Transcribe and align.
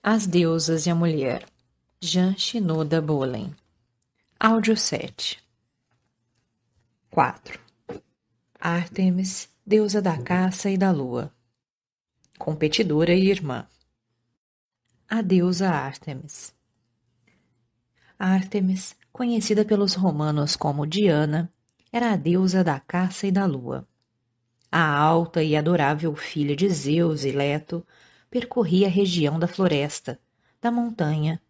As 0.00 0.28
Deusas 0.28 0.86
e 0.86 0.90
a 0.90 0.94
Mulher, 0.94 1.44
Jean 2.00 2.36
Shinoda 2.38 3.02
Bolen. 3.02 3.52
Áudio 4.38 4.76
7 4.76 5.42
4. 7.10 7.58
Artemis, 8.60 9.48
deusa 9.66 10.00
da 10.00 10.16
caça 10.16 10.70
e 10.70 10.78
da 10.78 10.92
lua. 10.92 11.32
Competidora 12.38 13.12
e 13.12 13.28
irmã. 13.28 13.66
A 15.08 15.20
deusa 15.20 15.68
Artemis. 15.68 16.54
Artemis, 18.16 18.94
conhecida 19.12 19.64
pelos 19.64 19.94
romanos 19.94 20.54
como 20.54 20.86
Diana, 20.86 21.52
era 21.92 22.12
a 22.12 22.16
deusa 22.16 22.62
da 22.62 22.78
caça 22.78 23.26
e 23.26 23.32
da 23.32 23.44
lua. 23.46 23.84
A 24.70 24.96
alta 24.96 25.42
e 25.42 25.56
adorável 25.56 26.14
filha 26.14 26.54
de 26.54 26.70
Zeus 26.70 27.24
e 27.24 27.32
Leto 27.32 27.84
percorria 28.30 28.86
a 28.86 28.90
região 28.90 29.38
da 29.38 29.48
floresta, 29.48 30.18
da 30.60 30.70
montanha, 30.70 31.40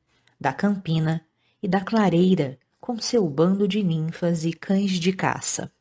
da 0.41 0.53
campina 0.53 1.25
e 1.63 1.69
da 1.69 1.81
clareira 1.81 2.59
com 2.81 2.99
seu 2.99 3.29
bando 3.29 3.67
de 3.67 3.83
ninfas 3.83 4.45
e 4.45 4.53
cães 4.53 4.93
de 4.93 5.13
caça. 5.13 5.73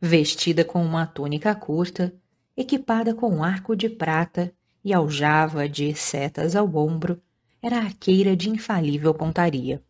Vestida 0.00 0.64
com 0.64 0.84
uma 0.84 1.06
túnica 1.06 1.54
curta, 1.54 2.14
equipada 2.56 3.14
com 3.14 3.28
um 3.30 3.44
arco 3.44 3.76
de 3.76 3.88
prata 3.88 4.52
e 4.84 4.92
aljava 4.92 5.68
de 5.68 5.94
setas 5.94 6.56
ao 6.56 6.74
ombro, 6.76 7.20
era 7.62 7.78
arqueira 7.78 8.36
de 8.36 8.48
infalível 8.48 9.12
pontaria. 9.14 9.82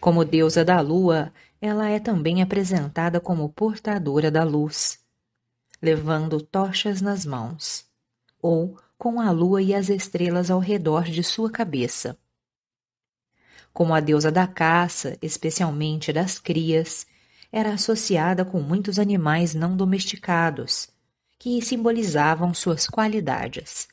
Como 0.00 0.24
deusa 0.24 0.64
da 0.64 0.80
lua, 0.80 1.32
ela 1.60 1.88
é 1.88 1.98
também 1.98 2.42
apresentada 2.42 3.20
como 3.20 3.48
portadora 3.48 4.30
da 4.30 4.44
luz, 4.44 5.00
levando 5.82 6.40
tochas 6.40 7.00
nas 7.00 7.24
mãos 7.24 7.87
ou 8.40 8.78
com 8.96 9.20
a 9.20 9.30
lua 9.30 9.62
e 9.62 9.74
as 9.74 9.88
estrelas 9.88 10.50
ao 10.50 10.58
redor 10.58 11.04
de 11.04 11.22
sua 11.22 11.50
cabeça. 11.50 12.18
Como 13.72 13.94
a 13.94 14.00
deusa 14.00 14.30
da 14.32 14.46
caça, 14.46 15.16
especialmente 15.22 16.12
das 16.12 16.38
crias, 16.38 17.06
era 17.52 17.72
associada 17.72 18.44
com 18.44 18.60
muitos 18.60 18.98
animais 18.98 19.54
não 19.54 19.76
domesticados, 19.76 20.88
que 21.38 21.62
simbolizavam 21.62 22.52
suas 22.52 22.86
qualidades. 22.86 23.88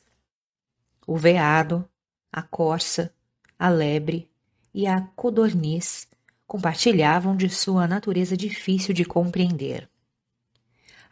O 1.06 1.16
veado, 1.16 1.88
a 2.32 2.42
corça, 2.42 3.14
a 3.58 3.68
lebre 3.68 4.28
e 4.74 4.86
a 4.86 5.00
codorniz 5.14 6.08
compartilhavam 6.46 7.36
de 7.36 7.48
sua 7.48 7.86
natureza 7.86 8.36
difícil 8.36 8.92
de 8.92 9.04
compreender. 9.04 9.88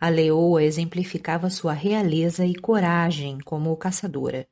A 0.01 0.09
leoa 0.09 0.63
exemplificava 0.63 1.49
sua 1.51 1.73
realeza 1.73 2.45
e 2.45 2.55
coragem 2.55 3.39
como 3.41 3.77
caçadora. 3.77 4.47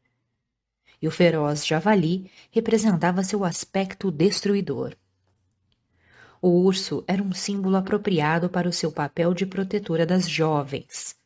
E 1.01 1.09
o 1.09 1.11
feroz 1.11 1.67
javali 1.67 2.31
representava 2.51 3.25
seu 3.25 3.45
aspecto 3.45 4.11
destruidor. 4.11 4.95
O 6.41 6.49
urso 6.49 7.05
era 7.07 7.23
um 7.23 7.33
símbolo 7.33 7.77
apropriado 7.77 8.49
para 8.49 8.69
o 8.69 8.73
seu 8.73 8.91
papel 8.91 9.35
de 9.35 9.47
protetora 9.47 10.07
das 10.07 10.29
jovens. 10.29 11.17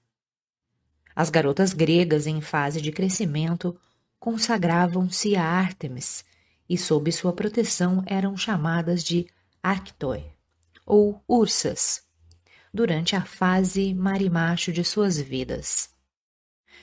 As 1.15 1.31
garotas 1.31 1.73
gregas 1.73 2.27
em 2.27 2.41
fase 2.41 2.81
de 2.81 2.93
crescimento 2.93 3.79
consagravam-se 4.19 5.37
a 5.37 5.43
Ártemis 5.43 6.25
e 6.69 6.77
sob 6.77 7.11
sua 7.13 7.33
proteção 7.33 8.03
eram 8.07 8.37
chamadas 8.37 9.03
de 9.03 9.27
Arctoi, 9.63 10.25
ou 10.85 11.23
ursas 11.27 12.06
durante 12.77 13.17
a 13.17 13.25
fase 13.25 13.93
marimacho 13.95 14.71
de 14.71 14.85
suas 14.85 15.19
vidas. 15.19 15.91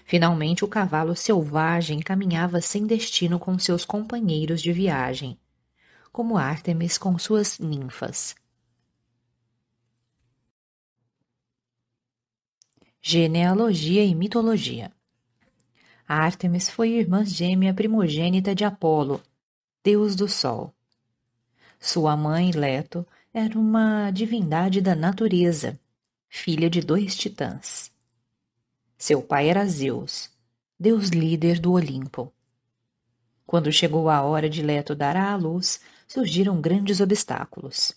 Finalmente, 0.03 0.65
o 0.65 0.67
cavalo 0.67 1.15
selvagem 1.15 2.01
caminhava 2.01 2.59
sem 2.59 2.85
destino 2.85 3.39
com 3.39 3.57
seus 3.57 3.85
companheiros 3.85 4.61
de 4.61 4.73
viagem, 4.73 5.39
como 6.11 6.37
Ártemis 6.37 6.97
com 6.97 7.17
suas 7.17 7.59
ninfas. 7.59 8.35
Genealogia 13.01 14.03
e 14.03 14.15
mitologia. 14.15 14.91
Ártemis 16.07 16.69
foi 16.69 16.89
irmã 16.89 17.23
gêmea 17.23 17.73
primogênita 17.73 18.53
de 18.53 18.65
Apolo, 18.65 19.21
deus 19.83 20.15
do 20.15 20.27
sol. 20.27 20.73
Sua 21.79 22.15
mãe, 22.15 22.51
Leto, 22.51 23.05
era 23.33 23.57
uma 23.57 24.11
divindade 24.11 24.79
da 24.79 24.95
natureza, 24.95 25.79
filha 26.35 26.67
de 26.67 26.81
dois 26.81 27.15
titãs. 27.15 27.91
Seu 28.97 29.21
pai 29.21 29.49
era 29.49 29.67
Zeus, 29.67 30.31
deus 30.79 31.09
líder 31.09 31.59
do 31.59 31.73
Olimpo. 31.73 32.33
Quando 33.45 33.71
chegou 33.71 34.09
a 34.09 34.23
hora 34.23 34.49
de 34.49 34.63
Leto 34.63 34.95
dar 34.95 35.15
à 35.15 35.35
luz, 35.35 35.79
surgiram 36.07 36.59
grandes 36.59 36.99
obstáculos. 36.99 37.93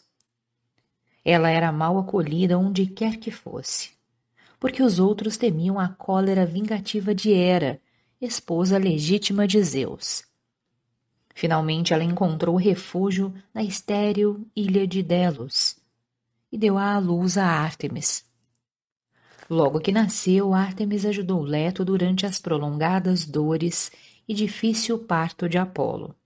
Ela 1.25 1.49
era 1.49 1.73
mal 1.73 1.99
acolhida 1.99 2.59
onde 2.59 2.87
quer 2.87 3.17
que 3.17 3.31
fosse, 3.31 3.93
porque 4.61 4.83
os 4.83 4.99
outros 5.01 5.39
temiam 5.39 5.81
a 5.81 5.89
cólera 5.89 6.45
vingativa 6.45 7.15
de 7.15 7.33
Hera, 7.33 7.81
esposa 8.21 8.77
legítima 8.77 9.49
de 9.49 9.61
Zeus. 9.63 10.25
Finalmente 11.35 11.95
ela 11.95 12.05
encontrou 12.05 12.55
refúgio 12.57 13.35
na 13.53 13.65
estéril 13.65 14.47
ilha 14.55 14.87
de 14.87 15.03
Delos 15.03 15.85
e 16.56 16.59
deu 16.59 16.78
à 16.78 16.99
luz 16.99 17.37
a 17.37 17.44
Ártemis, 17.44 18.25
Logo 19.49 19.78
que 19.78 19.93
nasceu, 19.93 20.55
Ártemis 20.55 21.05
ajudou 21.05 21.43
Leto 21.43 21.84
durante 21.84 22.25
as 22.25 22.41
prolongadas 22.41 23.27
dores 23.27 23.93
e 24.27 24.33
difícil 24.33 24.99
parto 24.99 25.49
de 25.49 25.59
Apolo. 25.59 26.17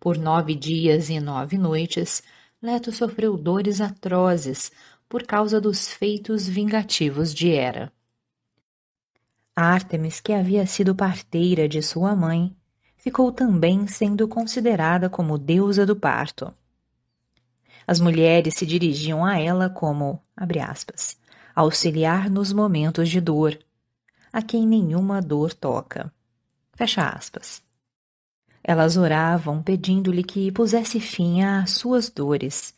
Por 0.00 0.16
nove 0.16 0.54
dias 0.54 1.10
e 1.10 1.20
nove 1.20 1.58
noites, 1.58 2.22
Leto 2.60 2.90
sofreu 2.90 3.36
dores 3.36 3.80
atrozes 3.82 4.72
por 5.08 5.24
causa 5.24 5.60
dos 5.60 5.92
feitos 5.92 6.48
vingativos 6.48 7.34
de 7.34 7.50
Hera. 7.50 7.92
Ártemis, 9.54 10.20
que 10.20 10.32
havia 10.32 10.66
sido 10.66 10.94
parteira 10.94 11.68
de 11.68 11.82
sua 11.82 12.16
mãe, 12.16 12.56
ficou 12.96 13.30
também 13.30 13.86
sendo 13.86 14.26
considerada 14.26 15.10
como 15.10 15.36
deusa 15.36 15.84
do 15.84 15.94
parto. 15.94 16.52
As 17.92 18.00
mulheres 18.00 18.54
se 18.54 18.64
dirigiam 18.64 19.22
a 19.22 19.38
ela 19.38 19.68
como, 19.68 20.18
abre 20.34 20.60
aspas, 20.60 21.18
auxiliar 21.54 22.30
nos 22.30 22.50
momentos 22.50 23.10
de 23.10 23.20
dor, 23.20 23.58
a 24.32 24.40
quem 24.40 24.66
nenhuma 24.66 25.20
dor 25.20 25.52
toca. 25.52 26.10
Fecha 26.72 27.06
aspas. 27.06 27.62
Elas 28.64 28.96
oravam 28.96 29.62
pedindo-lhe 29.62 30.24
que 30.24 30.50
pusesse 30.50 31.00
fim 31.00 31.42
às 31.42 31.72
suas 31.72 32.08
dores, 32.08 32.74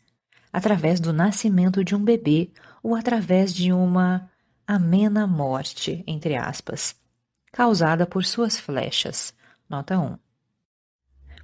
através 0.52 0.98
do 0.98 1.12
nascimento 1.12 1.84
de 1.84 1.94
um 1.94 2.02
bebê 2.02 2.50
ou 2.82 2.96
através 2.96 3.54
de 3.54 3.72
uma 3.72 4.28
amena 4.66 5.28
morte, 5.28 6.02
entre 6.08 6.34
aspas, 6.34 6.96
causada 7.52 8.04
por 8.04 8.24
suas 8.24 8.58
flechas. 8.58 9.32
Nota 9.70 9.96
1. 9.96 10.18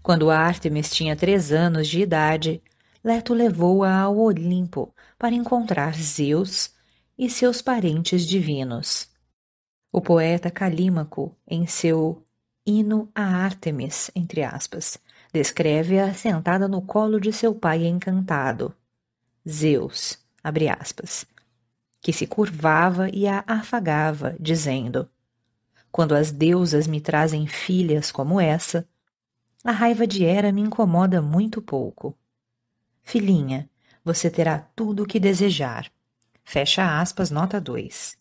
Quando 0.03 0.29
Ártemis 0.29 0.91
tinha 0.91 1.15
três 1.15 1.53
anos 1.53 1.87
de 1.87 2.01
idade, 2.01 2.61
Leto 3.03 3.33
levou-a 3.33 3.93
ao 4.01 4.19
Olimpo 4.19 4.95
para 5.19 5.35
encontrar 5.35 5.95
Zeus, 5.95 6.75
e 7.17 7.29
seus 7.29 7.61
parentes 7.61 8.27
divinos. 8.27 9.11
O 9.93 10.01
poeta 10.01 10.51
Calímaco, 10.51 11.37
em 11.47 11.67
seu 11.67 12.25
Hino 12.65 13.11
a 13.15 13.23
Ártemis, 13.23 14.11
entre 14.15 14.43
aspas, 14.43 14.99
descreve-a 15.33 16.15
sentada 16.15 16.67
no 16.67 16.81
colo 16.81 17.21
de 17.21 17.31
seu 17.31 17.55
pai 17.55 17.87
encantado, 17.87 18.75
Zeus, 19.49 20.19
abre 20.45 20.69
aspas, 20.69 21.27
que 22.01 22.13
se 22.13 22.27
curvava 22.27 23.09
e 23.11 23.27
a 23.27 23.43
afagava, 23.47 24.37
dizendo: 24.39 25.09
Quando 25.91 26.15
as 26.15 26.31
deusas 26.31 26.87
me 26.87 27.01
trazem 27.01 27.47
filhas 27.47 28.13
como 28.13 28.41
essa, 28.41 28.87
a 29.65 29.73
raiva 29.73 30.07
de 30.07 30.25
Hera 30.25 30.53
me 30.53 30.61
incomoda 30.61 31.21
muito 31.23 31.61
pouco. 31.61 32.17
Filhinha, 33.03 33.69
você 34.05 34.31
terá 34.31 34.59
tudo 34.59 35.03
o 35.03 35.07
que 35.07 35.21
desejar. 35.21 35.91
Fecha 36.45 37.01
aspas, 37.01 37.31
nota 37.31 37.61
2. 37.61 38.19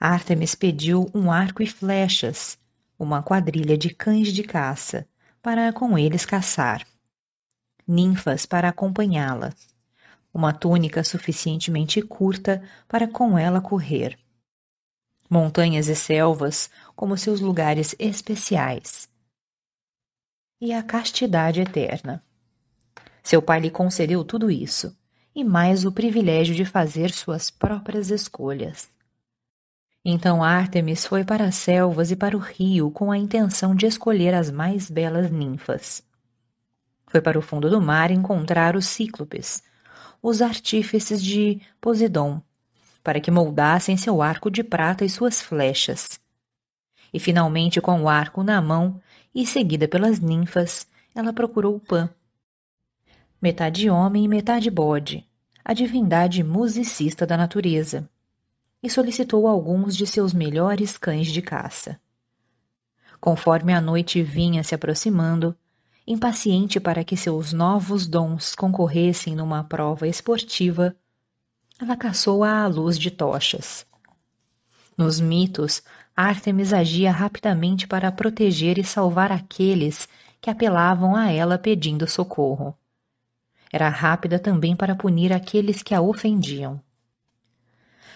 Artemis 0.00 0.54
pediu 0.54 1.10
um 1.12 1.30
arco 1.30 1.62
e 1.62 1.66
flechas, 1.66 2.58
uma 2.98 3.22
quadrilha 3.22 3.76
de 3.76 3.90
cães 3.90 4.32
de 4.32 4.42
caça, 4.42 5.08
para 5.42 5.72
com 5.72 5.98
eles 5.98 6.24
caçar. 6.24 6.86
Ninfas 7.86 8.44
para 8.44 8.68
acompanhá-la. 8.68 9.52
Uma 10.32 10.52
túnica 10.52 11.02
suficientemente 11.02 12.02
curta 12.02 12.62
para 12.86 13.08
com 13.08 13.38
ela 13.38 13.60
correr. 13.60 14.18
Montanhas 15.28 15.88
e 15.88 15.96
selvas 15.96 16.70
como 16.94 17.16
seus 17.16 17.40
lugares 17.40 17.96
especiais. 17.98 19.08
E 20.60 20.72
a 20.72 20.82
castidade 20.82 21.60
eterna. 21.60 22.22
Seu 23.22 23.42
pai 23.42 23.60
lhe 23.60 23.70
concedeu 23.70 24.24
tudo 24.24 24.50
isso, 24.50 24.96
e 25.34 25.44
mais 25.44 25.84
o 25.84 25.92
privilégio 25.92 26.54
de 26.54 26.64
fazer 26.64 27.10
suas 27.10 27.50
próprias 27.50 28.10
escolhas. 28.10 28.88
Então 30.04 30.42
Ártemis 30.42 31.04
foi 31.04 31.24
para 31.24 31.44
as 31.44 31.54
selvas 31.54 32.10
e 32.10 32.16
para 32.16 32.36
o 32.36 32.40
rio 32.40 32.90
com 32.90 33.12
a 33.12 33.18
intenção 33.18 33.74
de 33.74 33.86
escolher 33.86 34.34
as 34.34 34.50
mais 34.50 34.90
belas 34.90 35.30
ninfas. 35.30 36.02
Foi 37.06 37.20
para 37.20 37.38
o 37.38 37.42
fundo 37.42 37.68
do 37.68 37.80
mar 37.80 38.10
encontrar 38.10 38.76
os 38.76 38.86
cíclopes, 38.86 39.62
os 40.22 40.42
artífices 40.42 41.22
de 41.22 41.60
Posidon, 41.80 42.42
para 43.02 43.20
que 43.20 43.30
moldassem 43.30 43.96
seu 43.96 44.20
arco 44.20 44.50
de 44.50 44.62
prata 44.62 45.04
e 45.04 45.08
suas 45.08 45.40
flechas. 45.40 46.20
E 47.12 47.18
finalmente, 47.18 47.80
com 47.80 48.02
o 48.02 48.08
arco 48.08 48.42
na 48.42 48.60
mão 48.60 49.00
e 49.34 49.46
seguida 49.46 49.88
pelas 49.88 50.20
ninfas, 50.20 50.86
ela 51.14 51.32
procurou 51.32 51.80
Pan. 51.80 52.10
Metade 53.40 53.88
homem 53.88 54.24
e 54.24 54.28
metade 54.28 54.68
bode, 54.68 55.24
a 55.64 55.72
divindade 55.72 56.42
musicista 56.42 57.24
da 57.24 57.36
natureza, 57.36 58.10
e 58.82 58.90
solicitou 58.90 59.46
alguns 59.46 59.96
de 59.96 60.08
seus 60.08 60.34
melhores 60.34 60.98
cães 60.98 61.28
de 61.28 61.40
caça. 61.40 62.00
Conforme 63.20 63.72
a 63.72 63.80
noite 63.80 64.20
vinha 64.24 64.64
se 64.64 64.74
aproximando, 64.74 65.56
impaciente 66.04 66.80
para 66.80 67.04
que 67.04 67.16
seus 67.16 67.52
novos 67.52 68.08
dons 68.08 68.56
concorressem 68.56 69.36
numa 69.36 69.62
prova 69.62 70.08
esportiva, 70.08 70.96
ela 71.80 71.96
caçou-a 71.96 72.64
à 72.64 72.66
luz 72.66 72.98
de 72.98 73.08
tochas. 73.08 73.86
Nos 74.96 75.20
mitos, 75.20 75.80
Ártemis 76.16 76.72
agia 76.72 77.12
rapidamente 77.12 77.86
para 77.86 78.10
proteger 78.10 78.78
e 78.78 78.84
salvar 78.84 79.30
aqueles 79.30 80.08
que 80.40 80.50
apelavam 80.50 81.14
a 81.14 81.30
ela 81.30 81.56
pedindo 81.56 82.04
socorro. 82.08 82.76
Era 83.72 83.88
rápida 83.88 84.38
também 84.38 84.74
para 84.74 84.94
punir 84.94 85.32
aqueles 85.32 85.82
que 85.82 85.94
a 85.94 86.00
ofendiam. 86.00 86.80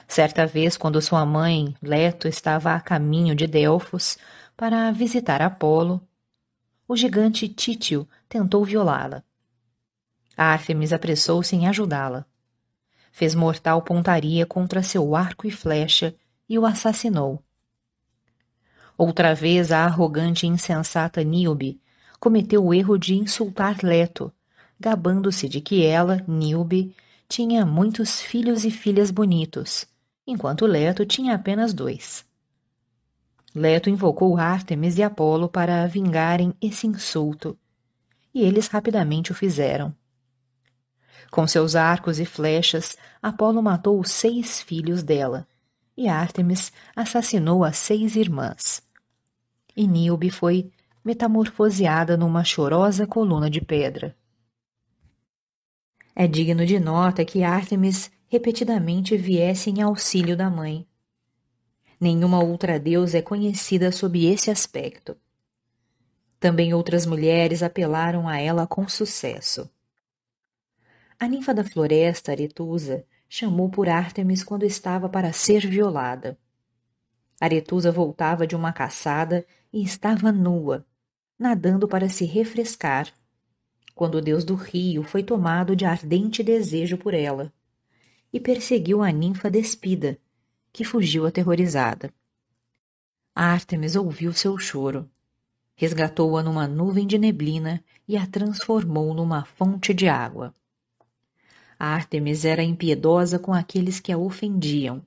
Certa 0.09 0.47
vez, 0.47 0.77
quando 0.77 1.01
sua 1.01 1.25
mãe, 1.25 1.75
Leto, 1.81 2.29
estava 2.29 2.75
a 2.75 2.81
caminho 2.81 3.35
de 3.35 3.47
Delfos 3.47 4.19
para 4.57 4.91
visitar 4.91 5.41
Apolo, 5.41 6.07
o 6.87 6.97
gigante 6.97 7.49
Títio 7.49 8.07
tentou 8.29 8.65
violá-la. 8.65 9.25
Ártemis 10.37 10.93
apressou-se 10.93 11.55
em 11.55 11.67
ajudá-la. 11.67 12.27
Fez 13.11 13.35
mortal 13.35 13.83
pontaria 13.83 14.45
contra 14.45 14.83
seu 14.83 15.15
arco 15.15 15.47
e 15.47 15.51
flecha 15.51 16.15
e 16.49 16.59
o 16.59 16.67
assassinou. 16.67 17.43
Outra 18.97 19.35
vez 19.35 19.73
a 19.73 19.85
arrogante 19.85 20.47
e 20.47 20.49
insensata 20.49 21.23
Níobe 21.23 21.81
cometeu 22.21 22.65
o 22.65 22.75
erro 22.75 22.99
de 22.99 23.15
insultar 23.15 23.79
Leto, 23.83 24.33
gabando-se 24.83 25.49
de 25.49 25.61
que 25.61 25.87
ela, 25.87 26.23
Níobe, 26.27 26.95
tinha 27.29 27.65
muitos 27.65 28.21
filhos 28.21 28.65
e 28.65 28.71
filhas 28.71 29.13
bonitos, 29.13 29.87
enquanto 30.27 30.67
Leto 30.67 31.07
tinha 31.07 31.35
apenas 31.35 31.73
dois. 31.73 32.27
Leto 33.55 33.89
invocou 33.89 34.37
Ártemis 34.37 34.99
e 34.99 35.03
Apolo 35.03 35.49
para 35.49 35.87
vingarem 35.87 36.53
esse 36.61 36.87
insulto, 36.87 37.57
e 38.35 38.43
eles 38.43 38.67
rapidamente 38.67 39.31
o 39.31 39.35
fizeram. 39.35 39.95
Com 41.31 41.47
seus 41.47 41.77
arcos 41.77 42.19
e 42.19 42.25
flechas, 42.25 42.99
Apolo 43.23 43.63
matou 43.63 44.01
os 44.01 44.11
seis 44.11 44.61
filhos 44.61 45.03
dela, 45.03 45.47
e 45.97 46.09
Ártemis 46.09 46.73
assassinou 46.97 47.65
as 47.65 47.77
seis 47.77 48.17
irmãs. 48.17 48.83
E 49.77 49.87
Níobe 49.87 50.29
foi 50.29 50.71
metamorfoseada 51.05 52.17
numa 52.17 52.45
chorosa 52.45 53.07
coluna 53.07 53.49
de 53.49 53.61
pedra. 53.61 54.17
É 56.15 56.27
digno 56.27 56.65
de 56.67 56.79
nota 56.79 57.25
que 57.25 57.43
Ártemis 57.43 58.11
repetidamente 58.29 59.17
viesse 59.17 59.71
em 59.71 59.83
auxílio 59.83 60.37
da 60.37 60.49
mãe, 60.51 60.87
Nenhuma 62.03 62.43
outra 62.43 62.81
deusa 62.81 63.19
é 63.19 63.23
conhecida 63.23 63.93
sob 63.93 64.27
esse 64.27 64.51
aspecto. 64.51 65.17
Também 66.41 66.75
outras 66.75 67.07
mulheres 67.07 67.63
apelaram 67.63 68.27
a 68.27 68.41
ela 68.41 68.67
com 68.67 68.89
sucesso. 68.89 69.71
A 71.17 71.29
ninfa 71.29 71.55
da 71.55 71.63
floresta, 71.63 72.33
Aretusa, 72.33 73.07
chamou 73.29 73.71
por 73.71 73.89
Ártemis 73.89 74.43
quando 74.43 74.65
estava 74.65 75.09
para 75.09 75.33
ser 75.33 75.65
violada. 75.65 76.37
Aretusa 77.41 77.93
voltava 77.93 78.49
de 78.49 78.57
uma 78.57 78.73
caçada 78.73 79.47
e 79.73 79.81
estava 79.81 80.33
nua, 80.33 80.85
nadando 81.39 81.87
para 81.87 82.09
se 82.09 82.25
refrescar, 82.25 83.15
quando 83.95 84.17
o 84.17 84.21
deus 84.21 84.45
do 84.45 84.55
rio 84.55 85.03
foi 85.03 85.23
tomado 85.23 85.77
de 85.77 85.85
ardente 85.85 86.43
desejo 86.43 86.97
por 86.97 87.15
ela, 87.15 87.53
e 88.33 88.41
perseguiu 88.41 89.03
a 89.03 89.11
ninfa 89.11 89.51
despida, 89.51 90.19
que 90.73 90.85
fugiu 90.85 91.27
aterrorizada. 91.27 92.13
Ártemis 93.35 93.97
ouviu 93.97 94.33
seu 94.33 94.59
choro. 94.59 95.09
Resgatou-a 95.75 96.43
numa 96.43 96.67
nuvem 96.67 97.07
de 97.07 97.19
neblina 97.19 97.83
e 98.07 98.17
a 98.17 98.27
transformou 98.27 99.15
numa 99.15 99.45
fonte 99.45 99.93
de 99.93 100.09
água. 100.09 100.55
Ártemis 101.79 102.45
era 102.45 102.63
impiedosa 102.63 103.39
com 103.39 103.53
aqueles 103.53 103.99
que 103.99 104.13
a 104.13 104.19
ofendiam, 104.19 105.05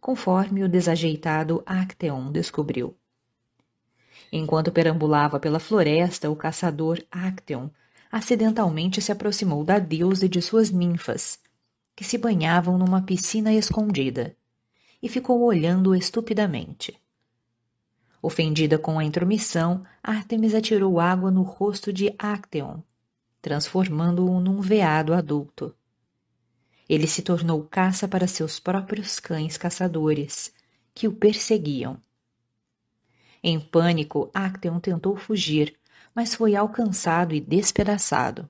conforme 0.00 0.62
o 0.62 0.68
desajeitado 0.68 1.62
Acteon 1.66 2.30
descobriu. 2.30 2.96
Enquanto 4.30 4.70
perambulava 4.70 5.40
pela 5.40 5.58
floresta, 5.58 6.30
o 6.30 6.36
caçador 6.36 7.02
Acteon 7.10 7.70
acidentalmente 8.10 9.00
se 9.00 9.12
aproximou 9.12 9.64
da 9.64 9.78
deusa 9.78 10.26
e 10.26 10.28
de 10.28 10.40
suas 10.40 10.70
ninfas, 10.70 11.38
que 11.94 12.04
se 12.04 12.16
banhavam 12.16 12.78
numa 12.78 13.02
piscina 13.02 13.52
escondida 13.52 14.36
e 15.02 15.08
ficou 15.08 15.42
olhando 15.42 15.94
estupidamente. 15.94 17.00
Ofendida 18.20 18.78
com 18.78 18.98
a 18.98 19.04
intromissão, 19.04 19.84
Artemis 20.02 20.54
atirou 20.54 20.98
água 20.98 21.30
no 21.30 21.42
rosto 21.42 21.92
de 21.92 22.12
Acteon, 22.18 22.80
transformando-o 23.40 24.40
num 24.40 24.60
veado 24.60 25.14
adulto. 25.14 25.74
Ele 26.88 27.06
se 27.06 27.22
tornou 27.22 27.62
caça 27.62 28.08
para 28.08 28.26
seus 28.26 28.58
próprios 28.58 29.20
cães 29.20 29.56
caçadores, 29.56 30.52
que 30.94 31.06
o 31.06 31.12
perseguiam. 31.12 32.00
Em 33.40 33.60
pânico, 33.60 34.30
Acteon 34.34 34.80
tentou 34.80 35.16
fugir, 35.16 35.77
mas 36.18 36.34
foi 36.34 36.56
alcançado 36.56 37.32
e 37.32 37.40
despedaçado. 37.40 38.48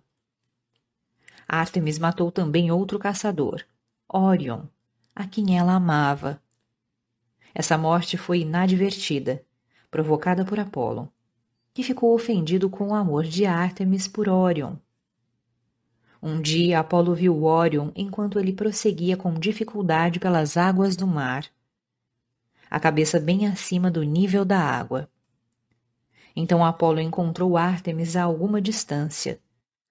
Artemis 1.46 1.98
matou 1.98 2.32
também 2.32 2.70
outro 2.70 2.98
caçador, 2.98 3.62
Orion, 4.08 4.62
a 5.14 5.26
quem 5.26 5.58
ela 5.58 5.74
amava. 5.74 6.42
Essa 7.54 7.76
morte 7.76 8.16
foi 8.16 8.40
inadvertida, 8.40 9.44
provocada 9.90 10.46
por 10.46 10.58
Apolo, 10.58 11.12
que 11.74 11.82
ficou 11.82 12.14
ofendido 12.14 12.70
com 12.70 12.88
o 12.88 12.94
amor 12.94 13.24
de 13.24 13.44
Ártemis 13.44 14.08
por 14.08 14.30
Órion. 14.30 14.76
Um 16.22 16.40
dia 16.40 16.80
Apolo 16.80 17.14
viu 17.14 17.44
Órion 17.44 17.92
enquanto 17.94 18.40
ele 18.40 18.54
prosseguia 18.54 19.14
com 19.14 19.34
dificuldade 19.34 20.18
pelas 20.18 20.56
águas 20.56 20.96
do 20.96 21.06
mar, 21.06 21.44
a 22.70 22.80
cabeça 22.80 23.20
bem 23.20 23.46
acima 23.46 23.90
do 23.90 24.02
nível 24.02 24.42
da 24.42 24.58
água. 24.58 25.10
Então 26.40 26.64
Apolo 26.64 27.00
encontrou 27.00 27.56
Ártemis 27.56 28.14
a 28.14 28.22
alguma 28.22 28.60
distância, 28.60 29.40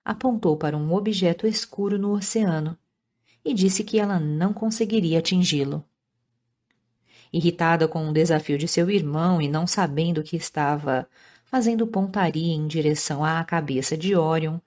apontou 0.05 0.55
para 0.55 0.77
um 0.77 0.93
objeto 0.93 1.45
escuro 1.45 1.99
no 1.99 2.13
oceano 2.13 2.77
e 3.43 3.53
disse 3.53 3.83
que 3.83 3.99
ela 3.99 4.17
não 4.17 4.53
conseguiria 4.53 5.19
atingi-lo. 5.19 5.83
Irritada 7.33 7.85
com 7.85 8.07
o 8.07 8.13
desafio 8.13 8.57
de 8.57 8.65
seu 8.65 8.89
irmão 8.89 9.41
e 9.41 9.49
não 9.49 9.67
sabendo 9.67 10.23
que 10.23 10.37
estava 10.37 11.05
fazendo 11.43 11.85
pontaria 11.85 12.53
em 12.53 12.65
direção 12.65 13.25
à 13.25 13.43
cabeça 13.43 13.97
de 13.97 14.15
Orion, 14.15 14.59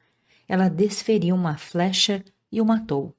ela 0.46 0.68
desferiu 0.68 1.34
uma 1.34 1.56
flecha 1.56 2.22
e 2.52 2.60
o 2.60 2.64
matou. 2.66 3.16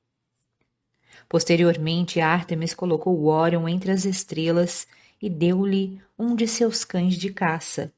Posteriormente, 1.28 2.22
Artemis 2.22 2.76
colocou 2.76 3.26
Orion 3.26 3.68
entre 3.68 3.90
as 3.90 4.06
estrelas 4.06 4.86
e 5.20 5.32
deu-lhe 5.32 6.00
um 6.16 6.36
de 6.36 6.48
seus 6.48 6.86
cães 6.86 7.16
de 7.16 7.34
caça, 7.34 7.92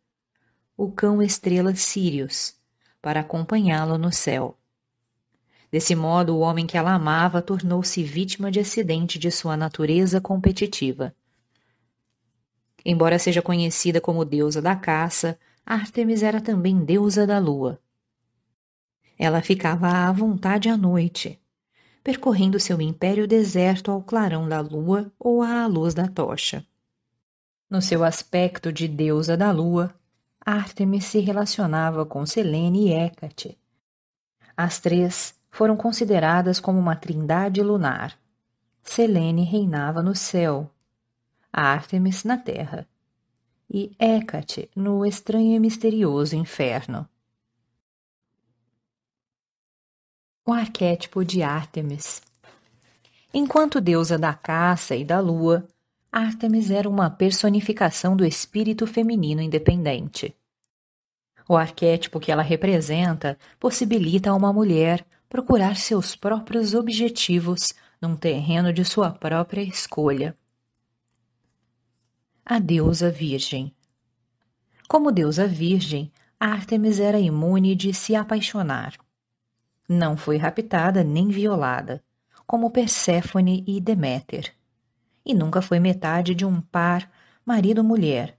o 0.76 0.92
cão 0.92 1.22
estrela 1.22 1.76
Sirius, 1.76 2.56
para 3.02 3.20
acompanhá-lo 3.20 3.98
no 3.98 4.12
céu. 4.12 4.58
Desse 5.72 5.96
modo, 5.96 6.36
o 6.36 6.40
homem 6.40 6.68
que 6.68 6.78
ela 6.78 6.94
amava 6.94 7.42
tornou-se 7.42 8.04
vítima 8.04 8.52
de 8.52 8.60
acidente 8.60 9.18
de 9.18 9.32
sua 9.32 9.58
natureza 9.58 10.22
competitiva. 10.22 11.16
Embora 12.86 13.18
seja 13.18 13.42
conhecida 13.42 14.00
como 14.00 14.26
deusa 14.26 14.62
da 14.62 14.76
caça, 14.76 15.40
Ártemis 15.66 16.22
era 16.22 16.42
também 16.42 16.84
deusa 16.84 17.26
da 17.26 17.40
lua. 17.40 17.80
Ela 19.18 19.42
ficava 19.42 19.88
à 19.88 20.12
vontade 20.12 20.70
à 20.70 20.76
noite, 20.76 21.40
percorrendo 22.04 22.60
seu 22.60 22.82
império 22.82 23.28
deserto 23.28 23.90
ao 23.90 24.04
clarão 24.04 24.48
da 24.48 24.60
lua 24.60 25.12
ou 25.18 25.42
à 25.42 25.66
luz 25.66 25.94
da 25.94 26.08
tocha. 26.08 26.66
No 27.70 27.82
seu 27.82 28.04
aspecto 28.04 28.72
de 28.72 28.88
deusa 28.88 29.38
da 29.38 29.52
lua, 29.52 29.96
Ártemis 30.46 31.06
se 31.06 31.20
relacionava 31.20 32.06
com 32.06 32.26
Selene 32.26 32.90
e 32.90 32.94
Hécate. 32.94 33.58
As 34.58 34.80
três 34.80 35.36
foram 35.50 35.78
consideradas 35.78 36.60
como 36.60 36.78
uma 36.78 36.96
trindade 36.96 37.62
lunar. 37.62 38.18
Selene 38.82 39.44
reinava 39.44 40.04
no 40.04 40.14
céu. 40.16 40.70
Ártemis 41.52 42.24
na 42.24 42.38
terra, 42.38 42.88
e 43.70 43.96
Hécate 43.98 44.70
no 44.76 45.06
estranho 45.06 45.56
e 45.56 45.60
misterioso 45.60 46.36
inferno. 46.36 47.08
O 50.46 50.52
arquétipo 50.52 51.24
de 51.24 51.42
Ártemis. 51.42 52.22
Enquanto 53.34 53.80
deusa 53.80 54.18
da 54.18 54.34
caça 54.34 54.96
e 54.96 55.06
da 55.06 55.20
lua, 55.20 55.66
Ártemis 56.16 56.70
era 56.70 56.88
uma 56.88 57.10
personificação 57.10 58.16
do 58.16 58.24
espírito 58.24 58.86
feminino 58.86 59.42
independente. 59.42 60.36
O 61.50 61.58
arquétipo 61.58 62.20
que 62.20 62.32
ela 62.32 62.44
representa 62.44 63.36
possibilita 63.60 64.30
a 64.30 64.36
uma 64.36 64.54
mulher 64.54 65.04
procurar 65.28 65.76
seus 65.76 66.16
próprios 66.16 66.76
objetivos 66.76 67.74
num 68.00 68.16
terreno 68.16 68.72
de 68.72 68.86
sua 68.86 69.10
própria 69.10 69.64
escolha. 69.64 70.38
A 72.46 72.60
deusa 72.60 73.10
virgem. 73.10 73.74
Como 74.88 75.12
deusa 75.12 75.48
virgem, 75.48 76.12
Ártemis 76.40 77.00
era 77.00 77.20
imune 77.20 77.74
de 77.74 77.92
se 77.92 78.16
apaixonar. 78.16 79.00
Não 79.90 80.16
foi 80.16 80.38
raptada 80.38 81.04
nem 81.04 81.30
violada, 81.30 82.04
como 82.46 82.70
Perséfone 82.70 83.64
e 83.66 83.82
Deméter. 83.82 84.54
E 85.26 85.34
nunca 85.34 85.62
foi 85.62 85.80
metade 85.80 86.36
de 86.36 86.46
um 86.46 86.60
par 86.62 87.10
marido-mulher. 87.46 88.38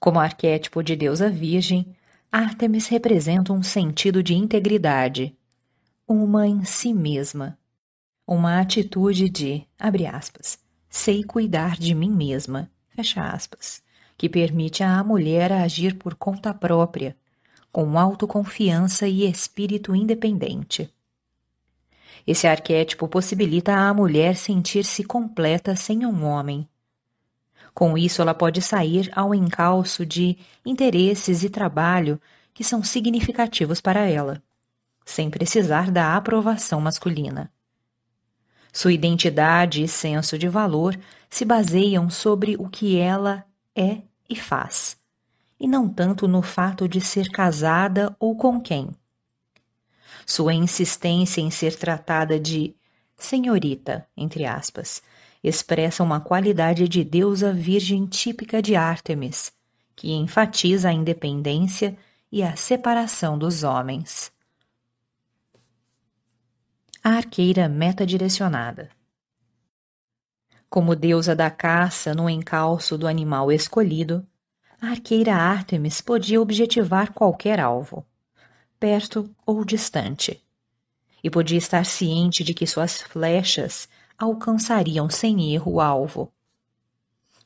Como 0.00 0.20
arquétipo 0.20 0.82
de 0.82 0.94
deusa 0.96 1.30
virgem, 1.30 1.96
Ártemis 2.30 2.88
representa 2.88 3.52
um 3.52 3.62
sentido 3.62 4.22
de 4.22 4.34
integridade, 4.34 5.36
uma 6.06 6.46
em 6.46 6.64
si 6.64 6.92
mesma, 6.92 7.56
uma 8.26 8.60
atitude 8.60 9.28
de, 9.28 9.66
abre 9.78 10.06
aspas, 10.06 10.58
sei 10.88 11.22
cuidar 11.22 11.76
de 11.76 11.94
mim 11.94 12.10
mesma, 12.10 12.70
fecha 12.88 13.22
aspas, 13.22 13.82
que 14.16 14.28
permite 14.28 14.82
à 14.82 15.02
mulher 15.02 15.52
agir 15.52 15.96
por 15.96 16.14
conta 16.14 16.52
própria, 16.52 17.16
com 17.70 17.98
autoconfiança 17.98 19.06
e 19.06 19.28
espírito 19.28 19.94
independente. 19.94 20.92
Esse 22.26 22.46
arquétipo 22.46 23.06
possibilita 23.06 23.74
à 23.74 23.92
mulher 23.92 24.36
sentir-se 24.36 25.04
completa 25.04 25.76
sem 25.76 26.06
um 26.06 26.24
homem. 26.24 26.68
Com 27.74 27.98
isso, 27.98 28.22
ela 28.22 28.34
pode 28.34 28.62
sair 28.62 29.10
ao 29.14 29.34
encalço 29.34 30.06
de 30.06 30.38
interesses 30.64 31.42
e 31.42 31.50
trabalho 31.50 32.20
que 32.52 32.62
são 32.62 32.82
significativos 32.82 33.80
para 33.80 34.08
ela, 34.08 34.42
sem 35.04 35.28
precisar 35.28 35.90
da 35.90 36.16
aprovação 36.16 36.80
masculina. 36.80 37.52
Sua 38.72 38.92
identidade 38.92 39.82
e 39.82 39.88
senso 39.88 40.38
de 40.38 40.48
valor 40.48 40.98
se 41.28 41.44
baseiam 41.44 42.08
sobre 42.08 42.56
o 42.56 42.68
que 42.68 42.96
ela 42.96 43.44
é 43.74 43.98
e 44.28 44.36
faz 44.36 44.96
e 45.58 45.66
não 45.66 45.88
tanto 45.88 46.26
no 46.28 46.42
fato 46.42 46.88
de 46.88 47.00
ser 47.00 47.30
casada 47.30 48.14
ou 48.18 48.36
com 48.36 48.60
quem. 48.60 48.90
Sua 50.26 50.54
insistência 50.54 51.40
em 51.40 51.50
ser 51.50 51.76
tratada 51.76 52.38
de 52.38 52.74
senhorita, 53.16 54.06
entre 54.16 54.44
aspas, 54.44 55.02
expressa 55.42 56.02
uma 56.02 56.20
qualidade 56.20 56.88
de 56.88 57.04
deusa 57.04 57.52
virgem 57.52 58.06
típica 58.06 58.62
de 58.62 58.74
Ártemis, 58.74 59.52
que 59.94 60.12
enfatiza 60.12 60.88
a 60.88 60.92
independência 60.92 61.96
e 62.32 62.42
a 62.42 62.56
separação 62.56 63.38
dos 63.38 63.62
homens. 63.62 64.32
A 67.02 67.10
arqueira 67.10 67.68
metadirecionada. 67.68 68.90
Como 70.68 70.96
deusa 70.96 71.36
da 71.36 71.50
caça 71.50 72.14
no 72.14 72.28
encalço 72.28 72.98
do 72.98 73.06
animal 73.06 73.52
escolhido, 73.52 74.26
a 74.80 74.88
arqueira 74.88 75.36
Ártemis 75.36 76.00
podia 76.00 76.40
objetivar 76.40 77.12
qualquer 77.12 77.60
alvo, 77.60 78.04
perto 78.84 79.30
ou 79.46 79.64
distante, 79.64 80.44
e 81.22 81.30
podia 81.30 81.56
estar 81.56 81.86
ciente 81.86 82.44
de 82.44 82.52
que 82.52 82.66
suas 82.66 83.00
flechas 83.00 83.88
alcançariam 84.18 85.08
sem 85.08 85.54
erro 85.54 85.72
o 85.72 85.80
alvo. 85.80 86.30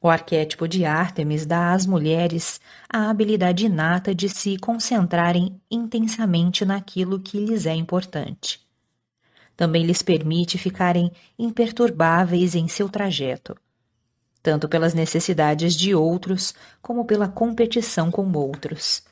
O 0.02 0.09
arquétipo 0.09 0.66
de 0.66 0.85
Ártemis 0.85 1.47
dá 1.47 1.73
às 1.73 1.87
mulheres 1.87 2.61
a 2.88 3.09
habilidade 3.09 3.66
inata 3.66 4.12
de 4.12 4.28
se 4.28 4.59
concentrarem 4.59 5.61
intensamente 5.71 6.64
naquilo 6.64 7.21
que 7.21 7.38
lhes 7.38 7.66
é 7.66 7.75
importante. 7.75 8.59
Também 9.57 9.85
lhes 9.85 10.02
permite 10.02 10.59
ficarem 10.59 11.12
imperturbáveis 11.38 12.57
em 12.57 12.66
seu 12.66 12.88
trajeto 12.88 13.57
tanto 14.40 14.68
pelas 14.68 14.95
necessidades 14.95 15.75
de 15.75 15.95
outros 15.95 16.54
como 16.80 17.04
pela 17.04 17.28
competição 17.28 18.11
com 18.11 18.33
outros. 18.33 19.02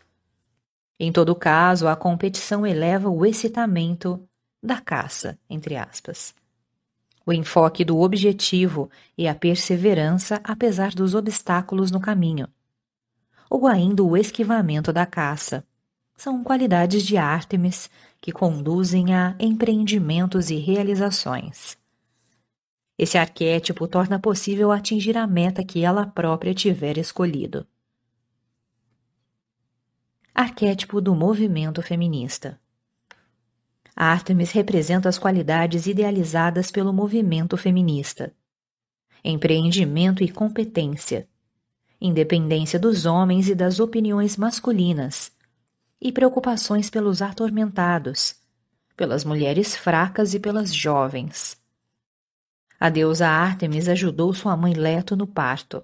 Em 0.99 1.13
todo 1.13 1.35
caso, 1.35 1.87
a 1.89 1.95
competição 1.95 2.67
eleva 2.67 3.11
o 3.11 3.27
excitamento 3.27 4.27
da 4.63 4.81
caça, 4.81 5.39
entre 5.49 5.77
aspas. 5.77 6.35
O 7.25 7.33
enfoque 7.33 7.85
do 7.85 8.01
objetivo 8.01 8.91
e 9.19 9.29
a 9.29 9.35
perseverança 9.35 10.41
apesar 10.43 10.93
dos 10.93 11.15
obstáculos 11.15 11.91
no 11.91 12.01
caminho. 12.01 12.49
Ou 13.51 13.67
ainda 13.67 14.03
o 14.03 14.17
esquivamento 14.17 14.93
da 14.93 15.05
caça. 15.05 15.65
São 16.17 16.43
qualidades 16.43 17.03
de 17.05 17.17
Ártemis 17.17 17.91
que 18.21 18.33
conduzem 18.33 19.15
a 19.15 19.37
empreendimentos 19.39 20.51
e 20.51 20.57
realizações. 20.57 21.77
Esse 22.99 23.19
arquétipo 23.19 23.87
torna 23.87 24.19
possível 24.19 24.73
atingir 24.73 25.19
a 25.19 25.27
meta 25.27 25.63
que 25.63 25.85
ela 25.85 26.07
própria 26.07 26.55
tiver 26.55 26.97
escolhido. 26.97 27.67
Arquétipo 30.39 31.01
do 31.01 31.15
movimento 31.15 31.81
feminista. 31.81 32.61
Artemis 33.97 34.51
representa 34.53 35.09
as 35.09 35.17
qualidades 35.17 35.87
idealizadas 35.87 36.71
pelo 36.71 36.93
movimento 36.93 37.57
feminista: 37.57 38.35
empreendimento 39.25 40.23
e 40.23 40.29
competência, 40.29 41.27
independência 41.99 42.79
dos 42.79 43.07
homens 43.07 43.49
e 43.49 43.55
das 43.55 43.81
opiniões 43.81 44.37
masculinas, 44.37 45.33
e 45.99 46.13
preocupações 46.13 46.91
pelos 46.91 47.23
atormentados, 47.23 48.37
pelas 48.95 49.25
mulheres 49.25 49.75
fracas 49.75 50.35
e 50.35 50.39
pelas 50.39 50.71
jovens. 50.71 51.57
A 52.79 52.91
deusa 52.91 53.27
Ártemis 53.27 53.89
ajudou 53.89 54.35
sua 54.35 54.55
mãe 54.55 54.75
Leto 54.75 55.17
no 55.17 55.27
parto. 55.27 55.83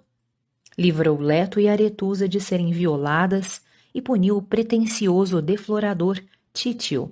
Livrou 0.76 1.18
Leto 1.18 1.58
e 1.58 1.70
Aretusa 1.70 2.28
de 2.28 2.38
serem 2.38 2.70
violadas 2.70 3.62
e 3.94 4.00
puniu 4.00 4.36
o 4.36 4.42
pretensioso 4.42 5.42
deflorador 5.42 6.18
Títio 6.52 7.10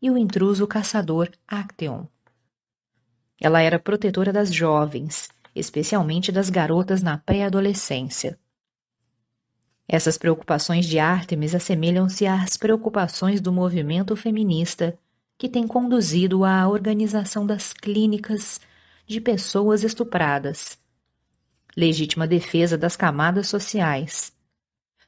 e 0.00 0.10
o 0.10 0.18
intruso 0.18 0.66
caçador 0.66 1.30
Acteon. 1.46 2.04
Ela 3.40 3.60
era 3.60 3.78
protetora 3.78 4.32
das 4.32 4.52
jovens, 4.52 5.28
especialmente 5.54 6.30
das 6.30 6.50
garotas 6.50 7.02
na 7.02 7.18
pré-adolescência. 7.18 8.38
Essas 9.88 10.16
preocupações 10.16 10.86
de 10.86 10.98
Ártemis 10.98 11.54
assemelham-se 11.54 12.26
às 12.26 12.56
preocupações 12.56 13.40
do 13.40 13.52
movimento 13.52 14.16
feminista 14.16 14.98
que 15.36 15.48
tem 15.48 15.66
conduzido 15.66 16.44
à 16.44 16.68
organização 16.68 17.44
das 17.44 17.72
clínicas 17.72 18.60
de 19.06 19.20
pessoas 19.20 19.82
estupradas, 19.82 20.78
legítima 21.76 22.26
defesa 22.26 22.78
das 22.78 22.96
camadas 22.96 23.48
sociais, 23.48 24.32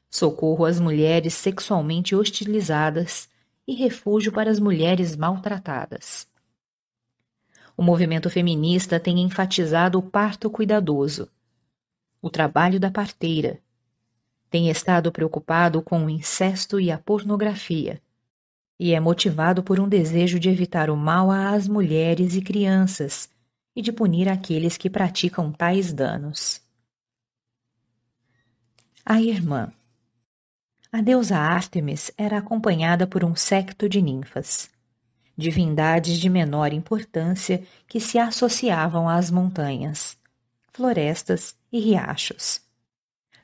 socorro 0.09 0.65
às 0.65 0.79
mulheres 0.79 1.33
sexualmente 1.33 2.15
hostilizadas 2.15 3.29
e 3.67 3.73
refúgio 3.75 4.31
para 4.31 4.49
as 4.49 4.59
mulheres 4.59 5.15
maltratadas. 5.15 6.27
O 7.77 7.83
movimento 7.83 8.29
feminista 8.29 8.99
tem 8.99 9.19
enfatizado 9.19 9.99
o 9.99 10.03
parto 10.03 10.49
cuidadoso, 10.49 11.29
o 12.21 12.29
trabalho 12.29 12.79
da 12.79 12.89
parteira, 12.89 13.59
tem 14.49 14.69
estado 14.69 15.11
preocupado 15.11 15.81
com 15.81 16.05
o 16.05 16.09
incesto 16.09 16.79
e 16.79 16.89
a 16.89 16.97
pornografia, 16.97 18.01
e 18.79 18.93
é 18.93 18.99
motivado 18.99 19.61
por 19.61 19.79
um 19.81 19.87
desejo 19.89 20.39
de 20.39 20.49
evitar 20.49 20.89
o 20.89 20.95
mal 20.95 21.29
às 21.29 21.67
mulheres 21.67 22.35
e 22.35 22.41
crianças 22.41 23.29
e 23.75 23.81
de 23.81 23.91
punir 23.91 24.29
aqueles 24.29 24.77
que 24.77 24.89
praticam 24.89 25.51
tais 25.51 25.91
danos. 25.91 26.61
A 29.05 29.21
irmã. 29.21 29.73
A 30.95 31.01
deusa 31.01 31.35
Ártemis 31.35 32.09
era 32.17 32.37
acompanhada 32.37 33.05
por 33.05 33.25
um 33.25 33.35
séquito 33.35 33.89
de 33.89 34.01
ninfas, 34.01 34.69
divindades 35.37 36.17
de 36.17 36.29
menor 36.29 36.71
importância 36.71 37.61
que 37.85 37.99
se 37.99 38.17
associavam 38.17 39.09
às 39.09 39.29
montanhas, 39.29 40.17
florestas 40.71 41.53
e 41.69 41.81
riachos. 41.81 42.61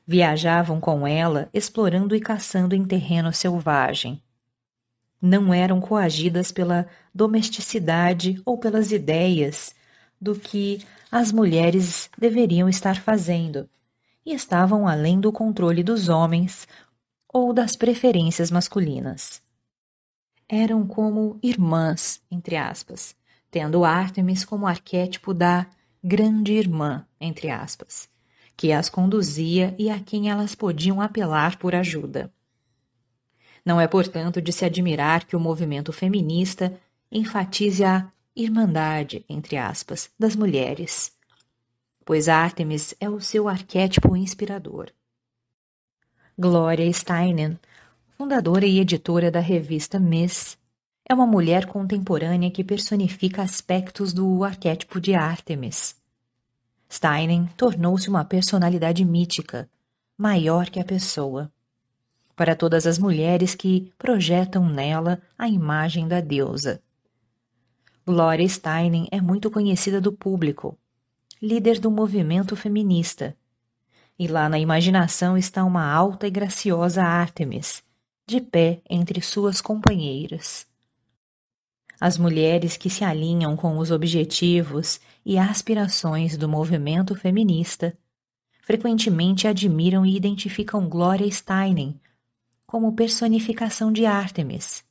Viajavam 0.08 0.80
com 0.80 1.06
ela 1.06 1.50
explorando 1.54 2.16
e 2.16 2.22
caçando 2.22 2.74
em 2.74 2.86
terreno 2.86 3.34
selvagem. 3.34 4.24
Não 5.22 5.54
eram 5.54 5.82
coagidas 5.82 6.54
pela 6.54 6.88
domesticidade 7.14 8.42
ou 8.46 8.58
pelas 8.58 8.94
ideias 8.94 9.76
do 10.22 10.36
que 10.36 10.86
as 11.12 11.34
mulheres 11.34 12.10
deveriam 12.18 12.70
estar 12.70 13.02
fazendo 13.02 13.70
e 14.26 14.34
estavam 14.34 14.88
além 14.88 15.20
do 15.20 15.34
controle 15.34 15.84
dos 15.84 16.08
homens 16.08 16.66
ou 17.34 17.54
das 17.54 17.76
preferências 17.76 18.52
masculinas. 18.52 19.42
Eram 20.48 20.86
como 20.86 21.40
irmãs, 21.42 22.22
entre 22.30 22.58
aspas, 22.58 23.16
tendo 23.50 23.86
Ártemis 23.86 24.44
como 24.44 24.68
arquétipo 24.68 25.34
da 25.34 25.66
grande 26.04 26.54
irmã, 26.54 27.06
entre 27.20 27.50
aspas, 27.50 28.10
que 28.58 28.72
as 28.72 28.90
conduzia 28.90 29.74
e 29.78 29.90
a 29.90 30.00
quem 30.00 30.30
elas 30.30 30.56
podiam 30.56 31.02
apelar 31.02 31.58
por 31.58 31.74
ajuda. 31.74 32.34
Não 33.66 33.80
é, 33.80 33.88
portanto, 33.88 34.42
de 34.42 34.52
se 34.52 34.66
admirar 34.66 35.26
que 35.26 35.36
o 35.36 35.40
movimento 35.40 35.94
feminista 35.94 36.78
enfatize 37.12 37.84
a 37.84 38.12
irmandade, 38.36 39.24
entre 39.30 39.58
aspas, 39.58 40.10
das 40.18 40.36
mulheres, 40.36 41.14
pois 42.04 42.28
Artemis 42.28 42.96
é 43.00 43.10
o 43.10 43.22
seu 43.22 43.48
arquétipo 43.48 44.16
inspirador. 44.18 44.92
Gloria 46.42 46.92
Steinem, 46.92 47.56
fundadora 48.18 48.66
e 48.66 48.80
editora 48.80 49.30
da 49.30 49.40
revista 49.40 50.00
Miss, 50.00 50.58
é 51.08 51.14
uma 51.14 51.28
mulher 51.28 51.68
contemporânea 51.68 52.50
que 52.50 52.64
personifica 52.64 53.44
aspectos 53.44 54.12
do 54.12 54.44
arquétipo 54.44 55.00
de 55.00 55.14
Artemis. 55.14 55.96
Steinem 56.92 57.48
tornou-se 57.56 58.10
uma 58.10 58.26
personalidade 58.26 59.06
mítica, 59.06 59.70
maior 60.18 60.68
que 60.68 60.80
a 60.80 60.84
pessoa, 60.84 61.54
para 62.36 62.56
todas 62.56 62.88
as 62.88 62.98
mulheres 62.98 63.54
que 63.54 63.94
projetam 63.96 64.68
nela 64.68 65.22
a 65.38 65.48
imagem 65.48 66.08
da 66.08 66.20
deusa. 66.20 66.82
Gloria 68.04 68.50
Steinem 68.50 69.08
é 69.12 69.22
muito 69.22 69.52
conhecida 69.52 70.02
do 70.02 70.12
público, 70.12 70.76
líder 71.40 71.78
do 71.78 71.92
movimento 71.92 72.56
feminista. 72.56 73.38
E 74.18 74.28
lá 74.28 74.48
na 74.48 74.60
imaginação 74.60 75.38
está 75.38 75.64
uma 75.64 75.90
alta 75.92 76.28
e 76.28 76.32
graciosa 76.32 77.04
Ártemis, 77.04 77.84
de 78.28 78.40
pé 78.40 78.82
entre 78.90 79.22
suas 79.22 79.62
companheiras. 79.62 80.68
As 82.00 82.18
mulheres 82.18 82.78
que 82.78 82.90
se 82.90 83.04
alinham 83.04 83.56
com 83.56 83.78
os 83.78 83.92
objetivos 83.92 85.00
e 85.26 85.38
aspirações 85.38 86.38
do 86.38 86.48
movimento 86.50 87.16
feminista 87.16 87.98
frequentemente 88.62 89.48
admiram 89.48 90.06
e 90.06 90.16
identificam 90.16 90.88
Gloria 90.88 91.30
Steinem 91.30 92.00
como 92.66 92.94
personificação 92.94 93.92
de 93.92 94.06
Ártemis 94.06 94.84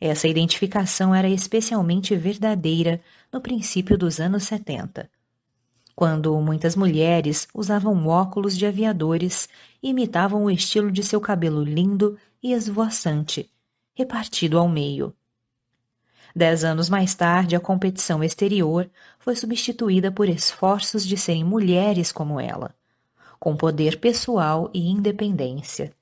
essa 0.00 0.28
identificação 0.28 1.14
era 1.14 1.28
especialmente 1.28 2.14
verdadeira 2.16 3.00
no 3.32 3.40
princípio 3.40 3.96
dos 3.96 4.20
anos 4.20 4.44
70, 4.44 5.10
quando 5.96 6.38
muitas 6.42 6.76
mulheres 6.76 7.48
usavam 7.54 8.06
óculos 8.06 8.54
de 8.54 8.66
aviadores 8.66 9.48
e 9.82 9.88
imitavam 9.88 10.44
o 10.44 10.50
estilo 10.50 10.92
de 10.92 11.02
seu 11.02 11.18
cabelo 11.22 11.64
lindo 11.64 12.18
e 12.42 12.52
esvoaçante, 12.52 13.50
repartido 13.94 14.58
ao 14.58 14.68
meio. 14.68 15.14
Dez 16.34 16.64
anos 16.64 16.90
mais 16.90 17.14
tarde, 17.14 17.56
a 17.56 17.60
competição 17.60 18.22
exterior 18.22 18.90
foi 19.18 19.34
substituída 19.34 20.12
por 20.12 20.28
esforços 20.28 21.06
de 21.06 21.16
serem 21.16 21.42
mulheres 21.42 22.12
como 22.12 22.38
ela, 22.38 22.74
com 23.40 23.56
poder 23.56 23.98
pessoal 23.98 24.70
e 24.74 24.90
independência. 24.90 25.94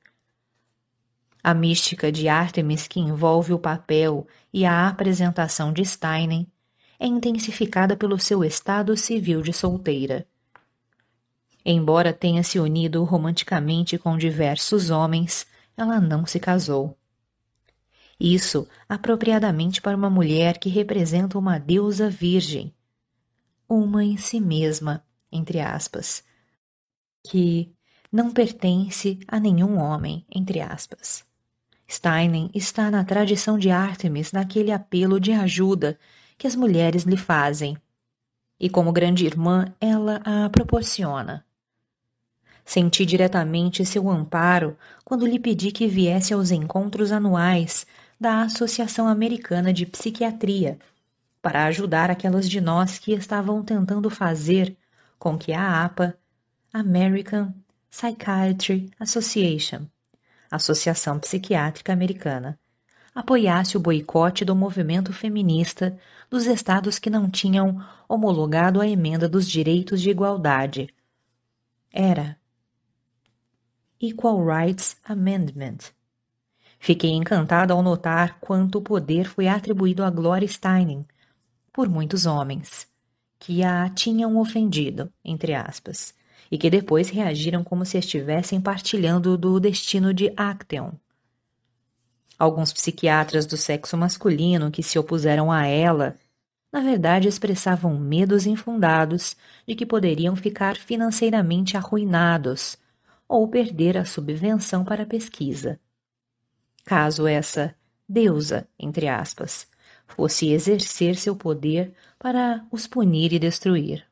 A 1.41 1.55
mística 1.55 2.11
de 2.11 2.27
Artemis 2.27 2.89
que 2.89 2.99
envolve 2.99 3.53
o 3.53 3.61
papel 3.61 4.27
e 4.53 4.67
a 4.67 4.89
apresentação 4.89 5.73
de 5.73 5.85
Steinem 5.85 6.49
é 6.99 7.07
intensificada 7.07 7.97
pelo 7.97 8.19
seu 8.19 8.45
estado 8.45 8.97
civil 8.97 9.43
de 9.43 9.53
solteira. 9.53 10.27
Embora 11.65 12.13
tenha 12.13 12.43
se 12.43 12.59
unido 12.59 13.03
romanticamente 13.05 13.97
com 13.97 14.17
diversos 14.17 14.91
homens, 14.91 15.47
ela 15.77 16.01
não 16.01 16.27
se 16.27 16.39
casou. 16.39 16.97
Isso 18.19 18.69
apropriadamente 18.89 19.81
para 19.81 19.97
uma 19.97 20.11
mulher 20.11 20.59
que 20.59 20.69
representa 20.69 21.39
uma 21.39 21.59
deusa 21.59 22.09
virgem, 22.09 22.73
uma 23.69 24.05
em 24.05 24.17
si 24.17 24.41
mesma, 24.41 25.05
entre 25.33 25.61
aspas, 25.61 26.23
que 27.27 27.73
não 28.13 28.31
pertence 28.31 29.19
a 29.27 29.41
nenhum 29.41 29.79
homem, 29.79 30.25
entre 30.33 30.61
aspas. 30.61 31.25
Steinem 31.91 32.51
está 32.55 32.91
na 32.91 33.05
tradição 33.05 33.59
de 33.59 33.71
Artemis 33.71 34.33
naquele 34.33 34.71
apelo 34.71 35.19
de 35.19 35.33
ajuda 35.33 35.99
que 36.37 36.47
as 36.47 36.57
mulheres 36.57 37.05
lhe 37.05 37.17
fazem. 37.17 37.77
E 38.59 38.69
como 38.69 38.93
grande 38.93 39.27
irmã, 39.27 39.67
ela 39.81 40.21
a 40.25 40.49
proporciona. 40.49 41.45
Senti 42.65 43.05
diretamente 43.05 43.85
seu 43.85 44.09
amparo 44.09 44.77
quando 45.05 45.27
lhe 45.27 45.39
pedi 45.39 45.71
que 45.71 45.87
viesse 45.87 46.33
aos 46.33 46.51
encontros 46.51 47.13
anuais 47.13 47.87
da 48.19 48.43
Associação 48.43 49.07
Americana 49.07 49.73
de 49.73 49.85
Psiquiatria 49.85 50.79
para 51.43 51.67
ajudar 51.67 52.11
aquelas 52.11 52.49
de 52.49 52.61
nós 52.61 52.99
que 52.99 53.13
estavam 53.13 53.63
tentando 53.63 54.09
fazer 54.09 54.75
com 55.19 55.37
que 55.37 55.53
a 55.53 55.85
APA, 55.85 56.17
American 56.73 57.53
Psychiatry 57.91 58.91
Association, 58.99 59.87
Associação 60.51 61.19
Psiquiátrica 61.19 61.93
Americana, 61.93 62.59
apoiasse 63.15 63.77
o 63.77 63.81
boicote 63.81 64.45
do 64.45 64.57
movimento 64.57 65.13
feminista 65.13 65.97
dos 66.29 66.47
estados 66.47 66.99
que 66.99 67.09
não 67.09 67.31
tinham 67.31 67.81
homologado 68.09 68.81
a 68.81 68.89
emenda 68.89 69.29
dos 69.29 69.49
direitos 69.49 70.03
de 70.03 70.11
igualdade. 70.11 70.89
Era 71.93 72.37
Equal 74.01 74.45
Rights 74.45 74.97
Amendment. 75.05 75.93
Fiquei 76.79 77.11
encantada 77.13 77.73
ao 77.73 77.83
notar 77.83 78.39
quanto 78.41 78.83
poder 78.83 79.27
foi 79.27 79.47
atribuído 79.47 80.03
a 80.03 80.11
Gloria 80.11 80.49
Steinem 80.49 81.07
por 81.73 81.89
muitos 81.89 82.27
homens, 82.27 82.87
que 83.39 83.63
a 83.63 83.89
tinham 83.89 84.37
ofendido, 84.37 85.13
entre 85.25 85.55
aspas, 85.55 86.15
e 86.51 86.59
que 86.59 86.69
depois 86.69 87.09
reagiram 87.09 87.65
como 87.65 87.85
se 87.85 87.97
estivessem 87.97 88.61
partilhando 88.61 89.39
do 89.39 89.59
destino 89.59 90.13
de 90.13 90.33
Acteon. 90.37 90.93
Alguns 92.39 92.73
psiquiatras 92.73 93.47
do 93.47 93.57
sexo 93.57 93.97
masculino 93.97 94.71
que 94.71 94.83
se 94.83 94.99
opuseram 94.99 95.51
a 95.53 95.67
ela, 95.67 96.17
na 96.73 96.81
verdade 96.81 97.29
expressavam 97.29 97.99
medos 97.99 98.47
infundados 98.47 99.37
de 99.67 99.75
que 99.75 99.87
poderiam 99.87 100.35
ficar 100.35 100.77
financeiramente 100.77 101.77
arruinados 101.77 102.77
ou 103.29 103.47
perder 103.49 103.97
a 103.97 104.05
subvenção 104.05 104.85
para 104.85 105.05
a 105.05 105.07
pesquisa. 105.07 105.79
Caso 106.85 107.27
essa 107.27 107.75
deusa, 108.09 108.69
entre 108.79 109.09
aspas, 109.09 109.67
fosse 110.07 110.51
exercer 110.51 111.17
seu 111.17 111.35
poder 111.35 111.95
para 112.19 112.65
os 112.71 112.87
punir 112.87 113.33
e 113.33 113.39
destruir 113.39 114.05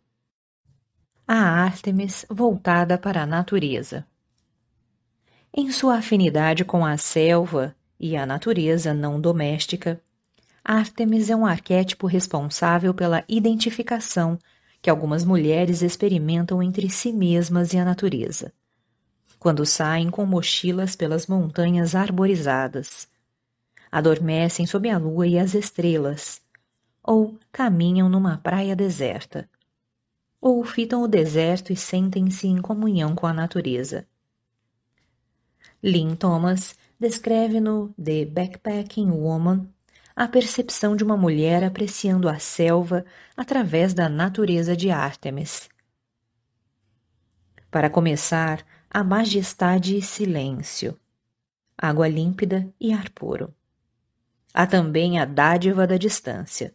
a 1.26 1.64
Ártemis 1.64 2.26
voltada 2.28 2.98
para 2.98 3.22
a 3.22 3.26
natureza. 3.26 4.06
Em 5.50 5.70
sua 5.70 5.96
afinidade 5.96 6.62
com 6.62 6.84
a 6.84 6.98
selva 6.98 7.74
e 8.02 8.16
a 8.16 8.26
natureza 8.26 8.92
não 8.92 9.20
doméstica, 9.20 10.00
Ártemis 10.64 11.30
é 11.30 11.36
um 11.36 11.46
arquétipo 11.46 12.06
responsável 12.06 12.92
pela 12.92 13.24
identificação 13.28 14.38
que 14.82 14.90
algumas 14.90 15.24
mulheres 15.24 15.80
experimentam 15.80 16.62
entre 16.62 16.90
si 16.90 17.12
mesmas 17.12 17.72
e 17.72 17.78
a 17.78 17.84
natureza, 17.84 18.52
quando 19.38 19.64
saem 19.64 20.10
com 20.10 20.26
mochilas 20.26 20.96
pelas 20.96 21.28
montanhas 21.28 21.94
arborizadas, 21.94 23.08
adormecem 23.90 24.66
sob 24.66 24.90
a 24.90 24.98
lua 24.98 25.26
e 25.26 25.38
as 25.38 25.54
estrelas, 25.54 26.42
ou 27.02 27.38
caminham 27.52 28.08
numa 28.08 28.38
praia 28.38 28.74
deserta 28.74 29.48
ou 30.42 30.64
fitam 30.64 31.04
o 31.04 31.08
deserto 31.08 31.72
e 31.72 31.76
sentem-se 31.76 32.48
em 32.48 32.60
comunhão 32.60 33.14
com 33.14 33.28
a 33.28 33.32
natureza. 33.32 34.04
Lynn 35.80 36.16
Thomas 36.16 36.74
descreve 37.02 37.60
no 37.60 37.92
The 38.02 38.24
Backpacking 38.24 39.10
Woman 39.10 39.68
a 40.14 40.28
percepção 40.28 40.94
de 40.94 41.02
uma 41.02 41.16
mulher 41.16 41.64
apreciando 41.64 42.28
a 42.28 42.38
selva 42.38 43.04
através 43.36 43.92
da 43.92 44.08
natureza 44.08 44.76
de 44.76 44.90
Ártemis. 44.90 45.68
Para 47.70 47.90
começar, 47.90 48.64
a 48.88 49.02
majestade 49.02 49.96
e 49.96 50.02
silêncio, 50.02 50.96
água 51.76 52.06
límpida 52.06 52.72
e 52.78 52.92
ar 52.92 53.10
puro. 53.10 53.52
Há 54.54 54.66
também 54.66 55.18
a 55.18 55.24
dádiva 55.24 55.86
da 55.86 55.96
distância 55.96 56.74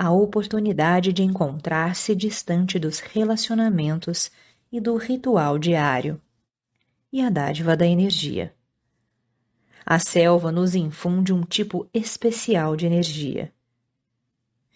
a 0.00 0.12
oportunidade 0.12 1.12
de 1.12 1.24
encontrar-se 1.24 2.14
distante 2.14 2.78
dos 2.78 3.00
relacionamentos 3.00 4.30
e 4.70 4.80
do 4.80 4.96
ritual 4.96 5.58
diário, 5.58 6.22
e 7.12 7.20
a 7.20 7.28
dádiva 7.28 7.76
da 7.76 7.84
energia. 7.84 8.54
A 9.90 9.98
selva 9.98 10.52
nos 10.52 10.74
infunde 10.74 11.32
um 11.32 11.40
tipo 11.40 11.88
especial 11.94 12.76
de 12.76 12.84
energia. 12.84 13.50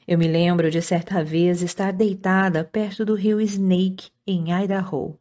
Eu 0.08 0.16
me 0.16 0.26
lembro 0.26 0.70
de 0.70 0.80
certa 0.80 1.22
vez 1.22 1.60
estar 1.60 1.92
deitada 1.92 2.64
perto 2.64 3.04
do 3.04 3.14
rio 3.14 3.38
Snake, 3.38 4.08
em 4.26 4.50
Idaho, 4.50 5.18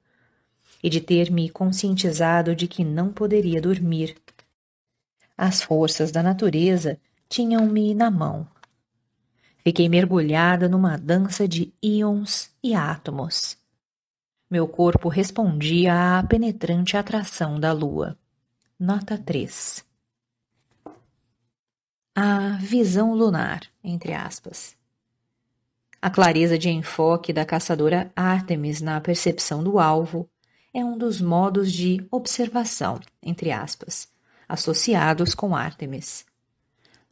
e 0.82 0.90
de 0.90 1.02
ter 1.02 1.30
me 1.30 1.50
conscientizado 1.50 2.56
de 2.56 2.70
que 2.70 2.86
não 2.86 3.12
poderia 3.12 3.60
dormir. 3.60 4.16
As 5.38 5.62
forças 5.62 6.10
da 6.10 6.24
natureza 6.24 6.98
tinham-me 7.28 7.94
na 7.94 8.10
mão. 8.10 8.48
Fiquei 9.62 9.90
mergulhada 9.90 10.70
numa 10.70 10.98
dança 10.98 11.46
de 11.46 11.74
íons 11.84 12.50
e 12.64 12.74
átomos. 12.74 13.58
Meu 14.50 14.70
corpo 14.70 15.10
respondia 15.10 16.18
à 16.18 16.24
penetrante 16.24 16.96
atração 16.96 17.60
da 17.60 17.74
lua. 17.74 18.18
Nota 18.84 19.16
3. 19.16 19.86
A 22.16 22.58
visão 22.60 23.14
lunar, 23.14 23.62
entre 23.84 24.12
aspas. 24.12 24.76
A 26.02 26.10
clareza 26.10 26.58
de 26.58 26.68
enfoque 26.68 27.32
da 27.32 27.46
caçadora 27.46 28.12
Artemis 28.16 28.82
na 28.82 29.00
percepção 29.00 29.64
do 29.64 29.78
alvo 29.78 30.28
é 30.74 30.84
um 30.84 30.98
dos 30.98 31.22
modos 31.22 31.72
de 31.72 32.04
observação, 32.10 33.00
entre 33.22 33.52
aspas, 33.52 34.12
associados 34.50 35.36
com 35.36 35.56
Artemis. 35.56 36.26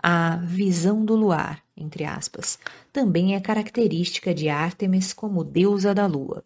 A 0.01 0.37
visão 0.37 1.05
do 1.05 1.15
luar, 1.15 1.63
entre 1.77 2.03
aspas, 2.03 2.57
também 2.91 3.35
é 3.35 3.39
característica 3.39 4.33
de 4.33 4.49
Artemis 4.49 5.13
como 5.13 5.43
deusa 5.43 5.93
da 5.93 6.07
lua. 6.07 6.43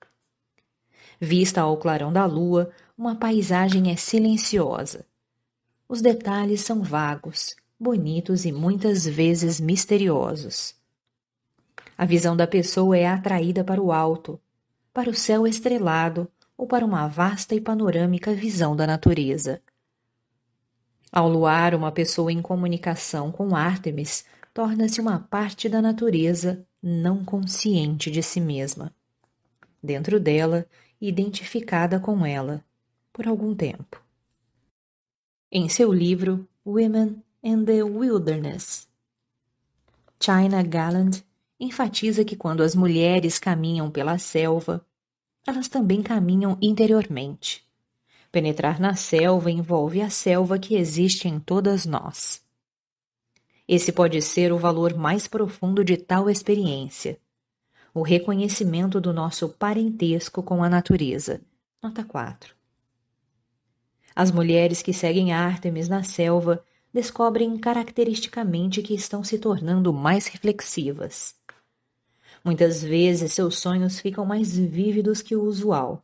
Vista 1.18 1.62
ao 1.62 1.78
clarão 1.78 2.12
da 2.12 2.26
lua, 2.26 2.74
uma 2.98 3.16
paisagem 3.16 3.90
é 3.90 3.96
silenciosa. 3.96 5.06
Os 5.88 6.02
detalhes 6.02 6.62
são 6.62 6.82
vagos, 6.82 7.56
bonitos 7.80 8.46
e 8.46 8.52
muitas 8.52 9.06
vezes 9.06 9.60
misteriosos. 9.60 10.76
A 11.98 12.06
visão 12.06 12.36
da 12.36 12.48
pessoa 12.48 12.98
é 12.98 13.06
atraída 13.06 13.64
para 13.64 13.82
o 13.82 13.92
alto, 13.92 14.40
para 14.94 15.10
o 15.10 15.14
céu 15.14 15.46
estrelado 15.46 16.28
ou 16.58 16.68
para 16.68 16.86
uma 16.86 17.08
vasta 17.08 17.56
e 17.56 17.62
panorâmica 17.62 18.34
visão 18.34 18.76
da 18.76 18.88
natureza. 18.88 19.62
Ao 21.12 21.30
luar, 21.30 21.76
uma 21.76 21.92
pessoa 21.92 22.32
em 22.32 22.42
comunicação 22.42 23.32
com 23.32 23.56
Ártemis 23.56 24.26
torna-se 24.54 25.00
uma 25.00 25.20
parte 25.20 25.70
da 25.70 25.82
natureza 25.82 26.66
não 26.82 27.24
consciente 27.24 28.10
de 28.12 28.24
si 28.24 28.42
mesma. 28.42 28.94
Dentro 29.82 30.20
dela, 30.20 30.66
identificada 31.00 32.00
com 32.00 32.26
ela, 32.26 32.64
por 33.12 33.28
algum 33.28 33.56
tempo. 33.56 34.03
Em 35.56 35.70
seu 35.70 35.94
livro 35.94 36.50
Women 36.66 37.22
in 37.44 37.64
the 37.64 37.84
Wilderness, 37.84 38.88
China 40.20 40.64
Galland 40.64 41.24
enfatiza 41.60 42.26
que 42.26 42.36
quando 42.36 42.64
as 42.64 42.74
mulheres 42.74 43.38
caminham 43.38 43.92
pela 43.92 44.18
selva, 44.18 44.84
elas 45.46 45.68
também 45.68 46.02
caminham 46.02 46.58
interiormente. 46.60 47.64
Penetrar 48.32 48.82
na 48.82 48.96
selva 48.96 49.52
envolve 49.52 50.02
a 50.02 50.10
selva 50.10 50.58
que 50.58 50.74
existe 50.74 51.28
em 51.28 51.40
todas 51.40 51.86
nós. 51.86 52.42
Esse 53.68 53.92
pode 53.92 54.24
ser 54.24 54.52
o 54.52 54.58
valor 54.58 54.96
mais 54.96 55.28
profundo 55.28 55.84
de 55.84 55.98
tal 55.98 56.32
experiência. 56.32 57.20
O 57.94 58.02
reconhecimento 58.02 59.00
do 59.00 59.14
nosso 59.14 59.50
parentesco 59.50 60.42
com 60.42 60.64
a 60.64 60.68
natureza. 60.68 61.42
Nota 61.80 62.04
4. 62.04 62.63
As 64.16 64.32
mulheres 64.32 64.82
que 64.82 64.94
seguem 64.94 65.34
Ártemis 65.34 65.88
na 65.88 66.04
selva 66.04 66.64
descobrem 66.94 67.58
caracteristicamente 67.58 68.84
que 68.84 68.94
estão 68.94 69.24
se 69.24 69.40
tornando 69.40 69.92
mais 69.92 70.28
reflexivas. 70.28 71.36
Muitas 72.46 72.84
vezes 72.84 73.34
seus 73.34 73.58
sonhos 73.58 74.00
ficam 74.00 74.26
mais 74.26 74.56
vívidos 74.56 75.22
que 75.22 75.36
o 75.36 75.44
usual, 75.44 76.04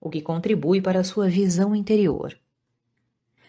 o 0.00 0.10
que 0.10 0.20
contribui 0.20 0.80
para 0.80 1.00
a 1.00 1.04
sua 1.04 1.28
visão 1.28 1.76
interior. 1.76 2.36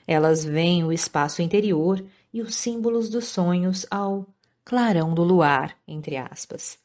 Elas 0.06 0.44
veem 0.44 0.84
o 0.84 0.92
espaço 0.92 1.42
interior 1.42 2.04
e 2.34 2.42
os 2.42 2.54
símbolos 2.56 3.10
dos 3.10 3.26
sonhos 3.26 3.86
ao 3.90 4.28
clarão 4.64 5.14
do 5.14 5.24
luar, 5.24 5.76
entre 5.88 6.18
aspas, 6.18 6.78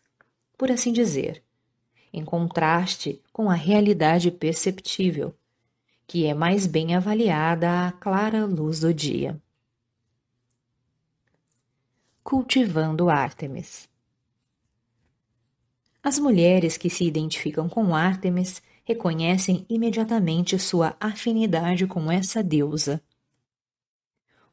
por 0.56 0.70
assim 0.70 0.92
dizer, 0.92 1.42
em 2.12 2.24
contraste 2.24 3.20
com 3.32 3.50
a 3.50 3.54
realidade 3.54 4.30
perceptível, 4.30 5.35
que 6.06 6.26
é 6.26 6.34
mais 6.34 6.66
bem 6.66 6.94
avaliada 6.94 7.88
à 7.88 7.92
clara 7.92 8.44
luz 8.44 8.80
do 8.80 8.92
dia. 8.94 9.40
Cultivando 12.22 13.08
Ártemis 13.08 13.88
as 16.06 16.20
mulheres 16.20 16.76
que 16.76 16.88
se 16.88 17.02
identificam 17.02 17.68
com 17.68 17.92
Ártemis 17.92 18.62
reconhecem 18.84 19.66
imediatamente 19.68 20.56
sua 20.56 20.96
afinidade 21.00 21.84
com 21.84 22.12
essa 22.12 22.44
deusa. 22.44 23.02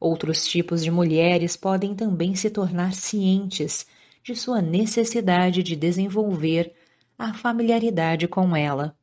Outros 0.00 0.48
tipos 0.48 0.82
de 0.82 0.90
mulheres 0.90 1.56
podem 1.56 1.94
também 1.94 2.34
se 2.34 2.50
tornar 2.50 2.92
cientes 2.92 3.86
de 4.20 4.34
sua 4.34 4.60
necessidade 4.60 5.62
de 5.62 5.76
desenvolver 5.76 6.74
a 7.16 7.32
familiaridade 7.32 8.26
com 8.26 8.56
ela. 8.56 8.98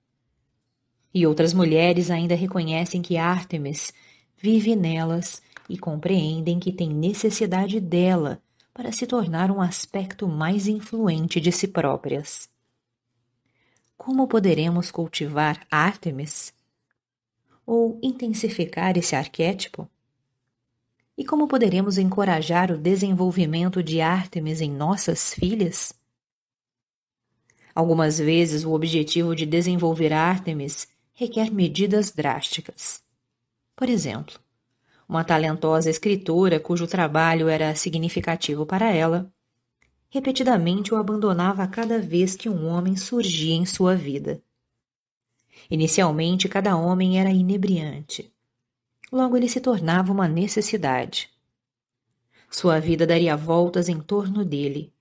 E 1.14 1.28
outras 1.28 1.54
mulheres 1.54 2.10
ainda 2.10 2.36
reconhecem 2.36 3.02
que 3.02 3.18
Ártemis 3.18 3.94
vive 4.38 4.76
nelas 4.76 5.42
e 5.70 5.78
compreendem 5.78 6.60
que 6.60 6.72
tem 6.72 6.90
necessidade 6.90 7.80
dela 7.80 8.42
para 8.74 8.92
se 8.92 9.06
tornar 9.06 9.52
um 9.52 9.62
aspecto 9.62 10.28
mais 10.28 10.68
influente 10.68 11.40
de 11.40 11.52
si 11.52 11.68
próprias. 11.68 12.50
Como 13.98 14.28
poderemos 14.28 14.90
cultivar 14.90 15.66
Ártemis? 15.70 16.54
Ou 17.66 18.00
intensificar 18.02 18.98
esse 18.98 19.16
arquétipo? 19.16 19.88
E 21.18 21.24
como 21.24 21.48
poderemos 21.48 21.98
encorajar 21.98 22.72
o 22.72 22.78
desenvolvimento 22.78 23.84
de 23.84 24.02
Ártemis 24.02 24.60
em 24.62 24.72
nossas 24.72 25.34
filhas? 25.34 25.94
Algumas 27.76 28.18
vezes 28.18 28.66
o 28.66 28.74
objetivo 28.74 29.36
de 29.36 29.46
desenvolver 29.46 30.12
Ártemis 30.12 30.88
requer 31.22 31.52
medidas 31.52 32.10
drásticas. 32.10 33.04
Por 33.76 33.88
exemplo, 33.88 34.40
uma 35.08 35.24
talentosa 35.24 35.88
escritora 35.88 36.60
cujo 36.60 36.88
trabalho 36.88 37.48
era 37.48 37.76
significativo 37.76 38.66
para 38.66 38.92
ela, 38.92 39.32
repetidamente 40.10 40.92
o 40.92 40.98
abandonava 40.98 41.68
cada 41.68 42.00
vez 42.00 42.36
que 42.36 42.50
um 42.50 42.66
homem 42.66 42.96
surgia 42.96 43.54
em 43.54 43.68
sua 43.68 43.96
vida. 43.96 44.42
Inicialmente, 45.70 46.50
cada 46.50 46.76
homem 46.76 47.20
era 47.20 47.30
inebriante. 47.30 48.34
Logo, 49.12 49.38
ele 49.38 49.48
se 49.48 49.62
tornava 49.62 50.12
uma 50.12 50.28
necessidade. 50.28 51.30
Sua 52.50 52.80
vida 52.80 53.06
daria 53.06 53.38
voltas 53.38 53.88
em 53.90 54.02
torno 54.02 54.44
dele, 54.44 54.92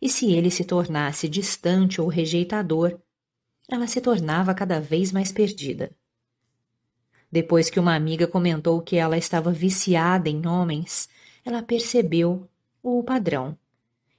e 0.00 0.08
se 0.08 0.32
ele 0.32 0.50
se 0.50 0.64
tornasse 0.64 1.28
distante 1.28 2.00
ou 2.00 2.08
rejeitador, 2.08 2.98
ela 3.70 3.86
se 3.86 4.00
tornava 4.00 4.52
cada 4.52 4.80
vez 4.80 5.12
mais 5.12 5.30
perdida. 5.30 5.90
Depois 7.30 7.70
que 7.70 7.78
uma 7.78 7.94
amiga 7.94 8.26
comentou 8.26 8.82
que 8.82 8.96
ela 8.96 9.16
estava 9.16 9.52
viciada 9.52 10.28
em 10.28 10.46
homens, 10.46 11.08
ela 11.44 11.62
percebeu 11.62 12.48
o 12.82 13.02
padrão 13.04 13.56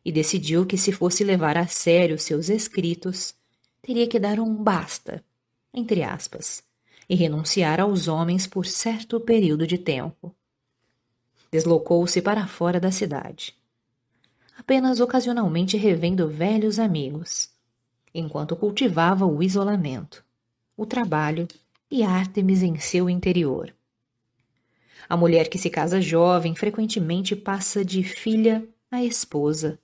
e 0.03 0.11
decidiu 0.11 0.65
que, 0.65 0.77
se 0.77 0.91
fosse 0.91 1.23
levar 1.23 1.57
a 1.57 1.67
sério 1.67 2.17
seus 2.17 2.49
escritos, 2.49 3.35
teria 3.81 4.07
que 4.07 4.19
dar 4.19 4.39
um 4.39 4.55
basta, 4.55 5.23
entre 5.73 6.03
aspas, 6.03 6.63
e 7.09 7.15
renunciar 7.15 7.81
aos 7.81 8.07
homens 8.07 8.47
por 8.47 8.65
certo 8.65 9.19
período 9.19 9.67
de 9.67 9.77
tempo. 9.77 10.33
Deslocou-se 11.51 12.21
para 12.21 12.47
fora 12.47 12.79
da 12.79 12.91
cidade, 12.91 13.53
apenas 14.57 15.01
ocasionalmente 15.01 15.75
revendo 15.75 16.29
velhos 16.29 16.79
amigos, 16.79 17.51
enquanto 18.13 18.55
cultivava 18.55 19.25
o 19.25 19.41
isolamento, 19.41 20.23
o 20.75 20.85
trabalho 20.85 21.47
e 21.89 22.03
Ártemis 22.03 22.61
em 22.63 22.77
seu 22.79 23.09
interior. 23.09 23.73
A 25.09 25.17
mulher 25.17 25.49
que 25.49 25.57
se 25.57 25.69
casa 25.69 26.01
jovem 26.01 26.55
frequentemente 26.55 27.35
passa 27.35 27.83
de 27.83 28.03
filha 28.03 28.67
a 28.89 29.03
esposa. 29.03 29.79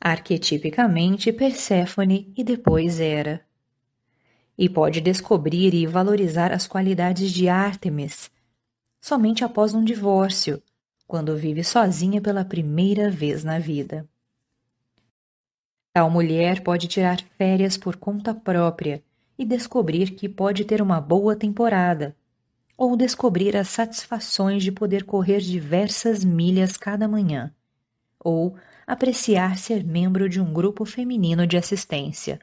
Arquetipicamente 0.00 1.32
Perséfone 1.32 2.32
e 2.36 2.42
depois 2.42 3.00
Hera. 3.00 3.44
E 4.56 4.68
pode 4.68 5.00
descobrir 5.00 5.74
e 5.74 5.86
valorizar 5.86 6.52
as 6.52 6.66
qualidades 6.66 7.30
de 7.30 7.48
Ártemis 7.48 8.30
somente 9.02 9.44
após 9.44 9.74
um 9.74 9.82
divórcio, 9.82 10.62
quando 11.08 11.36
vive 11.36 11.64
sozinha 11.64 12.20
pela 12.20 12.44
primeira 12.44 13.10
vez 13.10 13.42
na 13.42 13.58
vida. 13.58 14.08
Tal 15.92 16.08
mulher 16.08 16.62
pode 16.62 16.88
tirar 16.88 17.20
férias 17.36 17.76
por 17.76 17.96
conta 17.96 18.34
própria 18.34 19.02
e 19.38 19.44
descobrir 19.44 20.12
que 20.12 20.26
pode 20.26 20.64
ter 20.64 20.80
uma 20.80 21.00
boa 21.00 21.36
temporada, 21.36 22.16
ou 22.78 22.96
descobrir 22.96 23.54
as 23.56 23.68
satisfações 23.68 24.62
de 24.62 24.72
poder 24.72 25.04
correr 25.04 25.40
diversas 25.40 26.24
milhas 26.24 26.78
cada 26.78 27.06
manhã, 27.06 27.54
ou 28.18 28.56
apreciar 28.86 29.58
ser 29.58 29.84
membro 29.84 30.30
de 30.30 30.40
um 30.40 30.50
grupo 30.50 30.86
feminino 30.86 31.46
de 31.46 31.58
assistência. 31.58 32.40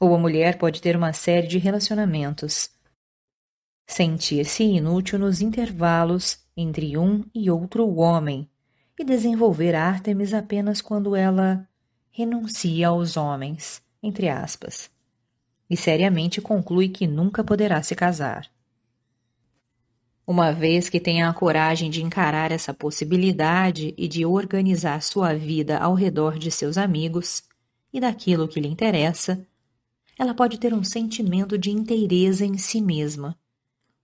Ou 0.00 0.14
a 0.14 0.18
mulher 0.18 0.56
pode 0.56 0.80
ter 0.80 0.96
uma 0.96 1.12
série 1.12 1.46
de 1.46 1.58
relacionamentos, 1.58 2.70
sentir-se 3.86 4.64
inútil 4.64 5.18
nos 5.18 5.42
intervalos 5.42 6.38
entre 6.56 6.96
um 6.96 7.22
e 7.34 7.50
outro 7.50 7.94
homem 7.96 8.48
e 8.98 9.04
desenvolver 9.04 9.74
Ártemis 9.74 10.32
apenas 10.32 10.80
quando 10.80 11.14
ela 11.14 11.68
renuncia 12.10 12.88
aos 12.88 13.16
homens, 13.16 13.82
entre 14.02 14.28
aspas, 14.28 14.90
e 15.68 15.76
seriamente 15.76 16.40
conclui 16.40 16.88
que 16.88 17.06
nunca 17.06 17.44
poderá 17.44 17.82
se 17.82 17.94
casar. 17.94 18.50
Uma 20.26 20.52
vez 20.52 20.88
que 20.88 21.00
tenha 21.00 21.28
a 21.28 21.34
coragem 21.34 21.90
de 21.90 22.02
encarar 22.02 22.52
essa 22.52 22.72
possibilidade 22.72 23.94
e 23.96 24.06
de 24.06 24.24
organizar 24.24 25.02
sua 25.02 25.34
vida 25.34 25.78
ao 25.78 25.94
redor 25.94 26.38
de 26.38 26.50
seus 26.50 26.78
amigos 26.78 27.42
e 27.92 27.98
daquilo 27.98 28.46
que 28.46 28.60
lhe 28.60 28.68
interessa, 28.68 29.44
ela 30.18 30.34
pode 30.34 30.58
ter 30.58 30.72
um 30.74 30.84
sentimento 30.84 31.58
de 31.58 31.70
inteireza 31.70 32.44
em 32.44 32.56
si 32.58 32.80
mesma, 32.80 33.36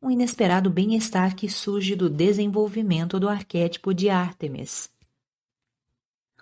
um 0.03 0.11
inesperado 0.11 0.71
bem-estar 0.71 1.37
que 1.37 1.49
surge 1.49 1.95
do 1.95 2.09
desenvolvimento 2.09 3.21
do 3.21 3.29
arquétipo 3.29 3.93
de 3.93 4.09
Ártemis. 4.09 4.96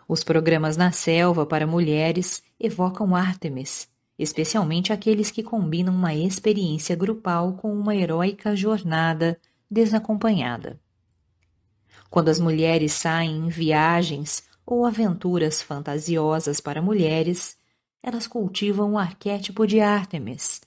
Os 0.06 0.22
programas 0.22 0.76
na 0.76 0.92
selva 0.92 1.46
para 1.46 1.66
mulheres 1.66 2.42
evocam 2.60 3.16
Ártemis, 3.16 3.88
especialmente 4.18 4.92
aqueles 4.92 5.30
que 5.30 5.42
combinam 5.42 5.94
uma 5.94 6.14
experiência 6.14 6.94
grupal 6.94 7.54
com 7.54 7.72
uma 7.72 7.96
heróica 7.96 8.54
jornada 8.54 9.38
desacompanhada. 9.70 10.78
Quando 12.10 12.28
as 12.28 12.38
mulheres 12.38 12.92
saem 12.92 13.46
em 13.46 13.48
viagens 13.48 14.44
ou 14.64 14.84
aventuras 14.84 15.62
fantasiosas 15.62 16.60
para 16.60 16.82
mulheres, 16.82 17.56
elas 18.02 18.26
cultivam 18.26 18.92
o 18.92 18.98
arquétipo 18.98 19.66
de 19.66 19.80
Ártemis. 19.80 20.60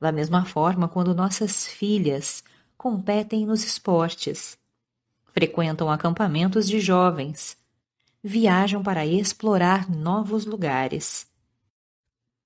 Da 0.00 0.12
mesma 0.12 0.44
forma, 0.44 0.86
quando 0.86 1.14
nossas 1.14 1.66
filhas 1.66 2.44
competem 2.76 3.44
nos 3.46 3.64
esportes, 3.64 4.56
frequentam 5.32 5.90
acampamentos 5.90 6.68
de 6.68 6.80
jovens, 6.80 7.56
viajam 8.22 8.82
para 8.82 9.06
explorar 9.06 9.90
novos 9.90 10.44
lugares, 10.44 11.26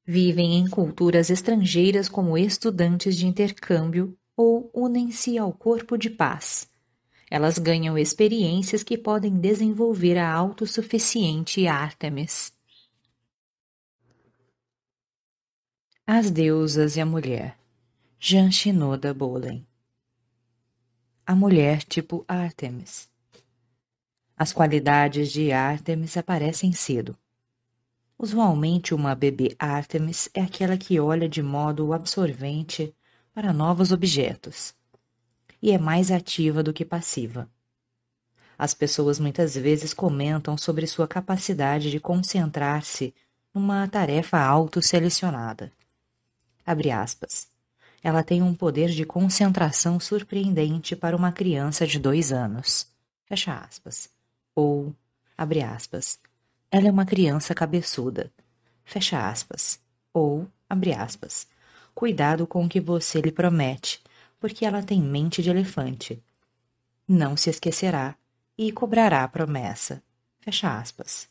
vivem 0.05 0.57
em 0.57 0.69
culturas 0.69 1.31
estrangeiras 1.31 2.09
como 2.09 2.39
estudantes 2.39 3.17
de 3.17 3.27
intercâmbio 3.27 4.17
ou 4.37 4.71
unem-se 4.75 5.39
ao 5.39 5.53
corpo 5.53 5.97
de 5.97 6.11
paz. 6.11 6.69
Elas 7.31 7.59
ganham 7.59 7.97
experiências 7.99 8.83
que 8.83 8.99
podem 8.99 9.35
desenvolver 9.35 10.19
a 10.19 10.31
autossuficiente 10.31 11.67
Ártemis. 11.67 12.53
As 16.07 16.31
Deusas 16.31 16.97
e 16.97 17.01
a 17.01 17.07
Mulher 17.07 17.59
Jean 18.21 18.51
Shinoda 18.51 19.15
Bolen 19.15 19.67
A 21.27 21.35
mulher 21.35 21.83
tipo 21.83 22.25
Ártemis 22.29 23.14
As 24.37 24.53
qualidades 24.53 25.31
de 25.31 25.53
Ártemis 25.53 26.17
aparecem 26.17 26.73
cedo. 26.73 27.17
Usualmente, 28.19 28.95
uma 28.95 29.15
bebê 29.15 29.55
Ártemis 29.59 30.29
é 30.35 30.41
aquela 30.41 30.77
que 30.77 30.99
olha 30.99 31.29
de 31.29 31.43
modo 31.43 31.93
absorvente 31.93 32.95
para 33.33 33.53
novos 33.53 33.93
objetos 33.93 34.75
e 35.61 35.71
é 35.71 35.79
mais 35.79 36.11
ativa 36.11 36.63
do 36.63 36.73
que 36.73 36.85
passiva. 36.85 37.49
As 38.59 38.75
pessoas 38.75 39.19
muitas 39.19 39.55
vezes 39.55 39.95
comentam 39.95 40.57
sobre 40.57 40.87
sua 40.87 41.09
capacidade 41.09 41.91
de 41.91 41.99
concentrar-se 41.99 43.15
numa 43.53 43.89
tarefa 43.89 44.39
autoselecionada. 44.39 45.73
Abre 46.67 46.91
aspas. 46.91 47.49
Ela 48.03 48.23
tem 48.23 48.43
um 48.43 48.55
poder 48.55 48.91
de 48.91 49.05
concentração 49.05 49.99
surpreendente 49.99 50.95
para 50.95 51.17
uma 51.17 51.33
criança 51.33 51.87
de 51.87 51.99
dois 51.99 52.33
anos. 52.33 52.87
Fecha 53.25 53.55
aspas. 53.55 54.14
Ou, 54.55 54.95
abre 55.37 55.63
aspas. 55.63 56.19
Ela 56.71 56.89
é 56.89 56.91
uma 56.91 57.07
criança 57.07 57.55
cabeçuda. 57.55 58.31
Fecha 58.85 59.29
aspas. 59.29 59.81
Ou, 60.13 60.47
abre 60.69 60.93
aspas. 60.93 61.47
Cuidado 61.95 62.47
com 62.47 62.65
o 62.65 62.69
que 62.69 62.81
você 62.81 63.21
lhe 63.21 63.31
promete, 63.31 64.03
porque 64.41 64.65
ela 64.65 64.83
tem 64.83 65.01
mente 65.01 65.43
de 65.43 65.51
elefante. 65.51 66.23
Não 67.07 67.37
se 67.37 67.51
esquecerá 67.51 68.17
e 68.57 68.73
cobrará 68.73 69.25
a 69.25 69.29
promessa. 69.29 70.03
Fecha 70.41 70.79
aspas. 70.79 71.29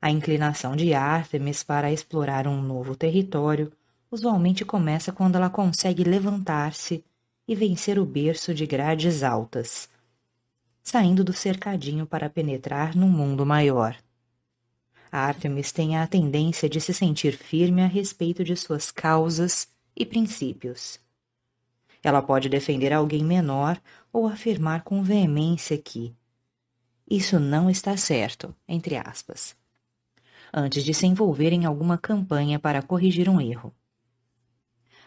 A 0.00 0.10
inclinação 0.10 0.76
de 0.76 0.92
Artemis 0.92 1.62
para 1.62 1.90
explorar 1.90 2.46
um 2.46 2.60
novo 2.60 2.94
território 2.94 3.72
usualmente 4.10 4.64
começa 4.64 5.12
quando 5.12 5.36
ela 5.36 5.50
consegue 5.50 6.04
levantar-se 6.04 7.04
e 7.48 7.54
vencer 7.54 7.98
o 7.98 8.04
berço 8.04 8.54
de 8.54 8.66
grades 8.66 9.22
altas, 9.22 9.88
saindo 10.84 11.24
do 11.24 11.32
cercadinho 11.32 12.06
para 12.06 12.28
penetrar 12.28 12.94
num 12.94 13.08
mundo 13.08 13.46
maior. 13.46 13.96
Artemis 15.10 15.72
tem 15.72 15.96
a 15.96 16.06
tendência 16.06 16.68
de 16.68 16.78
se 16.80 16.92
sentir 16.92 17.36
firme 17.36 17.82
a 17.82 17.86
respeito 17.86 18.44
de 18.44 18.54
suas 18.54 18.90
causas 18.90 19.66
e 19.96 20.04
princípios. 20.04 21.00
Ela 22.02 22.20
pode 22.20 22.50
defender 22.50 22.92
alguém 22.92 23.24
menor 23.24 23.80
ou 24.12 24.26
afirmar 24.26 24.82
com 24.82 25.02
veemência 25.02 25.78
que 25.78 26.14
isso 27.10 27.40
não 27.40 27.70
está 27.70 27.96
certo, 27.96 28.54
entre 28.68 28.96
aspas, 28.96 29.56
antes 30.52 30.84
de 30.84 30.92
se 30.92 31.06
envolver 31.06 31.52
em 31.52 31.64
alguma 31.64 31.96
campanha 31.96 32.58
para 32.58 32.82
corrigir 32.82 33.28
um 33.28 33.40
erro. 33.40 33.74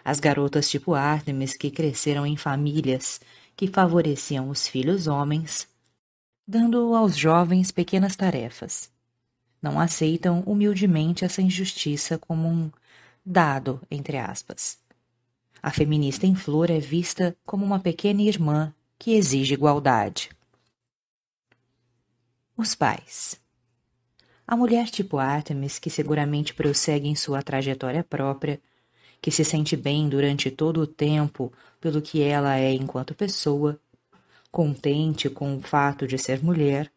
As 0.04 0.20
garotas 0.20 0.70
tipo 0.70 0.94
Artemis 0.94 1.56
que 1.56 1.70
cresceram 1.70 2.26
em 2.26 2.38
famílias 2.38 3.20
que 3.58 3.68
favoreciam 3.68 4.50
os 4.50 4.70
filhos 4.70 5.08
homens, 5.08 5.68
dando 6.48 6.96
aos 6.96 7.18
jovens 7.18 7.72
pequenas 7.72 8.16
tarefas 8.16 8.90
não 9.62 9.80
aceitam 9.80 10.42
humildemente 10.42 11.26
essa 11.26 11.42
injustiça 11.42 12.18
como 12.18 12.48
um 12.48 12.72
dado, 13.26 13.82
entre 13.90 14.18
aspas. 14.18 14.80
A 15.62 15.72
feminista 15.72 16.26
em 16.26 16.36
flor 16.36 16.70
é 16.70 16.80
vista 16.80 17.36
como 17.46 17.66
uma 17.66 17.80
pequena 17.80 18.22
irmã 18.22 18.74
que 18.98 19.14
exige 19.14 19.54
igualdade. 19.54 20.30
Os 22.56 22.76
pais. 22.76 23.40
A 24.48 24.56
mulher 24.56 24.88
tipo 24.90 25.18
Artemis, 25.18 25.78
que 25.78 25.90
seguramente 25.90 26.54
prossegue 26.54 27.10
em 27.10 27.16
sua 27.16 27.42
trajetória 27.42 28.04
própria, 28.04 28.62
que 29.22 29.32
se 29.32 29.44
sente 29.44 29.76
bem 29.76 30.08
durante 30.08 30.50
todo 30.50 30.80
o 30.80 30.88
tempo 30.88 31.52
pelo 31.80 32.02
que 32.02 32.22
ela 32.22 32.58
é 32.58 32.74
enquanto 32.74 33.16
pessoa, 33.16 33.80
contente 34.52 35.30
com 35.30 35.58
o 35.58 35.62
fato 35.62 36.08
de 36.08 36.18
ser 36.18 36.44
mulher, 36.44 36.92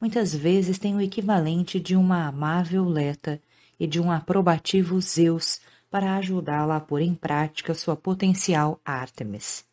muitas 0.00 0.34
vezes 0.34 0.78
tem 0.78 0.94
o 0.94 1.00
equivalente 1.00 1.80
de 1.80 1.96
uma 1.96 2.26
amável 2.26 2.84
Leta 2.84 3.40
e 3.78 3.86
de 3.86 4.00
um 4.00 4.10
aprobativo 4.10 5.00
Zeus 5.00 5.60
para 5.90 6.16
ajudá-la 6.16 6.76
a 6.76 6.80
pôr 6.80 7.00
em 7.00 7.14
prática 7.14 7.74
sua 7.74 7.96
potencial 7.96 8.80
Artemis. 8.84 9.64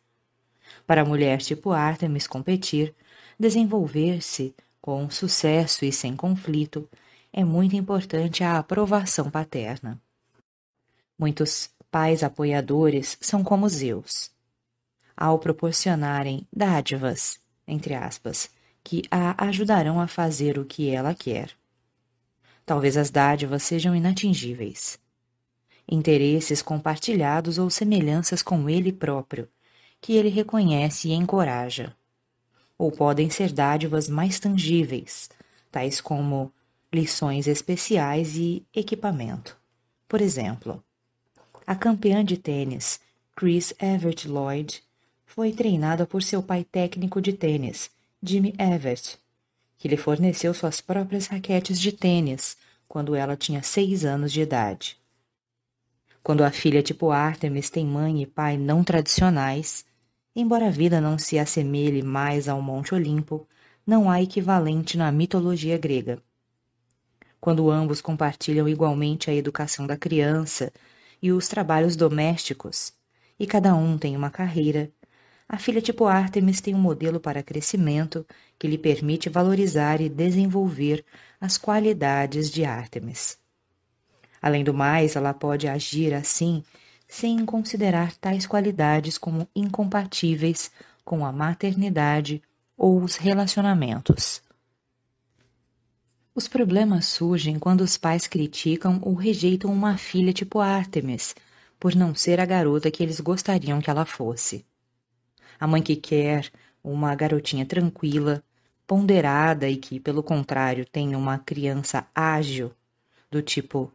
Para 0.86 1.02
a 1.02 1.04
mulher 1.04 1.38
tipo 1.38 1.72
Artemis 1.72 2.26
competir, 2.26 2.94
desenvolver-se 3.38 4.54
com 4.80 5.10
sucesso 5.10 5.84
e 5.84 5.92
sem 5.92 6.16
conflito, 6.16 6.88
é 7.32 7.44
muito 7.44 7.76
importante 7.76 8.42
a 8.42 8.58
aprovação 8.58 9.30
paterna. 9.30 10.00
Muitos 11.18 11.70
pais 11.90 12.22
apoiadores 12.22 13.18
são 13.20 13.42
como 13.42 13.68
Zeus. 13.68 14.30
Ao 15.16 15.38
proporcionarem 15.38 16.46
dádivas, 16.52 17.38
entre 17.66 17.94
aspas, 17.94 18.50
que 18.84 19.02
a 19.10 19.46
ajudarão 19.46 19.98
a 20.00 20.06
fazer 20.06 20.58
o 20.58 20.64
que 20.64 20.90
ela 20.90 21.14
quer. 21.14 21.50
Talvez 22.64 22.96
as 22.96 23.10
dádivas 23.10 23.62
sejam 23.62 23.96
inatingíveis. 23.96 24.98
Interesses 25.88 26.60
compartilhados 26.60 27.58
ou 27.58 27.70
semelhanças 27.70 28.42
com 28.42 28.68
ele 28.68 28.92
próprio, 28.92 29.48
que 30.00 30.12
ele 30.12 30.28
reconhece 30.28 31.08
e 31.08 31.12
encoraja. 31.12 31.96
Ou 32.76 32.92
podem 32.92 33.30
ser 33.30 33.52
dádivas 33.52 34.08
mais 34.08 34.38
tangíveis, 34.38 35.30
tais 35.72 36.00
como 36.00 36.52
lições 36.92 37.46
especiais 37.46 38.36
e 38.36 38.64
equipamento. 38.74 39.56
Por 40.08 40.20
exemplo, 40.20 40.84
a 41.66 41.74
campeã 41.74 42.24
de 42.24 42.36
tênis, 42.36 43.00
Chris 43.34 43.74
Evert 43.80 44.26
Lloyd, 44.26 44.82
foi 45.36 45.52
treinada 45.52 46.06
por 46.06 46.22
seu 46.22 46.42
pai 46.42 46.64
técnico 46.64 47.20
de 47.20 47.34
tênis, 47.34 47.90
Jimmy 48.22 48.54
Everett, 48.58 49.18
que 49.76 49.86
lhe 49.86 49.96
forneceu 49.98 50.54
suas 50.54 50.80
próprias 50.80 51.26
raquetes 51.26 51.78
de 51.78 51.92
tênis 51.92 52.56
quando 52.88 53.14
ela 53.14 53.36
tinha 53.36 53.62
seis 53.62 54.06
anos 54.06 54.32
de 54.32 54.40
idade. 54.40 54.98
Quando 56.22 56.42
a 56.42 56.50
filha 56.50 56.82
tipo 56.82 57.10
Artemis 57.10 57.68
tem 57.68 57.84
mãe 57.84 58.22
e 58.22 58.26
pai 58.26 58.56
não 58.56 58.82
tradicionais, 58.82 59.84
embora 60.34 60.68
a 60.68 60.70
vida 60.70 61.02
não 61.02 61.18
se 61.18 61.38
assemelhe 61.38 62.02
mais 62.02 62.48
ao 62.48 62.62
Monte 62.62 62.94
Olimpo, 62.94 63.46
não 63.86 64.10
há 64.10 64.22
equivalente 64.22 64.96
na 64.96 65.12
mitologia 65.12 65.76
grega. 65.76 66.18
Quando 67.38 67.70
ambos 67.70 68.00
compartilham 68.00 68.66
igualmente 68.66 69.28
a 69.28 69.34
educação 69.34 69.86
da 69.86 69.98
criança 69.98 70.72
e 71.20 71.30
os 71.30 71.46
trabalhos 71.46 71.94
domésticos, 71.94 72.94
e 73.38 73.46
cada 73.46 73.74
um 73.74 73.98
tem 73.98 74.16
uma 74.16 74.30
carreira, 74.30 74.90
a 75.48 75.58
filha 75.58 75.80
tipo 75.80 76.06
Artemis 76.06 76.60
tem 76.60 76.74
um 76.74 76.78
modelo 76.78 77.20
para 77.20 77.42
crescimento 77.42 78.26
que 78.58 78.66
lhe 78.66 78.76
permite 78.76 79.28
valorizar 79.28 80.00
e 80.00 80.08
desenvolver 80.08 81.04
as 81.40 81.56
qualidades 81.56 82.50
de 82.50 82.64
Artemis. 82.64 83.38
Além 84.42 84.64
do 84.64 84.74
mais, 84.74 85.14
ela 85.16 85.32
pode 85.32 85.68
agir 85.68 86.12
assim 86.14 86.64
sem 87.08 87.44
considerar 87.46 88.14
tais 88.16 88.46
qualidades 88.46 89.16
como 89.16 89.48
incompatíveis 89.54 90.70
com 91.04 91.24
a 91.24 91.32
maternidade 91.32 92.42
ou 92.76 93.00
os 93.00 93.16
relacionamentos. 93.16 94.42
Os 96.34 96.48
problemas 96.48 97.06
surgem 97.06 97.58
quando 97.58 97.80
os 97.80 97.96
pais 97.96 98.26
criticam 98.26 98.98
ou 99.02 99.14
rejeitam 99.14 99.72
uma 99.72 99.96
filha 99.96 100.32
tipo 100.32 100.58
Artemis, 100.58 101.34
por 101.78 101.94
não 101.94 102.14
ser 102.14 102.40
a 102.40 102.44
garota 102.44 102.90
que 102.90 103.02
eles 103.02 103.20
gostariam 103.20 103.80
que 103.80 103.88
ela 103.88 104.04
fosse. 104.04 104.66
A 105.58 105.66
mãe 105.66 105.82
que 105.82 105.96
quer 105.96 106.50
uma 106.82 107.14
garotinha 107.14 107.66
tranquila, 107.66 108.42
ponderada 108.86 109.68
e 109.68 109.76
que, 109.76 109.98
pelo 109.98 110.22
contrário, 110.22 110.86
tem 110.86 111.16
uma 111.16 111.38
criança 111.38 112.06
ágil, 112.14 112.72
do 113.30 113.42
tipo 113.42 113.92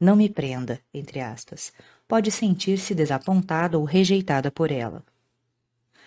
não 0.00 0.16
me 0.16 0.30
prenda, 0.30 0.80
entre 0.94 1.20
aspas, 1.20 1.72
pode 2.08 2.30
sentir-se 2.30 2.94
desapontada 2.94 3.78
ou 3.78 3.84
rejeitada 3.84 4.50
por 4.50 4.70
ela. 4.72 5.04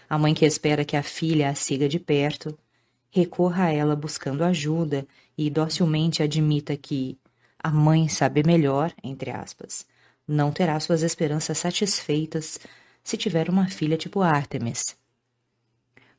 A 0.10 0.18
mãe 0.18 0.34
que 0.34 0.46
espera 0.46 0.84
que 0.84 0.98
a 0.98 1.04
filha 1.04 1.50
a 1.50 1.56
siga 1.56 1.88
de 1.88 2.00
perto, 2.00 2.58
recorra 3.12 3.66
a 3.66 3.72
ela 3.72 3.96
buscando 3.96 4.44
ajuda 4.44 5.08
e 5.38 5.50
docilmente 5.50 6.24
admita 6.24 6.76
que 6.76 7.20
a 7.60 7.70
mãe 7.70 8.10
sabe 8.10 8.44
melhor, 8.44 8.92
entre 9.04 9.30
aspas, 9.30 9.86
não 10.28 10.52
terá 10.52 10.80
suas 10.80 11.04
esperanças 11.04 11.60
satisfeitas 11.60 12.60
se 13.04 13.18
tiver 13.18 13.50
uma 13.50 13.68
filha 13.68 13.98
tipo 13.98 14.22
Artemis. 14.22 14.98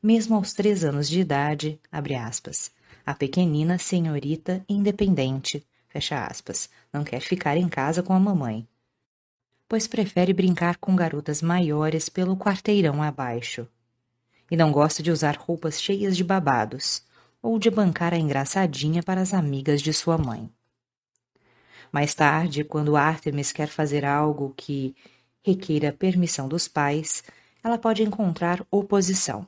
Mesmo 0.01 0.35
aos 0.35 0.53
três 0.53 0.85
anos 0.85 1.09
de 1.09 1.19
idade, 1.19 1.79
aspas, 1.91 2.71
a 3.05 3.13
pequenina 3.15 3.77
senhorita 3.79 4.63
independente, 4.69 5.65
aspas, 6.11 6.69
não 6.93 7.03
quer 7.03 7.21
ficar 7.21 7.57
em 7.57 7.67
casa 7.67 8.03
com 8.03 8.13
a 8.13 8.19
mamãe, 8.19 8.67
pois 9.67 9.87
prefere 9.87 10.33
brincar 10.33 10.77
com 10.77 10.95
garotas 10.95 11.41
maiores 11.41 12.07
pelo 12.07 12.37
quarteirão 12.37 13.01
abaixo. 13.01 13.67
E 14.51 14.55
não 14.55 14.71
gosta 14.71 15.01
de 15.01 15.09
usar 15.09 15.35
roupas 15.37 15.81
cheias 15.81 16.15
de 16.15 16.23
babados, 16.23 17.01
ou 17.41 17.57
de 17.57 17.69
bancar 17.69 18.13
a 18.13 18.17
engraçadinha 18.17 19.01
para 19.01 19.21
as 19.21 19.33
amigas 19.33 19.81
de 19.81 19.93
sua 19.93 20.17
mãe. 20.17 20.49
Mais 21.91 22.13
tarde, 22.13 22.63
quando 22.63 22.97
Artemis 22.97 23.51
quer 23.51 23.67
fazer 23.67 24.03
algo 24.03 24.53
que 24.57 24.95
requeira 25.45 25.93
permissão 25.93 26.47
dos 26.49 26.67
pais, 26.67 27.23
ela 27.63 27.77
pode 27.77 28.01
encontrar 28.01 28.65
oposição. 28.71 29.47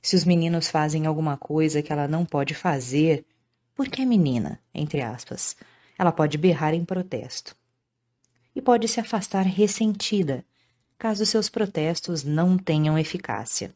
Se 0.00 0.16
os 0.16 0.24
meninos 0.24 0.70
fazem 0.70 1.04
alguma 1.04 1.36
coisa 1.36 1.82
que 1.82 1.92
ela 1.92 2.08
não 2.08 2.24
pode 2.24 2.54
fazer, 2.54 3.26
porque 3.74 4.00
é 4.00 4.06
menina, 4.06 4.58
entre 4.74 5.02
aspas, 5.02 5.54
ela 5.98 6.10
pode 6.10 6.38
berrar 6.38 6.72
em 6.72 6.82
protesto. 6.82 7.54
E 8.56 8.62
pode 8.62 8.88
se 8.88 8.98
afastar 9.00 9.42
ressentida, 9.42 10.42
caso 10.98 11.26
seus 11.26 11.50
protestos 11.50 12.24
não 12.24 12.56
tenham 12.56 12.98
eficácia. 12.98 13.74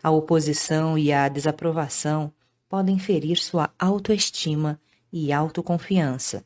A 0.00 0.10
oposição 0.10 0.96
e 0.96 1.12
a 1.12 1.28
desaprovação 1.28 2.32
podem 2.68 2.96
ferir 2.96 3.38
sua 3.38 3.74
autoestima 3.76 4.80
e 5.12 5.32
autoconfiança, 5.32 6.44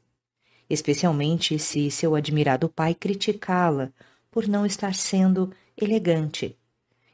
especialmente 0.69 1.59
se 1.59 1.91
seu 1.91 2.15
admirado 2.15 2.69
pai 2.69 2.95
criticá-la 2.95 3.91
por 4.31 4.47
não 4.49 4.67
estar 4.67 4.95
sendo 4.95 5.53
elegante 5.77 6.57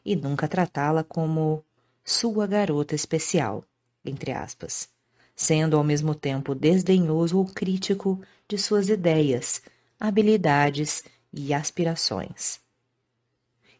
e 0.05 0.17
nunca 0.17 0.49
tratá-la 0.49 1.05
como 1.05 1.65
sua 2.05 2.47
garota 2.47 2.95
especial, 2.95 3.65
entre 4.05 4.33
aspas, 4.33 4.89
sendo 5.35 5.77
ao 5.77 5.85
mesmo 5.85 6.15
tempo 6.15 6.55
desdenhoso 6.55 7.39
ou 7.39 7.47
crítico 7.47 8.21
de 8.49 8.59
suas 8.59 8.89
ideias, 8.89 9.63
habilidades 9.99 11.05
e 11.33 11.55
aspirações. 11.55 12.61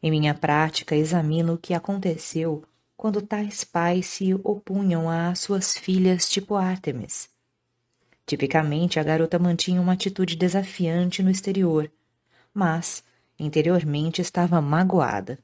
Em 0.03 0.11
minha 0.11 0.35
prática, 0.35 0.97
examino 0.97 1.55
o 1.55 1.59
que 1.59 1.75
aconteceu 1.75 2.65
quando 2.97 3.21
tais 3.21 3.65
pais 3.65 4.07
se 4.07 4.33
opunham 4.45 5.11
às 5.11 5.41
suas 5.41 5.77
filhas 5.77 6.29
tipo 6.29 6.55
Artemis. 6.55 7.32
Tipicamente, 8.27 9.01
a 9.01 9.03
garota 9.03 9.39
mantinha 9.39 9.81
uma 9.81 9.93
atitude 9.95 10.37
desafiante 10.37 11.23
no 11.23 11.31
exterior, 11.31 11.91
mas, 12.55 13.03
interiormente, 13.39 14.23
estava 14.23 14.61
magoada. 14.61 15.39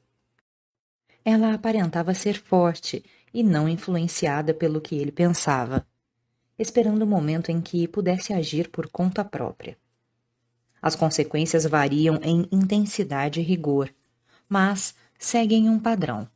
Ela 1.23 1.53
aparentava 1.53 2.13
ser 2.13 2.39
forte 2.39 3.03
e 3.33 3.43
não 3.43 3.67
influenciada 3.67 4.53
pelo 4.53 4.81
que 4.81 4.95
ele 4.95 5.11
pensava, 5.11 5.85
esperando 6.57 7.03
o 7.03 7.07
momento 7.07 7.51
em 7.51 7.61
que 7.61 7.87
pudesse 7.87 8.33
agir 8.33 8.69
por 8.69 8.87
conta 8.87 9.23
própria. 9.23 9.77
As 10.81 10.95
consequências 10.95 11.65
variam 11.65 12.19
em 12.23 12.47
intensidade 12.51 13.41
e 13.41 13.43
rigor, 13.43 13.93
mas 14.47 14.95
seguem 15.17 15.69
um 15.69 15.77
padrão. 15.77 16.27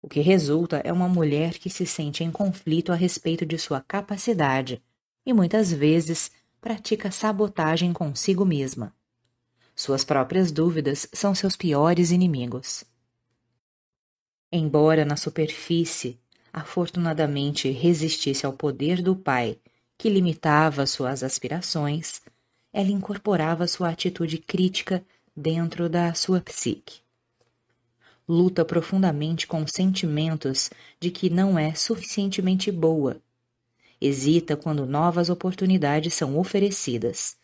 O 0.00 0.08
que 0.08 0.20
resulta 0.20 0.80
é 0.84 0.92
uma 0.92 1.08
mulher 1.08 1.58
que 1.58 1.68
se 1.68 1.84
sente 1.84 2.22
em 2.22 2.30
conflito 2.30 2.92
a 2.92 2.94
respeito 2.94 3.44
de 3.44 3.58
sua 3.58 3.80
capacidade 3.80 4.82
e 5.24 5.32
muitas 5.32 5.72
vezes 5.72 6.30
pratica 6.60 7.10
sabotagem 7.10 7.92
consigo 7.92 8.44
mesma. 8.44 8.94
Suas 9.74 10.04
próprias 10.04 10.52
dúvidas 10.52 11.08
são 11.12 11.34
seus 11.34 11.56
piores 11.56 12.10
inimigos. 12.10 12.84
Embora 14.50 15.04
na 15.04 15.16
superfície 15.16 16.18
afortunadamente 16.52 17.70
resistisse 17.70 18.44
ao 18.44 18.52
poder 18.52 19.00
do 19.02 19.16
pai 19.16 19.58
que 19.96 20.10
limitava 20.10 20.84
suas 20.84 21.22
aspirações, 21.22 22.20
ela 22.72 22.90
incorporava 22.90 23.66
sua 23.66 23.88
atitude 23.88 24.38
crítica 24.38 25.02
dentro 25.36 25.88
da 25.88 26.12
sua 26.12 26.40
psique. 26.40 27.00
Luta 28.28 28.64
profundamente 28.64 29.46
com 29.46 29.66
sentimentos 29.66 30.70
de 31.00 31.10
que 31.10 31.30
não 31.30 31.58
é 31.58 31.74
suficientemente 31.74 32.70
boa. 32.70 33.20
Hesita 34.04 34.56
quando 34.56 34.84
novas 34.84 35.30
oportunidades 35.30 36.12
são 36.14 36.36
oferecidas. 36.36 37.36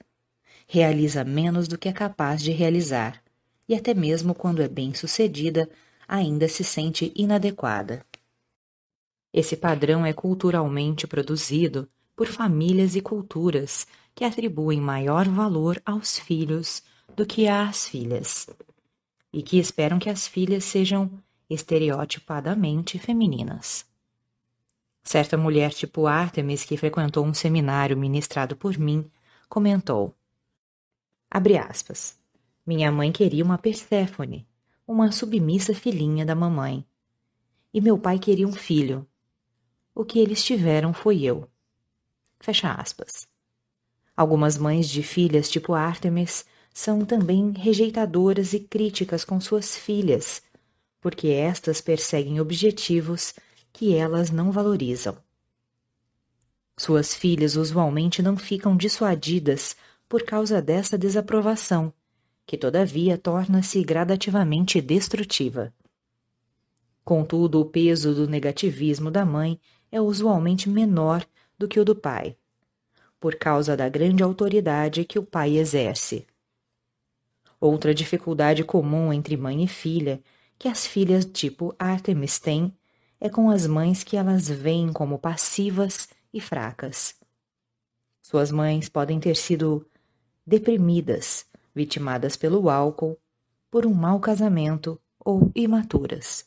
Realiza 0.66 1.23
menos 1.23 1.68
do 1.68 1.79
que 1.79 1.88
é 1.88 1.92
capaz 1.92 2.42
de 2.42 2.51
realizar, 2.51 3.23
e 3.68 3.77
até 3.77 3.94
mesmo 3.94 4.35
quando 4.35 4.61
é 4.61 4.66
bem-sucedida, 4.66 5.71
ainda 6.09 6.49
se 6.49 6.64
sente 6.64 7.12
inadequada. 7.14 8.05
Esse 9.33 9.57
padrão 9.57 10.05
é 10.05 10.12
culturalmente 10.12 11.07
produzido 11.07 11.88
por 12.16 12.27
famílias 12.27 12.97
e 12.97 13.01
culturas 13.01 13.87
que 14.12 14.25
atribuem 14.25 14.81
maior 14.81 15.29
valor 15.29 15.81
aos 15.87 16.18
filhos 16.18 16.83
do 17.14 17.25
que 17.25 17.47
às 17.47 17.87
filhas, 17.87 18.49
e 19.33 19.44
que 19.44 19.59
esperam 19.59 20.01
que 20.01 20.11
as 20.11 20.27
filhas 20.27 20.64
sejam 20.64 21.09
estereotipadamente 21.49 22.99
femininas. 22.99 23.88
Certa 25.03 25.37
mulher 25.37 25.73
tipo 25.73 26.07
Artemis, 26.07 26.65
que 26.65 26.77
frequentou 26.77 27.25
um 27.25 27.33
seminário 27.33 27.97
ministrado 27.97 28.57
por 28.57 28.79
mim, 28.79 29.11
comentou: 29.49 30.15
Abre 31.31 31.57
aspas. 31.57 32.19
Minha 32.67 32.93
mãe 32.93 33.11
queria 33.11 33.45
uma 33.45 33.57
Perséfone, 33.57 34.47
uma 34.87 35.11
submissa 35.11 35.75
filhinha 35.75 36.27
da 36.27 36.35
mamãe. 36.35 36.85
E 37.73 37.81
meu 37.81 37.99
pai 37.99 38.19
queria 38.19 38.47
um 38.47 38.53
filho. 38.53 39.07
O 39.95 40.05
que 40.05 40.19
eles 40.19 40.45
tiveram 40.45 40.93
foi 40.93 41.23
eu. 41.23 41.49
Fecha 42.41 42.72
aspas. 42.72 43.27
Algumas 44.16 44.59
mães 44.59 44.89
de 44.89 45.03
filhas 45.03 45.49
tipo 45.49 45.75
Artemis 45.75 46.45
são 46.72 47.05
também 47.05 47.53
rejeitadoras 47.53 48.53
e 48.53 48.61
críticas 48.61 49.25
com 49.25 49.41
suas 49.41 49.77
filhas, 49.77 50.43
porque 51.01 51.29
estas 51.29 51.81
perseguem 51.81 52.41
objetivos 52.41 53.35
que 53.73 53.95
elas 53.95 54.31
não 54.31 54.51
valorizam. 54.51 55.16
Suas 56.77 57.14
filhas 57.14 57.57
usualmente 57.57 58.23
não 58.23 58.37
ficam 58.37 58.77
dissuadidas 58.77 59.77
por 60.09 60.23
causa 60.23 60.62
dessa 60.62 60.97
desaprovação, 60.97 61.93
que 62.47 62.57
todavia 62.57 63.19
torna-se 63.19 63.83
gradativamente 63.83 64.81
destrutiva. 64.81 65.75
Contudo, 67.05 67.61
o 67.61 67.64
peso 67.64 68.14
do 68.14 68.29
negativismo 68.29 69.11
da 69.11 69.25
mãe 69.25 69.61
é 69.91 70.01
usualmente 70.01 70.69
menor 70.69 71.27
do 71.59 71.66
que 71.66 71.81
o 71.81 71.85
do 71.85 71.97
pai, 71.97 72.37
por 73.19 73.35
causa 73.35 73.77
da 73.77 73.89
grande 73.89 74.23
autoridade 74.23 75.05
que 75.05 75.19
o 75.19 75.23
pai 75.23 75.57
exerce. 75.57 76.27
Outra 77.61 77.93
dificuldade 77.93 78.62
comum 78.62 79.12
entre 79.12 79.37
mãe 79.37 79.64
e 79.64 79.66
filha 79.66 80.23
que 80.59 80.69
as 80.69 80.87
filhas 80.87 81.25
tipo 81.25 81.75
Artemis 81.79 82.39
têm 82.39 82.73
é 83.21 83.29
com 83.29 83.51
as 83.51 83.66
mães 83.66 84.05
que 84.05 84.16
elas 84.16 84.49
veem 84.49 84.93
como 84.93 85.19
passivas 85.19 86.09
e 86.33 86.41
fracas. 86.41 87.14
Suas 88.21 88.51
mães 88.51 88.89
podem 88.89 89.19
ter 89.19 89.37
sido 89.37 89.87
deprimidas, 90.47 91.47
vitimadas 91.75 92.37
pelo 92.37 92.69
álcool, 92.69 93.19
por 93.71 93.87
um 93.87 93.93
mau 93.93 94.21
casamento 94.21 95.01
ou 95.19 95.51
imaturas. 95.55 96.47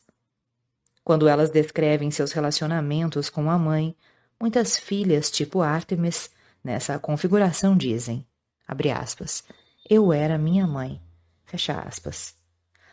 Quando 1.04 1.28
elas 1.28 1.50
descrevem 1.50 2.10
seus 2.10 2.32
relacionamentos 2.32 3.28
com 3.28 3.50
a 3.50 3.58
mãe, 3.58 3.96
muitas 4.40 4.78
filhas, 4.78 5.30
tipo 5.30 5.60
Artemis, 5.60 6.30
nessa 6.62 6.98
configuração 6.98 7.76
dizem, 7.76 8.26
abre 8.66 8.90
aspas, 8.90 9.42
eu 9.88 10.12
era 10.12 10.38
minha 10.38 10.66
mãe, 10.66 11.00
fecha 11.44 11.80
aspas. 11.80 12.34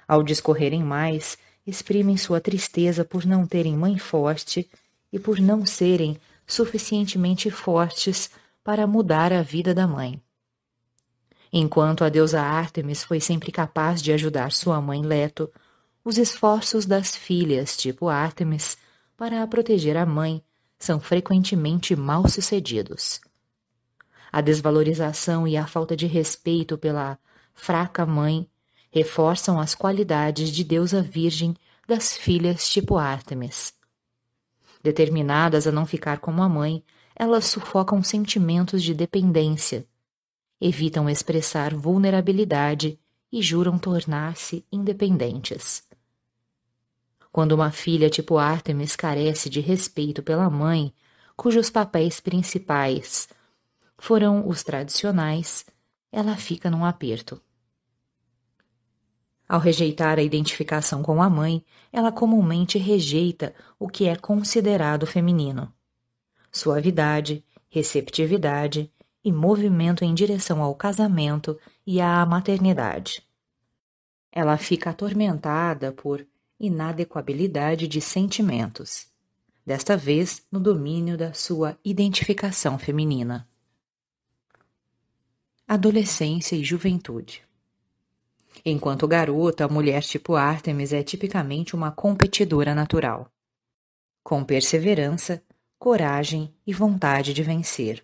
Ao 0.07 0.23
discorrerem 0.23 0.83
mais, 0.83 1.37
exprimem 1.69 2.17
sua 2.17 2.41
tristeza 2.41 3.05
por 3.05 3.25
não 3.25 3.45
terem 3.45 3.77
mãe 3.77 3.97
forte 3.97 4.69
e 5.11 5.19
por 5.19 5.39
não 5.39 5.65
serem 5.65 6.19
suficientemente 6.45 7.49
fortes 7.51 8.29
para 8.63 8.87
mudar 8.87 9.31
a 9.31 9.41
vida 9.41 9.73
da 9.73 9.87
mãe. 9.87 10.21
Enquanto 11.51 12.03
a 12.03 12.09
deusa 12.09 12.41
Ártemis 12.41 13.03
foi 13.03 13.19
sempre 13.19 13.51
capaz 13.51 14.01
de 14.01 14.11
ajudar 14.11 14.51
sua 14.51 14.81
mãe 14.81 15.01
Leto, 15.01 15.49
os 16.03 16.17
esforços 16.17 16.85
das 16.85 17.15
filhas, 17.15 17.75
tipo 17.75 18.07
Ártemis, 18.07 18.77
para 19.17 19.45
proteger 19.47 19.97
a 19.97 20.05
mãe 20.05 20.43
são 20.77 20.99
frequentemente 20.99 21.95
mal 21.95 22.27
sucedidos. 22.27 23.19
A 24.31 24.41
desvalorização 24.41 25.47
e 25.47 25.57
a 25.57 25.67
falta 25.67 25.95
de 25.95 26.05
respeito 26.05 26.77
pela 26.77 27.17
fraca 27.53 28.05
mãe 28.05 28.47
reforçam 28.91 29.59
as 29.59 29.75
qualidades 29.75 30.49
de 30.49 30.63
deusa 30.63 31.01
virgem 31.01 31.55
das 31.87 32.17
filhas 32.17 32.67
tipo 32.69 32.97
Ártemis. 32.97 33.73
Determinadas 34.81 35.67
a 35.67 35.71
não 35.71 35.85
ficar 35.85 36.19
como 36.19 36.41
a 36.41 36.49
mãe, 36.49 36.83
elas 37.15 37.45
sufocam 37.45 38.01
sentimentos 38.01 38.81
de 38.81 38.93
dependência, 38.93 39.85
evitam 40.59 41.09
expressar 41.09 41.73
vulnerabilidade 41.73 42.99
e 43.31 43.41
juram 43.41 43.77
tornar-se 43.77 44.65
independentes. 44.71 45.83
Quando 47.31 47.51
uma 47.51 47.71
filha 47.71 48.09
tipo 48.09 48.37
Artemis 48.37 48.95
carece 48.95 49.49
de 49.49 49.59
respeito 49.59 50.23
pela 50.23 50.49
mãe, 50.49 50.93
cujos 51.35 51.69
papéis 51.69 52.19
principais 52.19 53.29
foram 53.97 54.47
os 54.47 54.63
tradicionais, 54.63 55.65
ela 56.11 56.35
fica 56.35 56.71
num 56.71 56.85
aperto. 56.85 57.39
Ao 59.49 59.59
rejeitar 59.59 60.19
a 60.19 60.21
identificação 60.21 61.01
com 61.01 61.23
a 61.23 61.27
mãe, 61.27 61.65
ela 61.91 62.11
comumente 62.11 62.77
rejeita 62.77 63.55
o 63.79 63.87
que 63.87 64.05
é 64.07 64.15
considerado 64.15 65.07
feminino. 65.07 65.73
Suavidade, 66.51 67.43
receptividade 67.67 68.91
e 69.23 69.31
movimento 69.31 70.05
em 70.05 70.13
direção 70.13 70.61
ao 70.61 70.75
casamento 70.75 71.59
e 71.85 71.99
à 71.99 72.23
maternidade. 72.27 73.23
Ela 74.31 74.55
fica 74.55 74.91
atormentada 74.91 75.91
por 75.91 76.23
inadequabilidade 76.59 77.87
de 77.87 77.99
sentimentos, 78.01 79.07
desta 79.65 79.97
vez 79.97 80.43
no 80.51 80.59
domínio 80.59 81.17
da 81.17 81.33
sua 81.33 81.75
identificação 81.83 82.77
feminina. 82.77 83.49
Adolescência 85.67 86.55
e 86.55 86.63
juventude. 86.63 87.48
Enquanto 88.65 89.07
garota, 89.07 89.65
a 89.65 89.69
mulher 89.69 90.01
tipo 90.01 90.35
Artemis 90.35 90.91
é 90.91 91.01
tipicamente 91.01 91.75
uma 91.75 91.91
competidora 91.91 92.75
natural, 92.75 93.31
com 94.23 94.43
perseverança, 94.43 95.41
coragem 95.77 96.53
e 96.67 96.73
vontade 96.73 97.33
de 97.33 97.41
vencer. 97.41 98.03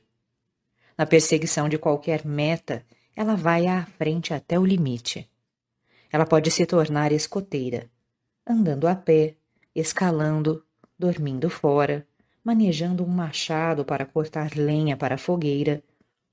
Na 0.97 1.05
perseguição 1.05 1.67
de 1.67 1.77
qualquer 1.77 2.25
meta, 2.25 2.85
ela 3.15 3.35
vai 3.35 3.67
à 3.67 3.85
frente 3.85 4.33
até 4.33 4.57
o 4.57 4.65
limite. 4.65 5.29
Ela 6.11 6.25
pode 6.25 6.49
se 6.51 6.65
tornar 6.65 7.11
escoteira, 7.11 7.89
andando 8.47 8.87
a 8.87 8.95
pé, 8.95 9.35
escalando, 9.75 10.63
dormindo 10.97 11.49
fora, 11.49 12.07
manejando 12.43 13.03
um 13.03 13.07
machado 13.07 13.83
para 13.83 14.05
cortar 14.05 14.55
lenha 14.55 14.95
para 14.95 15.15
a 15.15 15.17
fogueira, 15.17 15.83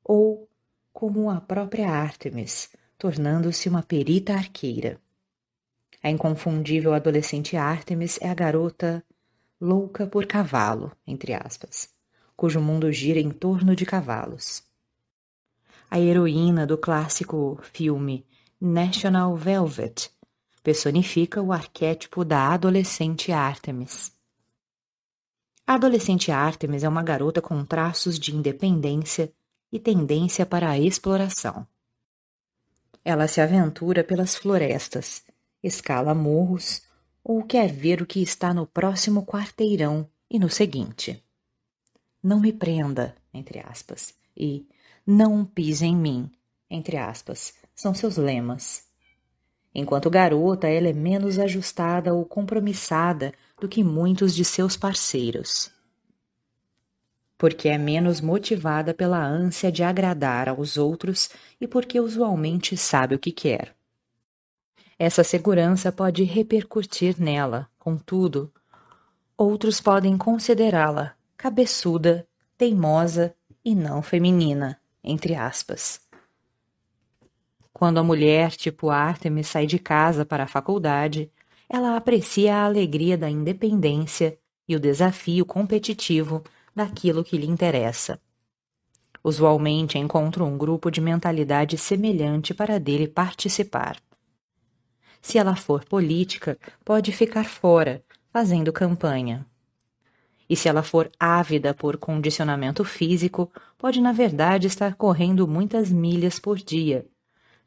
ou, 0.04 0.48
como 0.92 1.28
a 1.28 1.40
própria 1.40 1.88
Artemis, 1.88 2.70
tornando-se 3.02 3.68
uma 3.68 3.82
perita 3.82 4.32
arqueira. 4.32 4.96
A 6.00 6.08
inconfundível 6.08 6.94
adolescente 6.94 7.56
Artemis 7.56 8.16
é 8.20 8.30
a 8.30 8.34
garota 8.34 9.04
louca 9.60 10.06
por 10.06 10.24
cavalo, 10.24 10.92
entre 11.04 11.34
aspas, 11.34 11.88
cujo 12.36 12.60
mundo 12.60 12.92
gira 12.92 13.18
em 13.18 13.30
torno 13.30 13.74
de 13.74 13.84
cavalos. 13.84 14.62
A 15.90 15.98
heroína 15.98 16.64
do 16.64 16.78
clássico 16.78 17.58
filme 17.72 18.24
National 18.60 19.34
Velvet 19.34 20.08
personifica 20.62 21.42
o 21.42 21.52
arquétipo 21.52 22.24
da 22.24 22.52
adolescente 22.52 23.32
Artemis. 23.32 24.12
A 25.66 25.74
adolescente 25.74 26.30
Artemis 26.30 26.84
é 26.84 26.88
uma 26.88 27.02
garota 27.02 27.42
com 27.42 27.64
traços 27.64 28.16
de 28.16 28.32
independência 28.32 29.32
e 29.72 29.80
tendência 29.80 30.46
para 30.46 30.70
a 30.70 30.78
exploração. 30.78 31.66
Ela 33.04 33.26
se 33.26 33.40
aventura 33.40 34.04
pelas 34.04 34.36
florestas, 34.36 35.24
escala 35.62 36.14
morros 36.14 36.82
ou 37.24 37.42
quer 37.42 37.72
ver 37.72 38.00
o 38.00 38.06
que 38.06 38.22
está 38.22 38.54
no 38.54 38.66
próximo 38.66 39.24
quarteirão 39.26 40.08
e 40.30 40.38
no 40.38 40.48
seguinte. 40.48 41.22
Não 42.22 42.38
me 42.38 42.52
prenda, 42.52 43.16
entre 43.34 43.58
aspas, 43.58 44.14
e 44.36 44.68
não 45.04 45.44
pise 45.44 45.84
em 45.84 45.96
mim, 45.96 46.30
entre 46.70 46.96
aspas, 46.96 47.54
são 47.74 47.92
seus 47.92 48.16
lemas. 48.16 48.84
Enquanto 49.74 50.08
garota, 50.08 50.68
ela 50.68 50.88
é 50.88 50.92
menos 50.92 51.38
ajustada 51.38 52.14
ou 52.14 52.24
compromissada 52.24 53.32
do 53.60 53.68
que 53.68 53.82
muitos 53.82 54.34
de 54.34 54.44
seus 54.44 54.76
parceiros. 54.76 55.71
Porque 57.42 57.68
é 57.68 57.76
menos 57.76 58.20
motivada 58.20 58.94
pela 58.94 59.20
ânsia 59.20 59.72
de 59.72 59.82
agradar 59.82 60.48
aos 60.48 60.76
outros 60.78 61.28
e 61.60 61.66
porque 61.66 61.98
usualmente 61.98 62.76
sabe 62.76 63.16
o 63.16 63.18
que 63.18 63.32
quer. 63.32 63.74
Essa 64.96 65.24
segurança 65.24 65.90
pode 65.90 66.22
repercutir 66.22 67.20
nela, 67.20 67.68
contudo, 67.80 68.52
outros 69.36 69.80
podem 69.80 70.16
considerá-la 70.16 71.16
cabeçuda, 71.36 72.28
teimosa 72.56 73.34
e 73.64 73.74
não 73.74 74.02
feminina, 74.02 74.80
entre 75.02 75.34
aspas. 75.34 76.00
Quando 77.72 77.98
a 77.98 78.04
mulher, 78.04 78.52
tipo 78.52 78.88
Artemis, 78.88 79.48
sai 79.48 79.66
de 79.66 79.80
casa 79.80 80.24
para 80.24 80.44
a 80.44 80.46
faculdade, 80.46 81.28
ela 81.68 81.96
aprecia 81.96 82.54
a 82.54 82.66
alegria 82.66 83.18
da 83.18 83.28
independência 83.28 84.38
e 84.68 84.76
o 84.76 84.80
desafio 84.80 85.44
competitivo 85.44 86.44
daquilo 86.74 87.24
que 87.24 87.36
lhe 87.36 87.46
interessa. 87.46 88.20
Usualmente 89.24 89.98
encontra 89.98 90.42
um 90.42 90.58
grupo 90.58 90.90
de 90.90 91.00
mentalidade 91.00 91.78
semelhante 91.78 92.52
para 92.52 92.80
dele 92.80 93.06
participar. 93.06 93.96
Se 95.20 95.38
ela 95.38 95.54
for 95.54 95.84
política, 95.84 96.58
pode 96.84 97.12
ficar 97.12 97.44
fora, 97.44 98.02
fazendo 98.32 98.72
campanha. 98.72 99.46
E 100.48 100.56
se 100.56 100.68
ela 100.68 100.82
for 100.82 101.10
ávida 101.18 101.72
por 101.72 101.96
condicionamento 101.96 102.84
físico, 102.84 103.50
pode 103.78 104.00
na 104.00 104.12
verdade 104.12 104.66
estar 104.66 104.96
correndo 104.96 105.46
muitas 105.46 105.90
milhas 105.90 106.38
por 106.40 106.58
dia, 106.58 107.06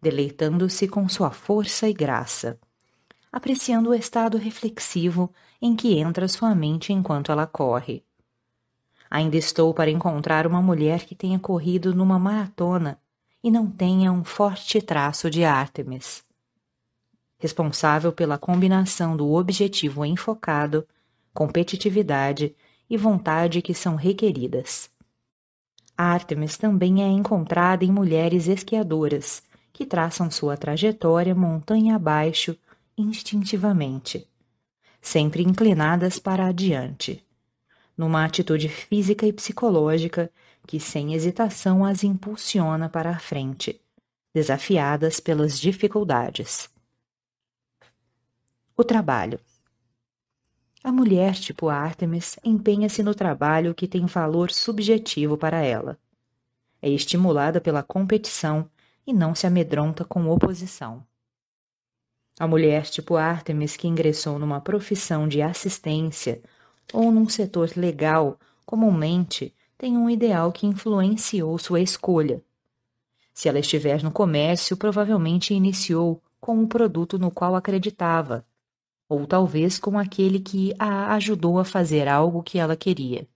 deleitando-se 0.01 0.87
com 0.87 1.07
sua 1.09 1.31
força 1.31 1.89
e 1.89 1.93
graça, 1.93 2.59
apreciando 3.31 3.89
o 3.89 3.93
estado 3.95 4.37
reflexivo 4.37 5.33
em 5.61 5.75
que 5.75 5.97
entra 5.97 6.27
sua 6.27 6.53
mente 6.53 6.93
enquanto 6.93 7.31
ela 7.31 7.47
corre. 7.47 8.04
Ainda 9.09 9.37
estou 9.37 9.73
para 9.73 9.91
encontrar 9.91 10.47
uma 10.47 10.61
mulher 10.61 11.05
que 11.05 11.15
tenha 11.15 11.39
corrido 11.39 11.93
numa 11.93 12.17
maratona 12.17 12.99
e 13.43 13.51
não 13.51 13.69
tenha 13.69 14.11
um 14.11 14.23
forte 14.23 14.81
traço 14.81 15.29
de 15.29 15.43
Artemis. 15.43 16.23
Responsável 17.37 18.11
pela 18.11 18.37
combinação 18.37 19.15
do 19.15 19.33
objetivo 19.33 20.03
enfocado, 20.03 20.87
competitividade 21.33 22.55
e 22.89 22.97
vontade 22.97 23.61
que 23.61 23.73
são 23.73 23.95
requeridas. 23.95 24.89
Artemis 25.97 26.57
também 26.57 27.03
é 27.03 27.07
encontrada 27.07 27.85
em 27.85 27.91
mulheres 27.91 28.47
esquiadoras 28.47 29.43
que 29.71 29.85
traçam 29.85 30.31
sua 30.31 30.57
trajetória 30.57 31.35
montanha 31.35 31.95
abaixo 31.95 32.57
instintivamente, 32.97 34.27
sempre 35.01 35.43
inclinadas 35.43 36.17
para 36.17 36.47
adiante, 36.47 37.23
numa 37.97 38.25
atitude 38.25 38.69
física 38.69 39.25
e 39.25 39.33
psicológica 39.33 40.31
que 40.65 40.79
sem 40.79 41.13
hesitação 41.13 41.85
as 41.85 42.03
impulsiona 42.03 42.89
para 42.89 43.11
a 43.11 43.19
frente, 43.19 43.79
desafiadas 44.33 45.19
pelas 45.19 45.59
dificuldades. 45.59 46.69
O 48.75 48.83
trabalho. 48.83 49.39
A 50.83 50.91
mulher 50.91 51.33
tipo 51.35 51.69
Artemis 51.69 52.37
empenha-se 52.43 53.01
no 53.01 53.15
trabalho 53.15 53.73
que 53.73 53.87
tem 53.87 54.05
valor 54.05 54.51
subjetivo 54.51 55.37
para 55.37 55.61
ela. 55.61 55.97
É 56.81 56.89
estimulada 56.89 57.59
pela 57.61 57.81
competição 57.81 58.69
e 59.07 59.13
não 59.13 59.33
se 59.33 59.47
amedronta 59.47 60.03
com 60.03 60.27
oposição. 60.29 61.05
A 62.37 62.45
mulher 62.45 62.83
tipo 62.85 63.15
Artemis 63.15 63.77
que 63.77 63.87
ingressou 63.87 64.37
numa 64.37 64.59
profissão 64.59 65.27
de 65.27 65.41
assistência 65.41 66.41
ou 66.93 67.11
num 67.11 67.27
setor 67.27 67.71
legal 67.75 68.39
comumente 68.65 69.53
tem 69.77 69.97
um 69.97 70.09
ideal 70.09 70.51
que 70.51 70.65
influenciou 70.65 71.57
sua 71.57 71.81
escolha. 71.81 72.41
Se 73.33 73.49
ela 73.49 73.59
estiver 73.59 74.01
no 74.01 74.11
comércio, 74.11 74.77
provavelmente 74.77 75.53
iniciou 75.53 76.21
com 76.39 76.63
o 76.63 76.67
produto 76.67 77.19
no 77.19 77.29
qual 77.29 77.55
acreditava, 77.55 78.45
ou 79.09 79.27
talvez 79.27 79.77
com 79.77 79.99
aquele 79.99 80.39
que 80.39 80.73
a 80.79 81.13
ajudou 81.15 81.59
a 81.59 81.65
fazer 81.65 82.07
algo 82.07 82.41
que 82.41 82.57
ela 82.57 82.75
queria. 82.75 83.27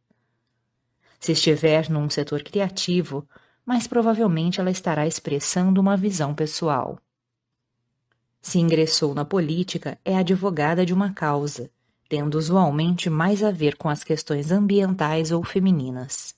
Se 1.20 1.34
estiver 1.34 1.90
num 1.90 2.10
setor 2.10 2.44
criativo, 2.44 3.28
mais 3.66 3.88
provavelmente 3.88 4.60
ela 4.60 4.72
estará 4.72 5.06
expressando 5.06 5.82
uma 5.82 5.98
visão 5.98 6.34
pessoal. 6.34 6.98
Se 8.42 8.58
ingressou 8.58 9.14
na 9.14 9.26
política, 9.26 10.00
é 10.06 10.16
advogada 10.16 10.86
de 10.86 10.94
uma 10.94 11.14
causa, 11.14 11.70
tendo 12.10 12.36
usualmente 12.36 13.08
mais 13.08 13.44
a 13.44 13.52
ver 13.52 13.78
com 13.78 13.88
as 13.88 14.04
questões 14.04 14.52
ambientais 14.52 15.32
ou 15.32 15.44
femininas. 15.44 16.36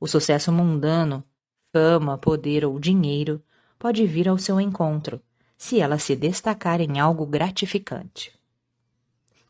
O 0.00 0.08
sucesso 0.08 0.50
mundano, 0.50 1.22
fama, 1.70 2.16
poder 2.16 2.64
ou 2.64 2.80
dinheiro 2.80 3.42
pode 3.78 4.06
vir 4.06 4.28
ao 4.28 4.38
seu 4.38 4.58
encontro, 4.58 5.20
se 5.58 5.78
ela 5.78 5.98
se 5.98 6.16
destacar 6.16 6.80
em 6.80 6.98
algo 6.98 7.26
gratificante. 7.26 8.32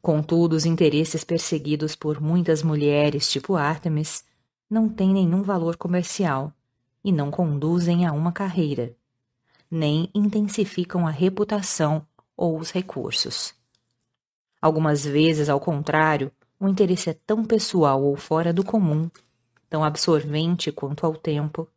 Contudo, 0.02 0.54
os 0.54 0.66
interesses 0.66 1.22
perseguidos 1.22 1.94
por 1.94 2.20
muitas 2.20 2.60
mulheres, 2.60 3.30
tipo 3.30 3.54
Artemis, 3.54 4.24
não 4.68 4.88
têm 4.88 5.12
nenhum 5.12 5.42
valor 5.42 5.76
comercial 5.76 6.52
e 7.04 7.12
não 7.12 7.30
conduzem 7.30 8.04
a 8.04 8.12
uma 8.12 8.32
carreira, 8.32 8.96
nem 9.70 10.10
intensificam 10.12 11.06
a 11.06 11.10
reputação 11.10 12.04
ou 12.36 12.58
os 12.58 12.72
recursos. 12.72 13.54
Algumas 14.62 15.04
vezes, 15.04 15.48
ao 15.48 15.58
contrário, 15.58 16.30
o 16.60 16.68
interesse 16.68 17.10
é 17.10 17.16
tão 17.26 17.44
pessoal 17.44 18.00
ou 18.00 18.14
fora 18.14 18.52
do 18.52 18.64
comum, 18.64 19.10
tão 19.68 19.82
absorvente 19.82 20.70
quanto 20.70 21.04
ao 21.04 21.16
tempo, 21.16 21.68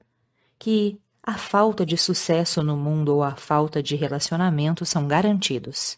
que 0.60 1.02
a 1.24 1.36
falta 1.36 1.84
de 1.84 1.98
sucesso 1.98 2.62
no 2.62 2.78
mundo 2.78 3.16
ou 3.16 3.24
a 3.24 3.36
falta 3.36 3.82
de 3.82 3.96
relacionamento 3.96 4.86
são 4.86 5.08
garantidos. 5.08 5.98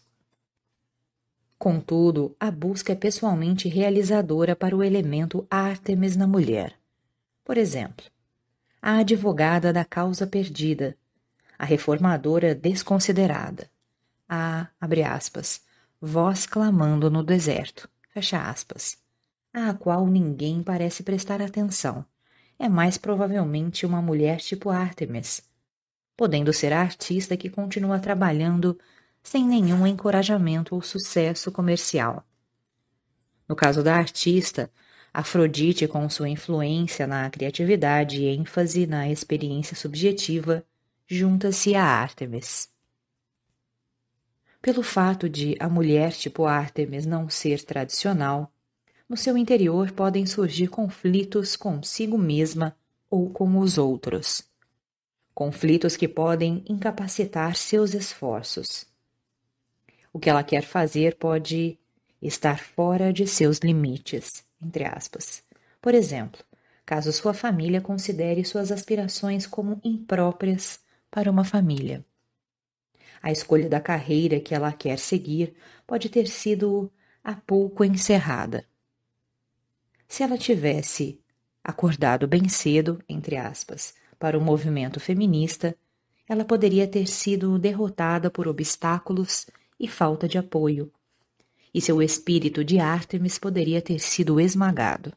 Contudo, 1.58 2.34
a 2.40 2.50
busca 2.50 2.94
é 2.94 2.96
pessoalmente 2.96 3.68
realizadora 3.68 4.56
para 4.56 4.74
o 4.74 4.82
elemento 4.82 5.46
Artemis 5.50 6.16
na 6.16 6.26
mulher. 6.26 6.74
Por 7.44 7.58
exemplo, 7.58 8.06
a 8.80 8.98
advogada 9.00 9.74
da 9.74 9.84
causa 9.84 10.26
perdida, 10.26 10.96
a 11.58 11.66
reformadora 11.66 12.54
desconsiderada, 12.54 13.68
a, 14.26 14.68
abre 14.80 15.02
aspas, 15.02 15.67
voz 16.00 16.46
clamando 16.46 17.10
no 17.10 17.22
deserto, 17.22 17.88
fecha 18.10 18.48
aspas, 18.48 18.96
à 19.52 19.74
qual 19.74 20.06
ninguém 20.06 20.62
parece 20.62 21.02
prestar 21.02 21.42
atenção, 21.42 22.04
é 22.58 22.68
mais 22.68 22.96
provavelmente 22.96 23.84
uma 23.84 24.00
mulher 24.00 24.38
tipo 24.38 24.70
Artemis, 24.70 25.42
podendo 26.16 26.52
ser 26.52 26.72
a 26.72 26.80
artista 26.80 27.36
que 27.36 27.50
continua 27.50 27.98
trabalhando 27.98 28.78
sem 29.22 29.44
nenhum 29.44 29.86
encorajamento 29.86 30.74
ou 30.74 30.82
sucesso 30.82 31.50
comercial. 31.50 32.24
No 33.48 33.56
caso 33.56 33.82
da 33.82 33.96
artista, 33.96 34.70
Afrodite, 35.12 35.88
com 35.88 36.08
sua 36.08 36.28
influência 36.28 37.06
na 37.06 37.28
criatividade 37.30 38.22
e 38.22 38.26
ênfase 38.26 38.86
na 38.86 39.10
experiência 39.10 39.74
subjetiva, 39.74 40.64
junta-se 41.06 41.74
a 41.74 41.82
Artemis. 41.82 42.68
Pelo 44.60 44.82
fato 44.82 45.28
de 45.28 45.56
a 45.60 45.68
mulher 45.68 46.12
tipo 46.12 46.44
Artemis 46.44 47.06
não 47.06 47.28
ser 47.28 47.62
tradicional, 47.62 48.52
no 49.08 49.16
seu 49.16 49.38
interior 49.38 49.92
podem 49.92 50.26
surgir 50.26 50.68
conflitos 50.68 51.56
consigo 51.56 52.18
mesma 52.18 52.76
ou 53.08 53.30
com 53.30 53.58
os 53.58 53.78
outros. 53.78 54.42
Conflitos 55.32 55.96
que 55.96 56.08
podem 56.08 56.64
incapacitar 56.68 57.54
seus 57.54 57.94
esforços. 57.94 58.84
O 60.12 60.18
que 60.18 60.28
ela 60.28 60.42
quer 60.42 60.64
fazer 60.64 61.14
pode 61.14 61.78
estar 62.20 62.58
fora 62.58 63.12
de 63.12 63.26
seus 63.26 63.58
limites, 63.58 64.44
entre 64.60 64.84
aspas. 64.84 65.42
Por 65.80 65.94
exemplo, 65.94 66.42
caso 66.84 67.12
sua 67.12 67.32
família 67.32 67.80
considere 67.80 68.44
suas 68.44 68.72
aspirações 68.72 69.46
como 69.46 69.80
impróprias 69.84 70.80
para 71.10 71.30
uma 71.30 71.44
família. 71.44 72.04
A 73.22 73.32
escolha 73.32 73.68
da 73.68 73.80
carreira 73.80 74.40
que 74.40 74.54
ela 74.54 74.72
quer 74.72 74.98
seguir 74.98 75.54
pode 75.86 76.08
ter 76.08 76.26
sido 76.26 76.90
há 77.22 77.34
pouco 77.34 77.84
encerrada. 77.84 78.64
Se 80.06 80.22
ela 80.22 80.38
tivesse 80.38 81.20
acordado 81.62 82.26
bem 82.26 82.48
cedo, 82.48 83.02
entre 83.08 83.36
aspas, 83.36 83.94
para 84.18 84.38
o 84.38 84.40
movimento 84.40 84.98
feminista, 84.98 85.76
ela 86.28 86.44
poderia 86.44 86.86
ter 86.86 87.06
sido 87.06 87.58
derrotada 87.58 88.30
por 88.30 88.48
obstáculos 88.48 89.46
e 89.78 89.86
falta 89.86 90.28
de 90.28 90.38
apoio, 90.38 90.92
e 91.72 91.80
seu 91.80 92.02
espírito 92.02 92.64
de 92.64 92.78
Ártemis 92.78 93.38
poderia 93.38 93.80
ter 93.80 93.98
sido 93.98 94.40
esmagado. 94.40 95.12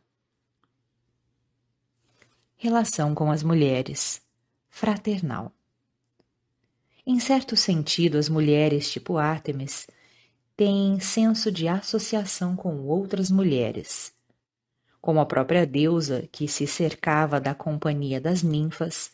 Relação 2.56 3.16
com 3.16 3.32
as 3.32 3.42
mulheres 3.42 4.22
fraternal. 4.70 5.52
Em 7.06 7.20
certo 7.20 7.56
sentido, 7.56 8.18
as 8.18 8.30
mulheres 8.30 8.92
tipo 8.92 9.18
Ártemis 9.18 9.88
têm 10.56 11.00
senso 11.00 11.52
de 11.52 11.68
associação 11.68 12.56
com 12.56 12.82
outras 12.82 13.32
mulheres 13.32 14.14
como 15.02 15.20
a 15.20 15.26
própria 15.26 15.66
deusa 15.66 16.30
que 16.32 16.48
se 16.48 16.68
cercava 16.68 17.42
da 17.42 17.56
companhia 17.56 18.22
das 18.22 18.44
ninfas, 18.44 19.12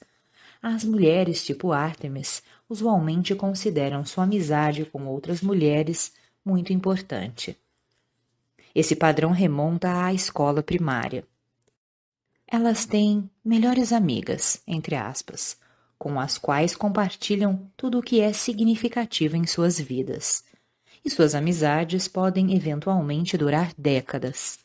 as 0.62 0.84
mulheres 0.84 1.46
tipo 1.46 1.72
Ártemis 1.72 2.44
usualmente 2.70 3.34
consideram 3.34 4.04
sua 4.04 4.26
amizade 4.26 4.84
com 4.86 5.06
outras 5.06 5.42
mulheres 5.42 6.12
muito 6.44 6.74
importante. 6.74 7.58
Esse 8.76 8.96
padrão 8.96 9.32
remonta 9.32 10.06
à 10.06 10.14
escola 10.14 10.62
primária. 10.62 11.26
Elas 12.46 12.86
têm 12.86 13.30
melhores 13.44 13.94
amigas, 13.94 14.62
entre 14.68 14.96
aspas, 14.96 15.58
com 15.98 16.20
as 16.20 16.38
quais 16.38 16.76
compartilham 16.76 17.70
tudo 17.76 18.00
o 18.00 18.04
que 18.04 18.22
é 18.22 18.32
significativo 18.32 19.36
em 19.36 19.45
suas 19.45 19.80
vidas. 19.80 20.43
E 21.04 21.10
suas 21.10 21.34
amizades 21.34 22.08
podem 22.08 22.56
eventualmente 22.56 23.38
durar 23.38 23.72
décadas. 23.78 24.60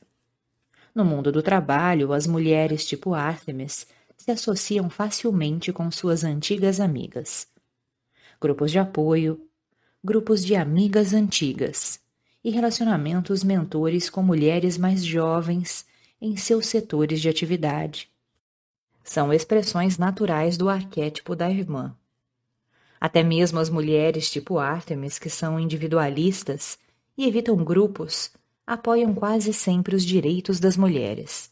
No 0.95 1.05
mundo 1.05 1.33
do 1.33 1.43
trabalho, 1.43 2.13
as 2.13 2.27
mulheres 2.27 2.85
tipo 2.85 3.15
Artemis 3.15 3.87
se 4.17 4.31
associam 4.31 4.91
facilmente 4.91 5.73
com 5.73 5.91
suas 5.91 6.23
antigas 6.23 6.81
amigas. 6.81 7.47
Grupos 8.41 8.71
de 8.71 8.79
apoio, 8.79 9.41
grupos 10.05 10.45
de 10.45 10.55
amigas 10.55 11.15
antigas 11.15 11.99
e 12.45 12.51
relacionamentos 12.51 13.43
mentores 13.43 14.11
com 14.11 14.23
mulheres 14.23 14.77
mais 14.77 15.05
jovens 15.05 15.87
em 16.21 16.37
seus 16.37 16.67
setores 16.67 17.21
de 17.21 17.29
atividade. 17.29 18.12
São 19.05 19.33
expressões 19.33 19.99
naturais 19.99 20.57
do 20.57 20.69
arquétipo 20.69 21.35
da 21.35 21.51
irmã. 21.51 21.97
Até 23.01 23.23
mesmo 23.23 23.59
as 23.59 23.69
mulheres 23.69 24.31
tipo 24.31 24.59
Artemis, 24.59 25.19
que 25.19 25.29
são 25.29 25.59
individualistas 25.59 26.79
e 27.19 27.27
evitam 27.27 27.57
grupos, 27.57 28.31
apoiam 28.67 29.13
quase 29.13 29.53
sempre 29.53 29.97
os 29.97 30.05
direitos 30.05 30.61
das 30.61 30.77
mulheres. 30.77 31.51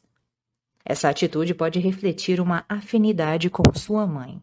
Essa 0.85 1.09
atitude 1.09 1.55
pode 1.55 1.79
refletir 1.79 2.41
uma 2.41 2.65
afinidade 2.69 3.51
com 3.51 3.63
sua 3.75 4.07
mãe, 4.07 4.41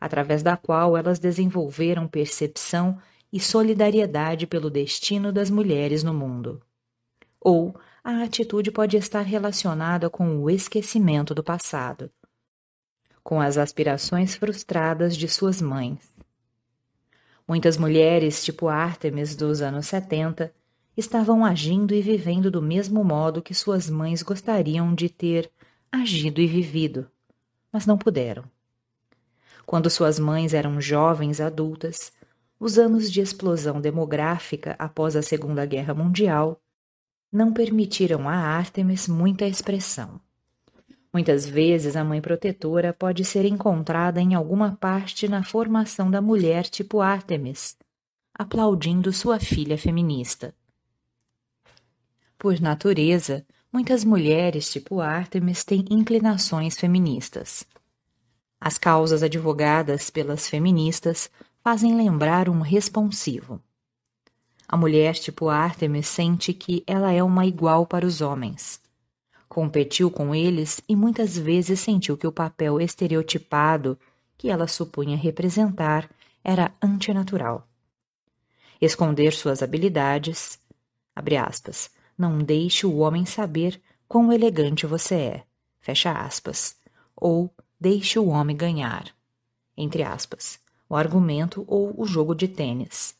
através 0.00 0.42
da 0.42 0.56
qual 0.56 0.96
elas 0.96 1.18
desenvolveram 1.18 2.06
percepção 2.06 2.98
e 3.32 3.40
solidariedade 3.40 4.46
pelo 4.46 4.70
destino 4.70 5.32
das 5.32 5.50
mulheres 5.50 6.02
no 6.02 6.12
mundo. 6.12 6.60
Ou 7.40 7.74
a 8.08 8.22
atitude 8.22 8.70
pode 8.70 8.96
estar 8.96 9.22
relacionada 9.22 10.08
com 10.08 10.38
o 10.38 10.48
esquecimento 10.48 11.34
do 11.34 11.42
passado, 11.42 12.08
com 13.20 13.40
as 13.40 13.58
aspirações 13.58 14.36
frustradas 14.36 15.16
de 15.16 15.26
suas 15.26 15.60
mães. 15.60 16.14
Muitas 17.48 17.76
mulheres, 17.76 18.44
tipo 18.44 18.68
Artemis 18.68 19.34
dos 19.34 19.60
anos 19.60 19.88
70, 19.88 20.54
estavam 20.96 21.44
agindo 21.44 21.92
e 21.92 22.00
vivendo 22.00 22.48
do 22.48 22.62
mesmo 22.62 23.02
modo 23.02 23.42
que 23.42 23.52
suas 23.52 23.90
mães 23.90 24.22
gostariam 24.22 24.94
de 24.94 25.08
ter 25.08 25.50
agido 25.90 26.40
e 26.40 26.46
vivido, 26.46 27.10
mas 27.72 27.86
não 27.86 27.98
puderam. 27.98 28.44
Quando 29.66 29.90
suas 29.90 30.16
mães 30.16 30.54
eram 30.54 30.80
jovens 30.80 31.40
adultas, 31.40 32.12
os 32.60 32.78
anos 32.78 33.10
de 33.10 33.20
explosão 33.20 33.80
demográfica 33.80 34.76
após 34.78 35.16
a 35.16 35.22
Segunda 35.22 35.66
Guerra 35.66 35.92
Mundial, 35.92 36.60
não 37.36 37.52
permitiram 37.52 38.26
a 38.26 38.34
Ártemis 38.34 39.06
muita 39.06 39.44
expressão. 39.46 40.18
Muitas 41.12 41.46
vezes 41.46 41.94
a 41.94 42.02
mãe 42.02 42.18
protetora 42.18 42.94
pode 42.94 43.26
ser 43.26 43.44
encontrada 43.44 44.22
em 44.22 44.34
alguma 44.34 44.74
parte 44.76 45.28
na 45.28 45.44
formação 45.44 46.10
da 46.10 46.22
mulher 46.22 46.64
tipo 46.64 47.02
Ártemis, 47.02 47.76
aplaudindo 48.34 49.12
sua 49.12 49.38
filha 49.38 49.76
feminista. 49.76 50.54
Por 52.38 52.58
natureza, 52.58 53.46
muitas 53.70 54.02
mulheres 54.02 54.70
tipo 54.70 55.00
Ártemis 55.00 55.62
têm 55.62 55.84
inclinações 55.90 56.74
feministas. 56.78 57.66
As 58.58 58.78
causas 58.78 59.22
advogadas 59.22 60.08
pelas 60.08 60.48
feministas 60.48 61.30
fazem 61.62 61.94
lembrar 61.96 62.48
um 62.48 62.60
responsivo. 62.60 63.60
A 64.68 64.76
mulher 64.76 65.14
tipo 65.14 65.48
Ártemis 65.48 66.08
sente 66.08 66.52
que 66.52 66.82
ela 66.86 67.12
é 67.12 67.22
uma 67.22 67.46
igual 67.46 67.86
para 67.86 68.06
os 68.06 68.20
homens 68.20 68.80
Competiu 69.48 70.10
com 70.10 70.34
eles 70.34 70.82
e 70.88 70.96
muitas 70.96 71.38
vezes 71.38 71.80
sentiu 71.80 72.16
que 72.16 72.26
o 72.26 72.32
papel 72.32 72.80
estereotipado 72.80 73.98
que 74.36 74.50
ela 74.50 74.66
supunha 74.66 75.16
representar 75.16 76.10
era 76.44 76.72
antinatural. 76.82 77.66
Esconder 78.80 79.32
suas 79.32 79.62
habilidades, 79.62 80.58
abre 81.14 81.36
aspas, 81.36 81.90
não 82.18 82.38
deixe 82.38 82.86
o 82.86 82.98
homem 82.98 83.24
saber 83.24 83.80
quão 84.06 84.32
elegante 84.32 84.84
você 84.84 85.14
é, 85.14 85.44
fecha 85.80 86.12
aspas, 86.12 86.76
ou 87.16 87.50
deixe 87.80 88.18
o 88.18 88.26
homem 88.26 88.54
ganhar, 88.54 89.06
entre 89.76 90.02
aspas, 90.02 90.60
o 90.88 90.94
argumento 90.94 91.64
ou 91.66 91.98
o 91.98 92.04
jogo 92.04 92.34
de 92.34 92.46
tênis, 92.46 93.16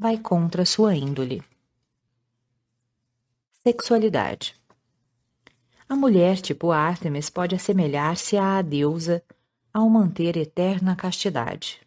vai 0.00 0.16
contra 0.16 0.64
sua 0.64 0.96
índole. 0.96 1.42
Sexualidade 3.62 4.58
a 5.90 5.96
mulher 5.96 6.36
tipo 6.40 6.70
Ártemis 6.70 7.28
pode 7.28 7.56
assemelhar-se 7.56 8.36
à 8.36 8.62
deusa 8.62 9.24
ao 9.74 9.90
manter 9.90 10.36
eterna 10.36 10.94
castidade, 10.94 11.80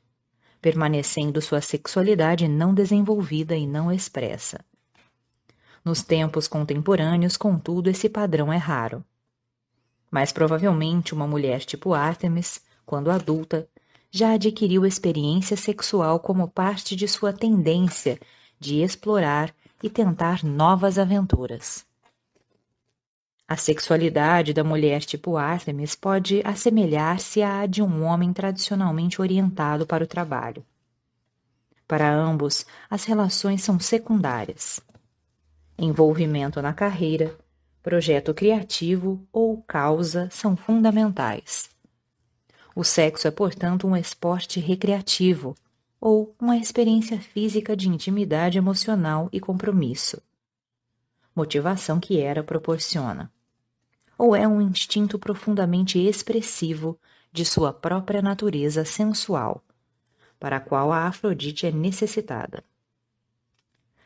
permanecendo 0.61 1.41
sua 1.41 1.61
sexualidade 1.61 2.45
não 2.45 2.73
desenvolvida 2.73 3.55
e 3.55 3.65
não 3.65 3.89
expressa. 3.89 4.59
Nos 5.85 6.01
tempos 6.01 6.49
contemporâneos, 6.49 7.37
contudo, 7.37 7.89
esse 7.89 8.09
padrão 8.09 8.51
é 8.51 8.57
raro. 8.57 9.05
Mas 10.11 10.33
provavelmente 10.33 11.13
uma 11.13 11.25
mulher 11.25 11.61
tipo 11.61 11.93
Ártemis, 11.93 12.61
quando 12.85 13.09
adulta, 13.09 13.69
já 14.15 14.33
adquiriu 14.33 14.85
experiência 14.85 15.57
sexual 15.57 16.19
como 16.19 16.47
parte 16.47 16.95
de 16.95 17.07
sua 17.07 17.33
tendência 17.33 18.19
de 18.59 18.83
explorar 18.83 19.51
e 19.81 19.89
tentar 19.89 20.43
novas 20.43 20.99
aventuras. 20.99 21.83
A 23.47 23.57
sexualidade 23.57 24.53
da 24.53 24.63
mulher 24.63 25.01
tipo 25.01 25.35
Artemis 25.35 25.95
pode 25.95 26.43
assemelhar-se 26.45 27.41
à 27.41 27.65
de 27.65 27.81
um 27.81 28.03
homem 28.03 28.31
tradicionalmente 28.31 29.19
orientado 29.19 29.83
para 29.87 30.03
o 30.03 30.07
trabalho. 30.07 30.63
Para 31.87 32.13
ambos, 32.13 32.67
as 32.87 33.05
relações 33.05 33.63
são 33.63 33.79
secundárias. 33.79 34.79
Envolvimento 35.75 36.61
na 36.61 36.71
carreira, 36.71 37.35
projeto 37.81 38.31
criativo 38.31 39.27
ou 39.33 39.61
causa 39.63 40.29
são 40.29 40.55
fundamentais. 40.55 41.72
O 42.75 42.83
sexo 42.83 43.27
é, 43.27 43.31
portanto, 43.31 43.87
um 43.87 43.95
esporte 43.95 44.59
recreativo 44.59 45.55
ou 46.01 46.35
uma 46.39 46.57
experiência 46.57 47.19
física 47.19 47.75
de 47.75 47.87
intimidade 47.87 48.57
emocional 48.57 49.29
e 49.31 49.39
compromisso 49.39 50.21
motivação 51.35 51.99
que 51.99 52.19
Hera 52.19 52.43
proporciona. 52.43 53.31
Ou 54.17 54.35
é 54.35 54.47
um 54.47 54.61
instinto 54.61 55.17
profundamente 55.17 55.99
expressivo 55.99 56.97
de 57.31 57.43
sua 57.43 57.73
própria 57.73 58.21
natureza 58.21 58.85
sensual, 58.85 59.63
para 60.39 60.57
a 60.57 60.59
qual 60.59 60.91
a 60.91 61.07
Afrodite 61.07 61.65
é 61.65 61.71
necessitada. 61.71 62.63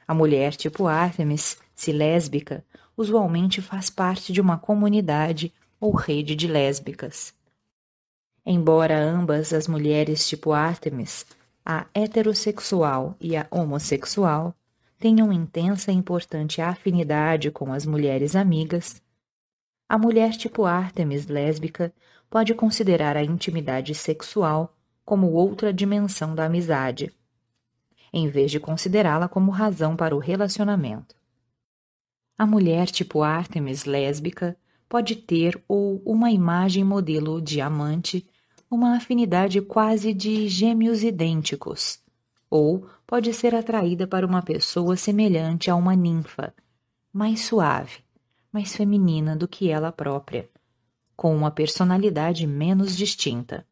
A 0.07 0.13
mulher 0.13 0.55
tipo 0.55 0.87
Artemis, 0.87 1.57
se 1.75 1.91
lésbica, 1.91 2.63
usualmente 2.95 3.61
faz 3.61 3.89
parte 3.89 4.31
de 4.31 4.39
uma 4.39 4.57
comunidade 4.57 5.53
ou 5.79 5.93
rede 5.93 6.35
de 6.35 6.47
lésbicas. 6.47 7.35
Embora 8.49 8.97
ambas 8.97 9.51
as 9.51 9.67
mulheres 9.67 10.25
tipo 10.25 10.53
Artemis, 10.53 11.25
a 11.65 11.85
heterossexual 11.93 13.13
e 13.19 13.35
a 13.35 13.45
homossexual, 13.51 14.55
tenham 14.97 15.33
intensa 15.33 15.91
e 15.91 15.95
importante 15.95 16.61
afinidade 16.61 17.51
com 17.51 17.73
as 17.73 17.85
mulheres 17.85 18.37
amigas, 18.37 19.01
a 19.89 19.97
mulher 19.97 20.31
tipo 20.31 20.63
Artemis 20.63 21.27
lésbica 21.27 21.93
pode 22.29 22.53
considerar 22.53 23.17
a 23.17 23.23
intimidade 23.23 23.93
sexual 23.93 24.73
como 25.03 25.33
outra 25.33 25.73
dimensão 25.73 26.33
da 26.33 26.45
amizade, 26.45 27.13
em 28.13 28.29
vez 28.29 28.49
de 28.49 28.61
considerá-la 28.61 29.27
como 29.27 29.51
razão 29.51 29.93
para 29.93 30.15
o 30.15 30.19
relacionamento. 30.19 31.17
A 32.37 32.45
mulher 32.45 32.87
tipo 32.87 33.23
Artemis 33.23 33.83
lésbica 33.83 34.55
pode 34.87 35.17
ter 35.17 35.61
ou 35.67 36.01
uma 36.05 36.31
imagem 36.31 36.85
modelo 36.85 37.41
de 37.41 37.59
amante, 37.59 38.25
uma 38.69 38.97
afinidade 38.97 39.61
quase 39.61 40.13
de 40.13 40.47
gêmeos 40.47 41.03
idênticos, 41.03 41.99
ou 42.49 42.87
pode 43.05 43.33
ser 43.33 43.55
atraída 43.55 44.05
para 44.05 44.25
uma 44.25 44.41
pessoa 44.41 44.97
semelhante 44.97 45.71
a 45.71 45.75
uma 45.75 45.95
ninfa, 45.95 46.53
mais 47.13 47.45
suave, 47.45 47.99
mais 48.51 48.75
feminina 48.75 49.35
do 49.35 49.47
que 49.47 49.69
ela 49.69 49.91
própria, 49.91 50.49
com 51.15 51.35
uma 51.35 51.49
personalidade 51.49 52.45
menos 52.45 52.95
distinta. 52.95 53.65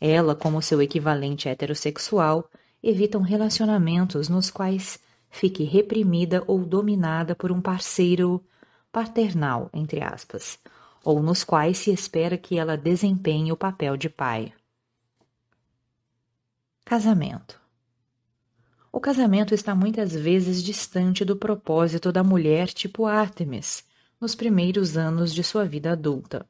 Ela, 0.00 0.34
como 0.34 0.62
seu 0.62 0.80
equivalente 0.82 1.48
heterossexual, 1.48 2.50
evitam 2.82 3.22
relacionamentos 3.22 4.28
nos 4.28 4.50
quais 4.50 4.98
fique 5.30 5.64
reprimida 5.64 6.42
ou 6.46 6.64
dominada 6.64 7.34
por 7.34 7.50
um 7.52 7.60
parceiro 7.60 8.42
paternal, 8.92 9.68
entre 9.72 10.02
aspas, 10.02 10.58
ou 11.04 11.22
nos 11.22 11.44
quais 11.44 11.78
se 11.78 11.92
espera 11.92 12.38
que 12.38 12.58
ela 12.58 12.76
desempenhe 12.76 13.52
o 13.52 13.56
papel 13.56 13.96
de 13.96 14.08
pai. 14.08 14.52
Casamento. 16.84 17.60
O 18.90 19.00
casamento 19.00 19.54
está 19.54 19.74
muitas 19.74 20.14
vezes 20.14 20.62
distante 20.62 21.24
do 21.24 21.36
propósito 21.36 22.10
da 22.10 22.22
mulher 22.24 22.68
tipo 22.68 23.06
Artemis, 23.06 23.84
nos 24.20 24.34
primeiros 24.34 24.96
anos 24.96 25.34
de 25.34 25.42
sua 25.42 25.64
vida 25.64 25.92
adulta, 25.92 26.46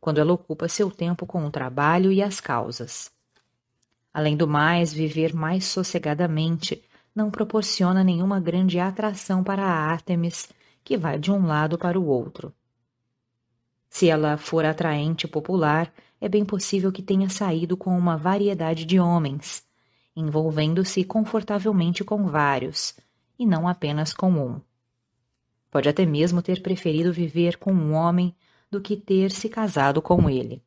quando 0.00 0.18
ela 0.18 0.32
ocupa 0.32 0.66
seu 0.68 0.90
tempo 0.90 1.26
com 1.26 1.44
o 1.46 1.50
trabalho 1.50 2.10
e 2.10 2.22
as 2.22 2.40
causas. 2.40 3.12
Além 4.12 4.36
do 4.36 4.48
mais, 4.48 4.92
viver 4.92 5.32
mais 5.34 5.66
sossegadamente 5.66 6.82
não 7.14 7.30
proporciona 7.30 8.02
nenhuma 8.02 8.40
grande 8.40 8.80
atração 8.80 9.44
para 9.44 9.62
a 9.62 9.90
Artemis, 9.90 10.48
que 10.82 10.96
vai 10.96 11.18
de 11.18 11.30
um 11.30 11.46
lado 11.46 11.76
para 11.76 12.00
o 12.00 12.06
outro. 12.06 12.52
Se 13.90 14.08
ela 14.08 14.36
for 14.36 14.64
atraente 14.64 15.26
e 15.26 15.28
popular, 15.28 15.92
é 16.20 16.28
bem 16.28 16.44
possível 16.44 16.92
que 16.92 17.02
tenha 17.02 17.28
saído 17.28 17.76
com 17.76 17.98
uma 17.98 18.16
variedade 18.16 18.84
de 18.84 19.00
homens, 19.00 19.64
envolvendo-se 20.14 21.02
confortavelmente 21.02 22.04
com 22.04 22.28
vários, 22.28 22.94
e 23.36 23.44
não 23.44 23.66
apenas 23.66 24.14
com 24.14 24.30
um. 24.30 24.60
Pode 25.70 25.88
até 25.88 26.06
mesmo 26.06 26.40
ter 26.40 26.62
preferido 26.62 27.12
viver 27.12 27.58
com 27.58 27.72
um 27.72 27.92
homem 27.92 28.34
do 28.70 28.80
que 28.80 28.96
ter 28.96 29.32
se 29.32 29.48
casado 29.48 30.00
com 30.00 30.30
ele. 30.30 30.62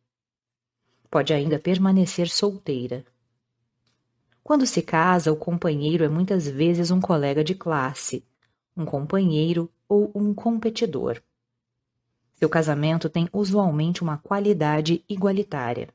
Pode 1.09 1.33
ainda 1.33 1.57
permanecer 1.57 2.27
solteira. 2.27 3.05
Quando 4.43 4.65
se 4.65 4.81
casa, 4.81 5.31
o 5.31 5.37
companheiro 5.37 6.03
é 6.03 6.09
muitas 6.09 6.47
vezes 6.47 6.91
um 6.91 6.99
colega 6.99 7.43
de 7.43 7.55
classe, 7.55 8.25
um 8.75 8.83
companheiro 8.83 9.71
ou 9.87 10.11
um 10.13 10.33
competidor. 10.33 11.21
Seu 12.43 12.49
casamento 12.49 13.09
tem 13.09 13.29
usualmente 13.31 14.03
uma 14.03 14.17
qualidade 14.17 15.01
igualitária. 15.07 15.87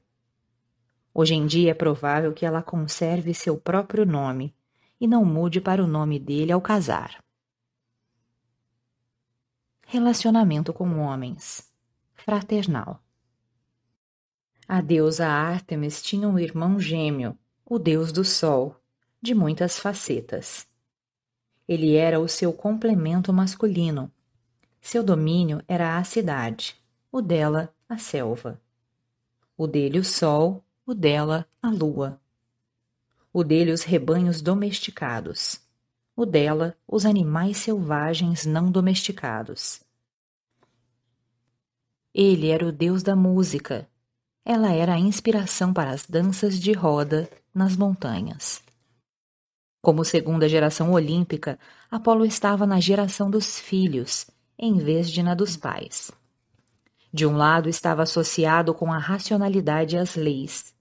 Hoje 1.12 1.34
em 1.34 1.46
dia 1.46 1.72
é 1.72 1.74
provável 1.74 2.32
que 2.32 2.46
ela 2.46 2.62
conserve 2.62 3.34
seu 3.34 3.58
próprio 3.58 4.06
nome 4.06 4.54
e 4.98 5.06
não 5.06 5.26
mude 5.26 5.60
para 5.60 5.84
o 5.84 5.86
nome 5.86 6.18
dele 6.18 6.50
ao 6.50 6.58
casar. 6.58 7.22
Relacionamento 9.86 10.72
com 10.72 11.00
homens 11.00 11.70
fraternal. 12.14 12.98
A 14.66 14.80
deusa 14.80 15.26
Ártemis 15.28 16.00
tinha 16.00 16.26
um 16.26 16.38
irmão 16.38 16.80
gêmeo, 16.80 17.36
o 17.62 17.78
deus 17.78 18.10
do 18.10 18.24
sol, 18.24 18.74
de 19.20 19.34
muitas 19.34 19.78
facetas. 19.78 20.66
Ele 21.68 21.94
era 21.94 22.18
o 22.18 22.26
seu 22.26 22.54
complemento 22.54 23.34
masculino 23.34 24.10
seu 24.80 25.02
domínio 25.02 25.62
era 25.68 25.98
a 25.98 26.04
cidade, 26.04 26.76
o 27.10 27.20
dela 27.20 27.74
a 27.88 27.98
selva. 27.98 28.60
O 29.56 29.66
dele 29.66 29.98
o 29.98 30.04
sol, 30.04 30.64
o 30.86 30.94
dela 30.94 31.46
a 31.62 31.70
lua. 31.70 32.20
O 33.32 33.42
dele 33.44 33.72
os 33.72 33.82
rebanhos 33.82 34.40
domesticados, 34.40 35.60
o 36.16 36.26
dela, 36.26 36.76
os 36.86 37.06
animais 37.06 37.58
selvagens 37.58 38.44
não 38.44 38.70
domesticados. 38.70 39.80
Ele 42.12 42.48
era 42.48 42.66
o 42.66 42.72
deus 42.72 43.02
da 43.02 43.14
música. 43.14 43.88
Ela 44.44 44.72
era 44.72 44.94
a 44.94 44.98
inspiração 44.98 45.72
para 45.72 45.90
as 45.90 46.06
danças 46.06 46.58
de 46.58 46.72
roda 46.72 47.30
nas 47.54 47.76
montanhas. 47.76 48.62
Como 49.80 50.04
segunda 50.04 50.48
geração 50.48 50.92
olímpica, 50.92 51.58
Apolo 51.90 52.24
estava 52.24 52.66
na 52.66 52.80
geração 52.80 53.30
dos 53.30 53.60
filhos, 53.60 54.26
em 54.58 54.76
vez 54.78 55.10
de 55.10 55.22
na 55.22 55.34
dos 55.34 55.56
pais. 55.56 56.10
De 57.12 57.24
um 57.24 57.36
lado 57.36 57.68
estava 57.68 58.02
associado 58.02 58.74
com 58.74 58.92
a 58.92 58.98
racionalidade 58.98 59.96
e 59.96 59.98
as 59.98 60.16
leis. 60.16 60.74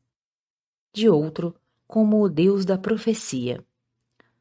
De 0.94 1.08
outro, 1.08 1.56
como 1.88 2.22
o 2.22 2.28
deus 2.28 2.66
da 2.66 2.78
profecia. 2.78 3.64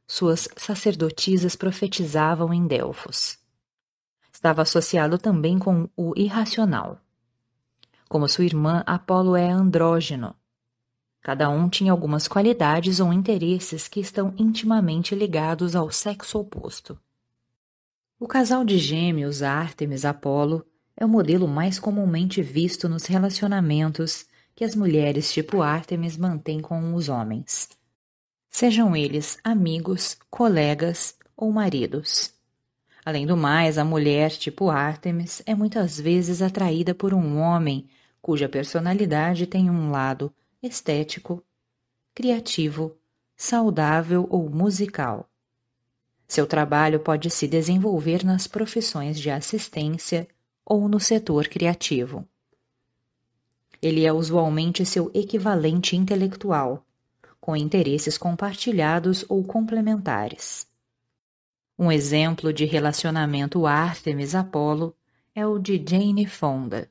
Suas 0.07 0.49
sacerdotisas 0.57 1.55
profetizavam 1.55 2.53
em 2.53 2.66
Delfos. 2.66 3.39
Estava 4.32 4.62
associado 4.62 5.18
também 5.18 5.59
com 5.59 5.89
o 5.97 6.12
irracional. 6.16 7.01
Como 8.09 8.28
sua 8.28 8.45
irmã, 8.45 8.82
Apolo 8.87 9.37
é 9.37 9.51
andrógeno. 9.51 10.34
Cada 11.22 11.49
um 11.49 11.68
tinha 11.68 11.91
algumas 11.91 12.28
qualidades 12.28 13.01
ou 13.01 13.12
interesses 13.12 13.89
que 13.89 13.99
estão 13.99 14.32
intimamente 14.39 15.14
ligados 15.14 15.74
ao 15.74 15.91
sexo 15.91 16.39
oposto. 16.39 16.99
O 18.18 18.26
casal 18.26 18.64
de 18.64 18.78
gêmeos 18.78 19.42
Ártemis-Apolo 19.42 20.64
é 20.96 21.04
o 21.04 21.08
modelo 21.08 21.46
mais 21.46 21.78
comumente 21.78 22.40
visto 22.40 22.88
nos 22.88 23.04
relacionamentos 23.04 24.24
que 24.54 24.64
as 24.64 24.74
mulheres 24.74 25.30
tipo 25.30 25.60
Ártemis 25.60 26.16
mantêm 26.16 26.60
com 26.60 26.94
os 26.94 27.10
homens. 27.10 27.68
Sejam 28.48 28.96
eles 28.96 29.36
amigos, 29.44 30.16
colegas 30.30 31.14
ou 31.36 31.52
maridos. 31.52 32.32
Além 33.04 33.26
do 33.26 33.36
mais, 33.36 33.76
a 33.76 33.84
mulher 33.84 34.30
tipo 34.30 34.70
Ártemis 34.70 35.42
é 35.44 35.54
muitas 35.54 36.00
vezes 36.00 36.40
atraída 36.40 36.94
por 36.94 37.12
um 37.12 37.38
homem 37.38 37.86
cuja 38.22 38.48
personalidade 38.48 39.46
tem 39.46 39.68
um 39.68 39.90
lado 39.90 40.34
estético, 40.62 41.44
criativo, 42.14 42.96
saudável 43.36 44.26
ou 44.30 44.48
musical. 44.48 45.28
Seu 46.26 46.46
trabalho 46.46 47.00
pode 47.00 47.30
se 47.30 47.46
desenvolver 47.46 48.24
nas 48.24 48.46
profissões 48.46 49.18
de 49.18 49.30
assistência 49.30 50.26
ou 50.64 50.88
no 50.88 50.98
setor 50.98 51.46
criativo. 51.48 52.26
Ele 53.80 54.04
é 54.04 54.12
usualmente 54.12 54.84
seu 54.84 55.10
equivalente 55.14 55.96
intelectual, 55.96 56.84
com 57.40 57.54
interesses 57.54 58.18
compartilhados 58.18 59.24
ou 59.28 59.44
complementares. 59.44 60.66
Um 61.78 61.92
exemplo 61.92 62.52
de 62.52 62.64
relacionamento 62.64 63.66
Artemis-Apolo 63.66 64.96
é 65.34 65.46
o 65.46 65.58
de 65.58 65.76
Jane 65.86 66.26
Fonda, 66.26 66.90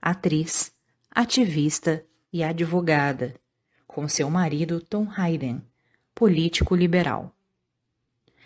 atriz, 0.00 0.72
ativista 1.10 2.04
e 2.32 2.42
advogada, 2.42 3.34
com 3.86 4.08
seu 4.08 4.30
marido 4.30 4.80
Tom 4.80 5.06
Hayden, 5.14 5.60
político 6.14 6.74
liberal. 6.74 7.34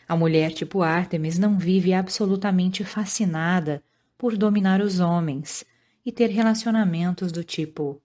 A 0.08 0.16
mulher 0.16 0.52
tipo 0.52 0.82
Artemis 0.82 1.38
não 1.38 1.58
vive 1.58 1.92
absolutamente 1.92 2.84
fascinada 2.84 3.82
por 4.16 4.36
dominar 4.36 4.80
os 4.80 5.00
homens 5.00 5.64
e 6.04 6.12
ter 6.12 6.28
relacionamentos 6.28 7.32
do 7.32 7.42
tipo 7.42 8.00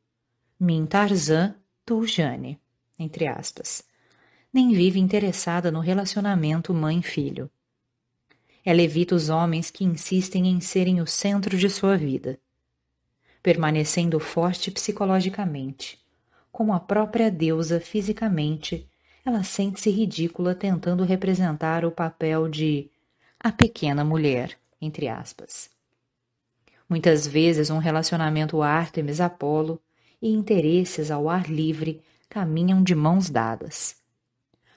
Min 0.60 0.86
Tarzan, 0.86 1.56
tu 1.86 2.06
Jane, 2.06 2.60
entre 2.98 3.28
aspas. 3.28 3.84
Nem 4.52 4.74
vive 4.74 5.00
interessada 5.00 5.72
no 5.72 5.80
relacionamento 5.80 6.74
mãe-filho. 6.74 7.50
Ela 8.66 8.82
evita 8.82 9.16
os 9.16 9.30
homens 9.30 9.72
que 9.72 9.84
insistem 9.84 10.48
em 10.48 10.60
serem 10.60 11.02
o 11.02 11.08
centro 11.08 11.58
de 11.58 11.70
sua 11.70 11.98
vida. 11.98 12.40
Permanecendo 13.42 14.20
forte 14.20 14.70
psicologicamente, 14.70 16.00
como 16.52 16.74
a 16.74 16.80
própria 16.80 17.32
deusa 17.32 17.80
fisicamente, 17.80 18.88
ela 19.26 19.44
sente-se 19.44 19.90
ridícula 19.90 20.56
tentando 20.56 21.04
representar 21.04 21.86
o 21.86 21.92
papel 21.92 22.48
de 22.50 22.90
a 23.40 23.52
pequena 23.52 24.04
mulher, 24.04 24.58
entre 24.82 25.08
aspas. 25.08 25.70
Muitas 26.90 27.26
vezes 27.26 27.70
um 27.70 27.78
relacionamento 27.78 28.62
Artemis-Apolo 28.62 29.80
e 30.22 30.30
interesses 30.30 31.10
ao 31.10 31.30
ar 31.30 31.50
livre 31.50 32.02
caminham 32.30 32.84
de 32.84 32.94
mãos 32.94 33.30
dadas. 33.30 33.96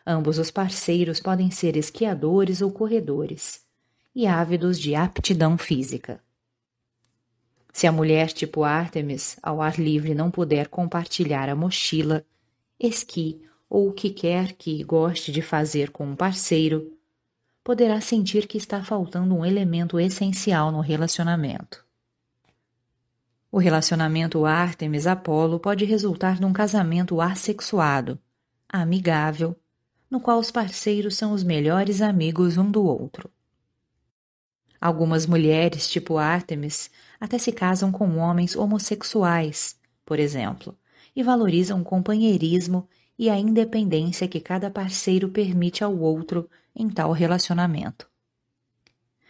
Ambos 0.07 0.39
os 0.39 0.51
parceiros 0.51 1.21
podem 1.21 1.51
ser 1.51 1.77
esquiadores 1.77 2.61
ou 2.61 2.71
corredores, 2.71 3.65
e 4.15 4.27
ávidos 4.27 4.79
de 4.79 4.95
aptidão 4.95 5.59
física. 5.59 6.21
Se 7.73 7.87
a 7.87 7.93
mulher 7.93 8.31
tipo 8.31 8.63
Artemis 8.63 9.37
ao 9.43 9.61
ar 9.61 9.79
livre 9.79 10.15
não 10.15 10.31
puder 10.31 10.69
compartilhar 10.69 11.49
a 11.49 11.57
mochila, 11.57 12.25
esqui 12.79 13.43
ou 13.75 13.89
o 13.89 13.93
que 13.93 14.09
quer 14.09 14.53
que 14.53 14.85
goste 14.85 15.33
de 15.33 15.43
fazer 15.43 15.91
com 15.91 16.07
um 16.07 16.15
parceiro, 16.15 16.97
poderá 17.65 18.01
sentir 18.01 18.47
que 18.47 18.57
está 18.57 18.85
faltando 18.85 19.35
um 19.35 19.45
elemento 19.45 19.99
essencial 19.99 20.71
no 20.71 20.79
relacionamento. 20.79 21.85
O 23.51 23.59
relacionamento 23.59 24.47
Artemis-Apolo 24.47 25.59
pode 25.59 25.85
resultar 25.85 26.41
num 26.41 26.53
casamento 26.53 27.21
assexuado, 27.21 28.17
amigável, 28.69 29.57
no 30.09 30.21
qual 30.21 30.39
os 30.39 30.53
parceiros 30.53 31.17
são 31.17 31.33
os 31.33 31.43
melhores 31.43 32.01
amigos 32.01 32.57
um 32.57 32.71
do 32.71 32.85
outro. 32.85 33.29
Algumas 34.81 35.27
mulheres, 35.27 35.91
tipo 35.91 36.17
Artemis, 36.17 36.93
até 37.19 37.39
se 37.39 37.51
casam 37.51 37.91
com 37.91 38.19
homens 38.19 38.55
homossexuais, 38.55 39.77
por 40.07 40.21
exemplo, 40.21 40.79
e 41.17 41.25
valorizam 41.25 41.81
o 41.81 41.85
companheirismo 41.85 42.89
e 43.19 43.31
a 43.31 43.39
independência 43.39 44.29
que 44.29 44.41
cada 44.41 44.71
parceiro 44.71 45.29
permite 45.29 45.85
ao 45.85 45.97
outro 45.97 46.49
em 46.75 46.89
tal 46.89 47.13
relacionamento. 47.13 48.09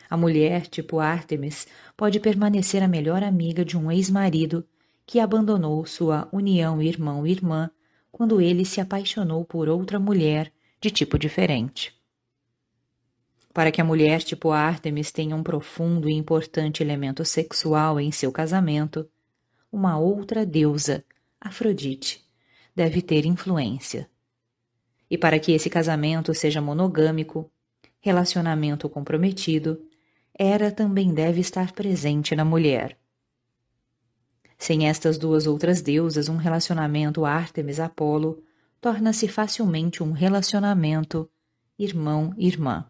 A 0.09 0.17
mulher, 0.17 0.67
tipo 0.67 1.01
Artemis, 1.01 1.67
pode 1.97 2.21
permanecer 2.21 2.83
a 2.83 2.89
melhor 2.89 3.23
amiga 3.23 3.65
de 3.65 3.77
um 3.77 3.91
ex-marido 3.91 4.67
que 5.07 5.21
abandonou 5.21 5.85
sua 5.85 6.29
união 6.33 6.81
irmão-irmã 6.81 7.71
quando 8.11 8.41
ele 8.41 8.65
se 8.65 8.81
apaixonou 8.81 9.45
por 9.45 9.69
outra 9.69 9.99
mulher 9.99 10.53
de 10.81 10.91
tipo 10.91 11.19
diferente. 11.19 11.93
Para 13.53 13.71
que 13.71 13.81
a 13.81 13.85
mulher 13.85 14.23
tipo 14.23 14.51
Artemis 14.51 15.13
tenha 15.13 15.37
um 15.37 15.43
profundo 15.43 16.09
e 16.09 16.13
importante 16.13 16.83
elemento 16.83 17.25
sexual 17.25 18.01
em 18.01 18.11
seu 18.11 18.33
casamento, 18.33 19.09
uma 19.71 19.99
outra 19.99 20.47
deusa, 20.47 21.05
Afrodite, 21.41 22.24
deve 22.75 23.01
ter 23.01 23.25
influência. 23.25 24.09
E 25.11 25.17
para 25.17 25.39
que 25.39 25.53
esse 25.53 25.71
casamento 25.71 26.35
seja 26.35 26.61
monogâmico, 26.61 27.51
relacionamento 28.01 28.89
comprometido, 28.89 29.81
Hera 30.37 30.73
também 30.73 31.15
deve 31.15 31.41
estar 31.41 31.73
presente 31.73 32.35
na 32.35 32.45
mulher. 32.45 32.99
Sem 34.59 34.89
estas 34.89 35.17
duas 35.19 35.47
outras 35.47 35.81
deusas, 35.81 36.29
um 36.29 36.37
relacionamento 36.37 37.25
Ártemis-Apolo 37.25 38.43
torna-se 38.81 39.29
facilmente 39.29 40.03
um 40.03 40.13
relacionamento 40.13 41.31
irmão-irmã. 41.79 42.87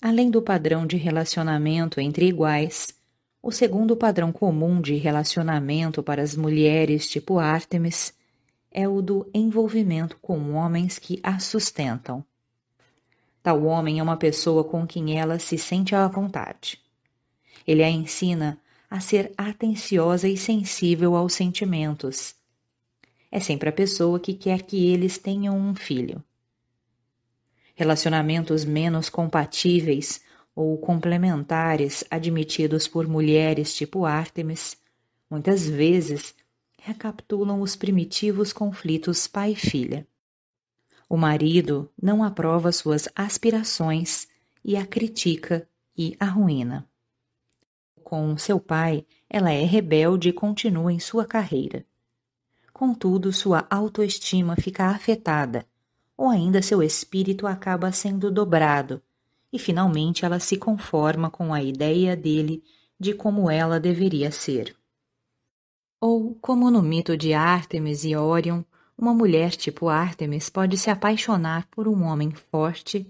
Além 0.00 0.30
do 0.30 0.42
padrão 0.42 0.86
de 0.86 0.96
relacionamento 0.96 2.00
entre 2.00 2.26
iguais, 2.26 2.94
o 3.42 3.50
segundo 3.50 3.96
padrão 3.96 4.32
comum 4.32 4.80
de 4.80 4.94
relacionamento 4.96 6.02
para 6.02 6.22
as 6.22 6.34
mulheres 6.34 7.08
tipo 7.08 7.38
Ártemis 7.38 8.15
é 8.76 8.86
o 8.86 9.00
do 9.00 9.26
envolvimento 9.32 10.18
com 10.20 10.52
homens 10.52 10.98
que 10.98 11.18
a 11.22 11.38
sustentam. 11.38 12.22
Tal 13.42 13.64
homem 13.64 13.98
é 13.98 14.02
uma 14.02 14.18
pessoa 14.18 14.62
com 14.62 14.86
quem 14.86 15.18
ela 15.18 15.38
se 15.38 15.56
sente 15.56 15.94
à 15.94 16.06
vontade. 16.06 16.78
Ele 17.66 17.82
a 17.82 17.88
ensina 17.88 18.60
a 18.90 19.00
ser 19.00 19.32
atenciosa 19.34 20.28
e 20.28 20.36
sensível 20.36 21.16
aos 21.16 21.32
sentimentos. 21.32 22.34
É 23.32 23.40
sempre 23.40 23.70
a 23.70 23.72
pessoa 23.72 24.20
que 24.20 24.34
quer 24.34 24.60
que 24.60 24.88
eles 24.92 25.16
tenham 25.16 25.56
um 25.58 25.74
filho. 25.74 26.22
Relacionamentos 27.74 28.66
menos 28.66 29.08
compatíveis 29.08 30.20
ou 30.54 30.76
complementares 30.76 32.04
admitidos 32.10 32.86
por 32.86 33.08
mulheres 33.08 33.74
tipo 33.74 34.04
Artemis, 34.04 34.76
muitas 35.30 35.66
vezes 35.66 36.34
recapitulam 36.86 37.60
os 37.60 37.74
primitivos 37.74 38.52
conflitos 38.52 39.26
pai-filha. 39.26 40.06
O 41.08 41.16
marido 41.16 41.90
não 42.00 42.22
aprova 42.22 42.70
suas 42.70 43.08
aspirações 43.12 44.28
e 44.64 44.76
a 44.76 44.86
critica 44.86 45.68
e 45.98 46.16
arruína. 46.20 46.88
Com 48.04 48.38
seu 48.38 48.60
pai, 48.60 49.04
ela 49.28 49.50
é 49.50 49.64
rebelde 49.64 50.28
e 50.28 50.32
continua 50.32 50.92
em 50.92 51.00
sua 51.00 51.24
carreira. 51.24 51.84
Contudo, 52.72 53.32
sua 53.32 53.66
autoestima 53.68 54.54
fica 54.54 54.86
afetada, 54.86 55.66
ou 56.16 56.28
ainda 56.28 56.62
seu 56.62 56.84
espírito 56.84 57.48
acaba 57.48 57.90
sendo 57.90 58.30
dobrado 58.30 59.02
e 59.52 59.58
finalmente 59.58 60.24
ela 60.24 60.38
se 60.38 60.56
conforma 60.56 61.30
com 61.30 61.52
a 61.52 61.60
ideia 61.60 62.16
dele 62.16 62.62
de 62.98 63.12
como 63.12 63.50
ela 63.50 63.80
deveria 63.80 64.30
ser. 64.30 64.76
Ou, 66.00 66.34
como 66.40 66.70
no 66.70 66.82
mito 66.82 67.16
de 67.16 67.32
Ártemis 67.32 68.04
e 68.04 68.14
Órion, 68.14 68.62
uma 68.96 69.14
mulher 69.14 69.50
tipo 69.52 69.88
Ártemis 69.88 70.48
pode 70.48 70.76
se 70.76 70.90
apaixonar 70.90 71.66
por 71.70 71.86
um 71.88 72.02
homem 72.02 72.30
forte 72.30 73.06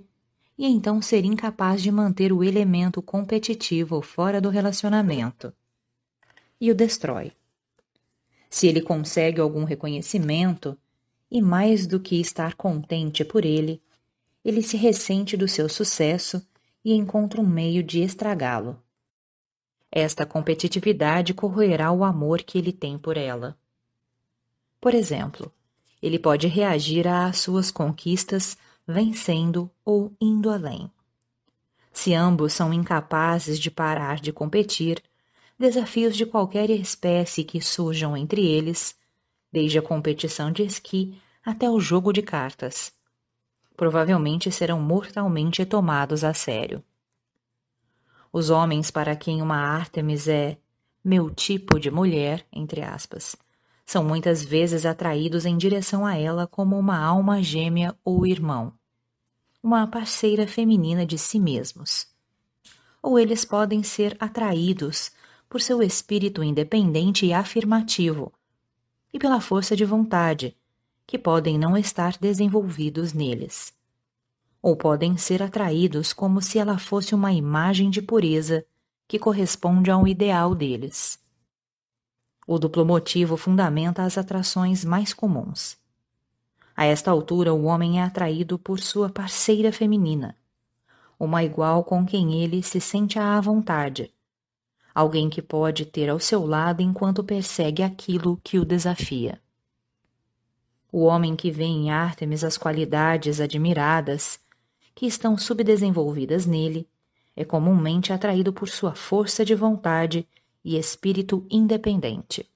e 0.59 0.67
então 0.67 1.03
ser 1.03 1.25
incapaz 1.25 1.83
de 1.83 1.93
manter 1.93 2.33
o 2.33 2.43
elemento 2.43 3.03
competitivo 3.03 4.01
fora 4.01 4.41
do 4.41 4.49
relacionamento 4.49 5.53
e 6.61 6.71
o 6.71 6.75
destrói. 6.75 7.33
Se 8.49 8.67
ele 8.67 8.81
consegue 8.81 9.41
algum 9.41 9.65
reconhecimento, 9.65 10.79
e 11.31 11.43
mais 11.43 11.87
do 11.87 11.99
que 12.01 12.21
estar 12.21 12.55
contente 12.55 13.25
por 13.25 13.45
ele, 13.45 13.83
ele 14.45 14.63
se 14.63 14.77
ressente 14.77 15.37
do 15.37 15.49
seu 15.49 15.69
sucesso 15.69 16.47
e 16.85 16.95
encontra 16.95 17.41
um 17.41 17.47
meio 17.47 17.83
de 17.83 18.01
estragá-lo. 18.01 18.81
Esta 19.99 20.27
competitividade 20.27 21.33
corroerá 21.33 21.91
o 21.91 22.05
amor 22.05 22.43
que 22.43 22.59
ele 22.59 22.71
tem 22.71 22.99
por 22.99 23.17
ela. 23.17 23.57
Por 24.79 24.93
exemplo, 24.93 25.51
ele 26.03 26.19
pode 26.19 26.47
reagir 26.49 27.09
às 27.09 27.39
suas 27.39 27.71
conquistas 27.71 28.59
vencendo 28.87 29.71
ou 29.83 30.13
indo 30.21 30.51
além. 30.51 30.91
Se 31.91 32.13
ambos 32.13 32.53
são 32.53 32.75
incapazes 32.75 33.59
de 33.59 33.71
parar 33.71 34.21
de 34.21 34.35
competir, 34.35 35.03
desafios 35.59 36.15
de 36.15 36.27
qualquer 36.27 36.69
espécie 36.69 37.43
que 37.43 37.59
surjam 37.63 38.15
entre 38.15 38.45
eles, 38.47 38.95
desde 39.51 39.79
a 39.79 39.83
competição 39.83 40.53
de 40.53 40.63
esqui 40.63 41.19
até 41.43 41.71
o 41.71 41.81
jogo 41.81 42.13
de 42.13 42.21
cartas, 42.21 42.93
provavelmente 43.75 44.53
serão 44.53 44.79
mortalmente 44.79 45.65
tomados 45.65 46.23
a 46.23 46.35
sério. 46.35 46.85
Os 48.39 48.51
homens 48.51 48.91
para 48.91 49.17
quem 49.17 49.41
uma 49.41 49.57
Ártemis 49.57 50.29
é 50.29 50.59
meu 51.03 51.31
tipo 51.31 51.81
de 51.81 51.91
mulher, 51.91 52.47
entre 52.53 52.83
aspas, 52.83 53.35
são 53.87 54.05
muitas 54.05 54.45
vezes 54.45 54.85
atraídos 54.85 55.47
em 55.47 55.57
direção 55.57 56.05
a 56.05 56.19
ela 56.19 56.47
como 56.47 56.79
uma 56.79 56.99
alma 56.99 57.43
gêmea 57.43 57.97
ou 58.05 58.27
irmão, 58.27 58.75
uma 59.63 59.87
parceira 59.87 60.47
feminina 60.47 61.07
de 61.07 61.17
si 61.17 61.41
mesmos. 61.41 62.09
Ou 63.03 63.19
eles 63.19 63.43
podem 63.43 63.83
ser 63.83 64.15
atraídos 64.21 65.13
por 65.49 65.59
seu 65.59 65.83
espírito 65.83 66.45
independente 66.45 67.25
e 67.25 67.33
afirmativo, 67.33 68.31
e 69.15 69.19
pela 69.19 69.41
força 69.41 69.75
de 69.75 69.87
vontade, 69.87 70.55
que 71.07 71.17
podem 71.17 71.59
não 71.59 71.75
estar 71.75 72.19
desenvolvidos 72.19 73.15
neles. 73.15 73.76
Ou 74.67 74.75
podem 74.75 75.17
ser 75.17 75.45
atraídos 75.45 76.13
como 76.13 76.43
se 76.43 76.59
ela 76.59 76.77
fosse 76.77 77.15
uma 77.15 77.33
imagem 77.33 77.89
de 77.89 78.03
pureza 78.03 78.67
que 79.07 79.17
corresponde 79.17 79.93
a 79.93 79.97
um 79.97 80.09
ideal 80.09 80.57
deles. 80.57 81.21
O 82.45 82.59
duplo 82.59 82.85
motivo 82.85 83.37
fundamenta 83.37 84.03
as 84.03 84.19
atrações 84.19 84.85
mais 84.85 85.15
comuns. 85.15 85.79
A 86.77 86.85
esta 86.85 87.13
altura, 87.13 87.55
o 87.55 87.63
homem 87.63 88.01
é 88.01 88.03
atraído 88.03 88.59
por 88.59 88.81
sua 88.81 89.09
parceira 89.09 89.71
feminina, 89.71 90.37
uma 91.17 91.45
igual 91.45 91.85
com 91.85 92.05
quem 92.05 92.43
ele 92.43 92.61
se 92.61 92.81
sente 92.81 93.21
à 93.21 93.41
vontade, 93.41 94.13
alguém 94.93 95.31
que 95.31 95.41
pode 95.41 95.87
ter 95.87 96.11
ao 96.11 96.19
seu 96.19 96.45
lado 96.45 96.83
enquanto 96.83 97.23
persegue 97.23 97.85
aquilo 97.85 98.41
que 98.43 98.59
o 98.59 98.65
desafia. 98.65 99.41
O 100.91 101.05
homem 101.05 101.37
que 101.37 101.53
vê 101.53 101.67
em 101.67 101.93
Ártemis 101.93 102.43
as 102.43 102.59
qualidades 102.59 103.41
admiradas 103.41 104.45
que 104.97 105.07
estão 105.07 105.37
subdesenvolvidas 105.37 106.47
nele 106.47 106.89
é 107.37 107.45
comumente 107.45 108.15
atraído 108.15 108.51
por 108.51 108.67
sua 108.67 108.95
força 108.95 109.45
de 109.45 109.55
vontade 109.55 110.27
e 110.65 110.79
espírito 110.79 111.47
independente. 111.51 112.51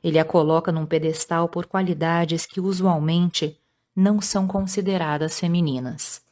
Ele 0.00 0.16
a 0.16 0.24
coloca 0.24 0.70
num 0.70 0.86
pedestal 0.86 1.48
por 1.48 1.66
qualidades 1.66 2.46
que 2.46 2.60
usualmente 2.60 3.60
não 3.96 4.20
são 4.20 4.46
consideradas 4.46 5.40
femininas. 5.40 6.22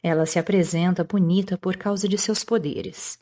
Ela 0.00 0.24
se 0.24 0.38
apresenta 0.38 1.02
bonita 1.02 1.58
por 1.58 1.76
causa 1.76 2.08
de 2.08 2.16
seus 2.16 2.44
poderes. 2.44 3.18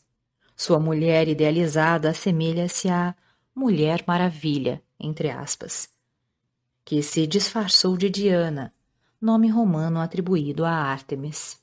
Sua 0.55 0.79
mulher 0.79 1.27
idealizada 1.27 2.11
assemelha-se 2.11 2.91
à 2.91 3.15
Mulher 3.55 4.05
Maravilha, 4.07 4.83
entre 5.01 5.31
aspas, 5.31 5.89
que 6.85 7.03
se 7.03 7.27
disfarçou 7.27 7.97
de 7.97 8.11
Diana, 8.11 8.75
nome 9.27 9.49
romano 9.49 10.01
atribuído 10.01 10.65
a 10.65 10.71
Ártemis. 10.71 11.61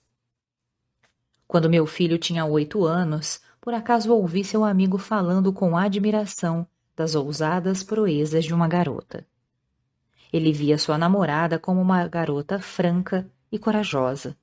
Quando 1.48 1.70
meu 1.70 1.88
filho 1.88 2.18
tinha 2.18 2.44
oito 2.44 2.84
anos, 2.84 3.40
por 3.62 3.74
acaso 3.74 4.12
ouvi 4.12 4.44
seu 4.44 4.66
amigo 4.66 4.98
falando 4.98 5.54
com 5.54 5.78
admiração 5.78 6.68
das 6.94 7.16
ousadas 7.16 7.82
proezas 7.82 8.44
de 8.44 8.54
uma 8.54 8.68
garota. 8.68 9.26
Ele 10.32 10.52
via 10.52 10.78
sua 10.78 10.98
namorada 10.98 11.58
como 11.58 11.82
uma 11.82 12.06
garota 12.06 12.60
franca 12.60 13.32
e 13.50 13.58
corajosa, 13.58 14.36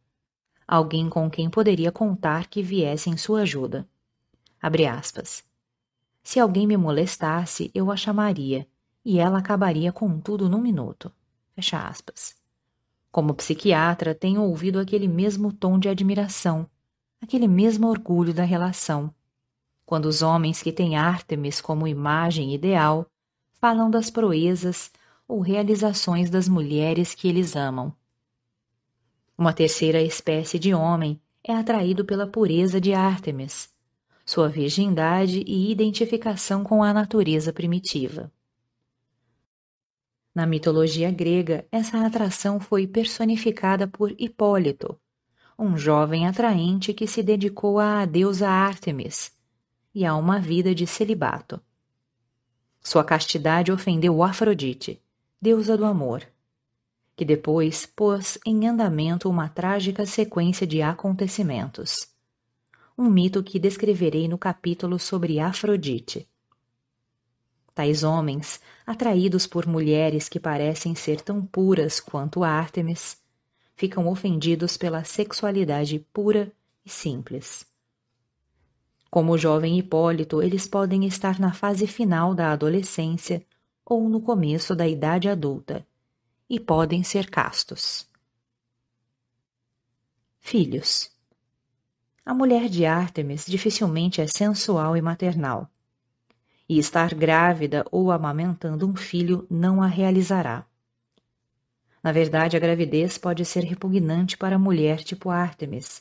alguém 0.67 1.11
com 1.11 1.29
quem 1.29 1.51
poderia 1.51 1.93
contar 1.93 2.47
que 2.47 2.63
viesse 2.63 3.11
em 3.11 3.19
sua 3.19 3.43
ajuda. 3.43 3.87
Se 6.23 6.41
alguém 6.41 6.67
me 6.67 6.77
molestasse, 6.79 7.71
eu 7.75 7.91
a 7.91 7.97
chamaria, 7.99 8.67
e 9.05 9.19
ela 9.19 9.41
acabaria 9.41 9.93
com 9.93 10.19
tudo 10.19 10.49
num 10.49 10.61
minuto. 10.61 11.13
Como 13.11 13.35
psiquiatra, 13.35 14.15
tenho 14.15 14.43
ouvido 14.43 14.79
aquele 14.79 15.09
mesmo 15.09 15.53
tom 15.53 15.79
de 15.79 15.89
admiração 15.89 16.69
aquele 17.21 17.47
mesmo 17.47 17.89
orgulho 17.89 18.33
da 18.33 18.45
relação, 18.45 19.13
quando 19.85 20.07
os 20.07 20.23
homens 20.23 20.63
que 20.63 20.73
têm 20.73 20.97
Ártemis 20.97 21.61
como 21.61 21.87
imagem 21.87 22.55
ideal 22.55 23.07
falam 23.61 23.91
das 23.91 24.11
proezas 24.11 24.91
ou 25.29 25.41
realizações 25.41 26.31
das 26.31 26.49
mulheres 26.49 27.15
que 27.15 27.29
eles 27.29 27.55
amam. 27.55 27.93
Uma 29.37 29.53
terceira 29.53 30.01
espécie 30.01 30.59
de 30.59 30.75
homem 30.75 31.21
é 31.45 31.53
atraído 31.53 32.05
pela 32.05 32.27
pureza 32.27 32.81
de 32.81 32.93
Ártemis, 32.93 33.71
sua 34.25 34.49
virgindade 34.49 35.43
e 35.47 35.71
identificação 35.71 36.63
com 36.63 36.83
a 36.83 36.93
natureza 36.93 37.53
primitiva. 37.53 38.31
Na 40.35 40.47
mitologia 40.47 41.11
grega, 41.11 41.67
essa 41.73 42.07
atração 42.07 42.61
foi 42.61 42.87
personificada 42.87 43.89
por 43.89 44.15
Hipólito, 44.19 44.99
um 45.59 45.77
jovem 45.77 46.27
atraente 46.27 46.95
que 46.95 47.07
se 47.07 47.23
dedicou 47.23 47.79
à 47.79 48.05
deusa 48.05 48.49
Ártemis 48.49 49.33
e 49.95 50.07
a 50.07 50.15
uma 50.15 50.39
vida 50.39 50.75
de 50.75 50.87
celibato. 50.87 51.61
Sua 52.81 53.05
castidade 53.05 53.73
ofendeu 53.73 54.23
Afrodite, 54.23 55.03
deusa 55.43 55.77
do 55.77 55.85
amor, 55.85 56.27
que 57.15 57.25
depois 57.25 57.85
pôs 57.85 58.39
em 58.47 58.67
andamento 58.67 59.29
uma 59.29 59.49
trágica 59.49 60.07
sequência 60.07 60.67
de 60.67 60.81
acontecimentos. 60.81 62.09
Um 62.97 63.11
mito 63.11 63.43
que 63.43 63.59
descreverei 63.59 64.29
no 64.29 64.39
capítulo 64.39 64.99
sobre 64.99 65.41
Afrodite. 65.41 66.27
Tais 67.81 68.05
homens, 68.05 68.61
atraídos 68.87 69.47
por 69.47 69.67
mulheres 69.67 70.29
que 70.29 70.39
parecem 70.39 70.95
ser 70.95 71.23
tão 71.23 71.41
puras 71.41 71.99
quanto 71.99 72.45
Ártemis, 72.45 73.17
ficam 73.75 74.07
ofendidos 74.07 74.77
pela 74.77 75.03
sexualidade 75.03 75.99
pura 76.13 76.53
e 76.85 76.91
simples. 76.91 77.65
Como 79.11 79.33
o 79.33 79.39
jovem 79.39 79.79
Hipólito, 79.79 80.43
eles 80.43 80.69
podem 80.69 81.07
estar 81.07 81.41
na 81.41 81.55
fase 81.55 81.87
final 81.87 82.35
da 82.35 82.53
adolescência 82.53 83.43
ou 83.83 84.11
no 84.11 84.21
começo 84.21 84.77
da 84.77 84.87
idade 84.87 85.27
adulta 85.27 85.87
e 86.51 86.61
podem 86.61 87.03
ser 87.03 87.31
castos. 87.31 88.07
Filhos. 90.39 91.11
A 92.27 92.35
mulher 92.35 92.69
de 92.69 92.85
Ártemis 92.85 93.47
dificilmente 93.47 94.21
é 94.21 94.27
sensual 94.27 94.99
e 94.99 95.01
maternal. 95.01 95.67
E 96.71 96.79
estar 96.79 97.13
grávida 97.15 97.85
ou 97.91 98.13
amamentando 98.13 98.87
um 98.87 98.95
filho 98.95 99.45
não 99.51 99.83
a 99.83 99.89
realizará. 99.89 100.65
Na 102.01 102.13
verdade, 102.13 102.57
a 102.57 102.61
gravidez 102.61 103.19
pode 103.19 103.45
ser 103.45 103.65
repugnante 103.65 104.37
para 104.37 104.55
a 104.55 104.59
mulher 104.59 105.03
tipo 105.03 105.31
Ártemis, 105.31 106.01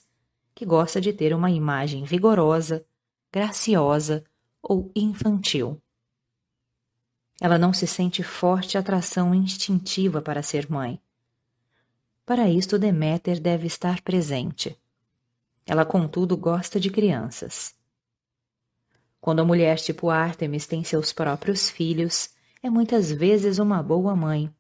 que 0.54 0.68
gosta 0.68 1.02
de 1.02 1.12
ter 1.12 1.34
uma 1.34 1.50
imagem 1.50 2.04
vigorosa, 2.04 2.86
graciosa 3.34 4.24
ou 4.62 4.92
infantil. 4.96 5.82
Ela 7.42 7.58
não 7.58 7.74
se 7.74 7.88
sente 7.88 8.22
forte 8.22 8.78
atração 8.78 9.34
instintiva 9.34 10.22
para 10.22 10.44
ser 10.44 10.70
mãe. 10.70 11.02
Para 12.28 12.48
isto, 12.48 12.78
Deméter 12.78 13.40
deve 13.40 13.66
estar 13.66 14.02
presente. 14.02 14.78
Ela, 15.66 15.84
contudo, 15.84 16.38
gosta 16.38 16.80
de 16.80 16.92
crianças. 16.92 17.79
Quando 19.22 19.42
a 19.42 19.46
mulher 19.46 19.78
tipo 19.78 20.10
Ártemis 20.10 20.66
tem 20.66 20.84
seus 20.84 21.12
próprios 21.12 21.70
filhos, 21.70 22.30
é 22.64 22.70
muitas 22.70 23.12
vezes 23.12 23.60
uma 23.60 23.84
boa 23.84 24.16
mãe 24.16 24.54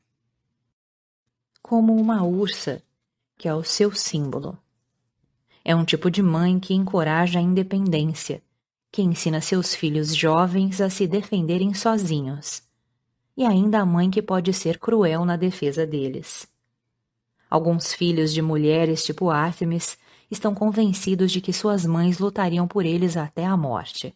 como 1.61 1.95
uma 1.95 2.23
ursa, 2.23 2.81
que 3.37 3.47
é 3.47 3.53
o 3.53 3.63
seu 3.63 3.91
símbolo. 3.93 4.57
É 5.63 5.75
um 5.75 5.85
tipo 5.85 6.09
de 6.09 6.23
mãe 6.23 6.59
que 6.59 6.73
encoraja 6.73 7.37
a 7.37 7.41
independência, 7.41 8.41
que 8.91 9.03
ensina 9.03 9.39
seus 9.39 9.75
filhos 9.75 10.15
jovens 10.15 10.81
a 10.81 10.89
se 10.89 11.05
defenderem 11.05 11.73
sozinhos, 11.75 12.63
e 13.37 13.45
ainda 13.45 13.79
a 13.79 13.85
mãe 13.85 14.09
que 14.09 14.21
pode 14.21 14.51
ser 14.51 14.79
cruel 14.79 15.25
na 15.25 15.35
defesa 15.35 15.85
deles. 15.85 16.47
Alguns 17.49 17.93
filhos 17.93 18.33
de 18.33 18.41
mulheres 18.41 19.03
tipo 19.03 19.29
Artemis 19.29 19.97
estão 20.31 20.55
convencidos 20.55 21.31
de 21.31 21.39
que 21.39 21.53
suas 21.53 21.85
mães 21.85 22.19
lutariam 22.19 22.67
por 22.67 22.85
eles 22.85 23.15
até 23.15 23.45
a 23.45 23.55
morte. 23.55 24.15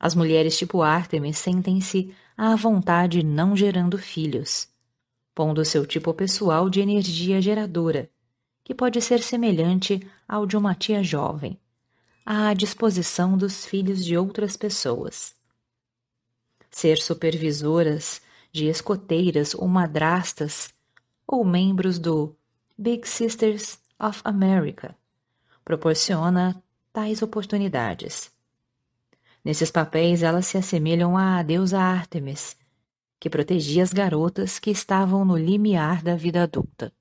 As 0.00 0.14
mulheres 0.14 0.56
tipo 0.56 0.80
Artemis 0.80 1.36
sentem-se 1.36 2.14
à 2.34 2.56
vontade 2.56 3.22
não 3.22 3.54
gerando 3.54 3.98
filhos, 3.98 4.66
pondo 5.34 5.62
seu 5.62 5.84
tipo 5.84 6.14
pessoal 6.14 6.70
de 6.70 6.80
energia 6.80 7.38
geradora, 7.42 8.08
que 8.64 8.74
pode 8.74 9.02
ser 9.02 9.22
semelhante 9.22 10.00
ao 10.26 10.46
de 10.46 10.56
uma 10.56 10.74
tia 10.74 11.02
jovem, 11.02 11.60
à 12.24 12.54
disposição 12.54 13.36
dos 13.36 13.66
filhos 13.66 14.02
de 14.02 14.16
outras 14.16 14.56
pessoas. 14.56 15.34
Ser 16.70 16.96
supervisoras 16.96 18.22
de 18.50 18.66
escoteiras 18.66 19.54
ou 19.54 19.68
madrastas 19.68 20.72
ou 21.26 21.44
membros 21.44 21.98
do 21.98 22.34
Big 22.78 23.06
Sisters 23.06 23.78
of 23.98 24.22
America 24.24 24.96
proporciona 25.62 26.60
tais 26.90 27.20
oportunidades. 27.20 28.39
Nesses 29.44 29.70
papéis, 29.70 30.22
elas 30.22 30.46
se 30.46 30.58
assemelham 30.58 31.16
à 31.16 31.42
deusa 31.42 31.78
Artemis, 31.78 32.56
que 33.18 33.30
protegia 33.30 33.82
as 33.82 33.92
garotas 33.92 34.58
que 34.58 34.70
estavam 34.70 35.24
no 35.24 35.36
limiar 35.36 36.02
da 36.02 36.14
vida 36.14 36.42
adulta. 36.42 36.92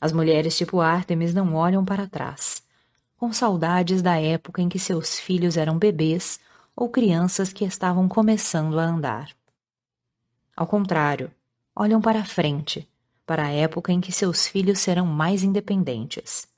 As 0.00 0.12
mulheres 0.12 0.56
tipo 0.56 0.80
Artemis 0.80 1.32
não 1.32 1.54
olham 1.54 1.84
para 1.84 2.08
trás, 2.08 2.62
com 3.16 3.32
saudades 3.32 4.02
da 4.02 4.20
época 4.20 4.60
em 4.60 4.68
que 4.68 4.78
seus 4.78 5.18
filhos 5.18 5.56
eram 5.56 5.78
bebês 5.78 6.40
ou 6.74 6.88
crianças 6.88 7.52
que 7.52 7.64
estavam 7.64 8.08
começando 8.08 8.78
a 8.78 8.84
andar. 8.84 9.30
Ao 10.56 10.66
contrário, 10.66 11.30
olham 11.74 12.00
para 12.00 12.24
frente, 12.24 12.88
para 13.24 13.44
a 13.44 13.50
época 13.50 13.92
em 13.92 14.00
que 14.00 14.12
seus 14.12 14.46
filhos 14.46 14.80
serão 14.80 15.06
mais 15.06 15.42
independentes. 15.42 16.48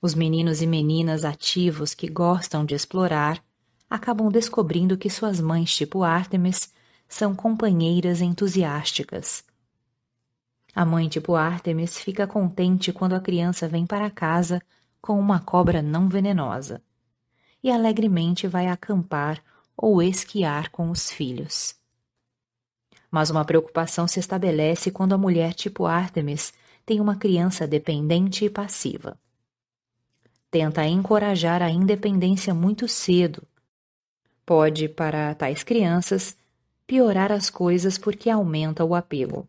Os 0.00 0.14
meninos 0.14 0.62
e 0.62 0.66
meninas 0.66 1.24
ativos 1.24 1.92
que 1.92 2.08
gostam 2.08 2.64
de 2.64 2.72
explorar 2.72 3.42
acabam 3.90 4.30
descobrindo 4.30 4.96
que 4.96 5.10
suas 5.10 5.40
mães, 5.40 5.74
tipo 5.74 6.04
Artemis, 6.04 6.72
são 7.08 7.34
companheiras 7.34 8.20
entusiásticas. 8.20 9.42
A 10.72 10.84
mãe, 10.84 11.08
tipo 11.08 11.34
Artemis, 11.34 11.98
fica 11.98 12.28
contente 12.28 12.92
quando 12.92 13.14
a 13.14 13.20
criança 13.20 13.66
vem 13.66 13.84
para 13.84 14.08
casa 14.08 14.62
com 15.00 15.18
uma 15.18 15.40
cobra 15.40 15.82
não 15.82 16.08
venenosa 16.08 16.80
e 17.60 17.68
alegremente 17.68 18.46
vai 18.46 18.68
acampar 18.68 19.42
ou 19.76 20.00
esquiar 20.00 20.70
com 20.70 20.90
os 20.90 21.10
filhos. 21.10 21.74
Mas 23.10 23.30
uma 23.30 23.44
preocupação 23.44 24.06
se 24.06 24.20
estabelece 24.20 24.92
quando 24.92 25.14
a 25.14 25.18
mulher 25.18 25.54
tipo 25.54 25.86
Artemis 25.86 26.52
tem 26.86 27.00
uma 27.00 27.16
criança 27.16 27.66
dependente 27.66 28.44
e 28.44 28.50
passiva. 28.50 29.18
Tenta 30.50 30.86
encorajar 30.86 31.62
a 31.62 31.70
independência 31.70 32.54
muito 32.54 32.88
cedo. 32.88 33.42
Pode, 34.46 34.88
para 34.88 35.34
tais 35.34 35.62
crianças, 35.62 36.36
piorar 36.86 37.30
as 37.30 37.50
coisas 37.50 37.98
porque 37.98 38.30
aumenta 38.30 38.82
o 38.84 38.94
apego. 38.94 39.46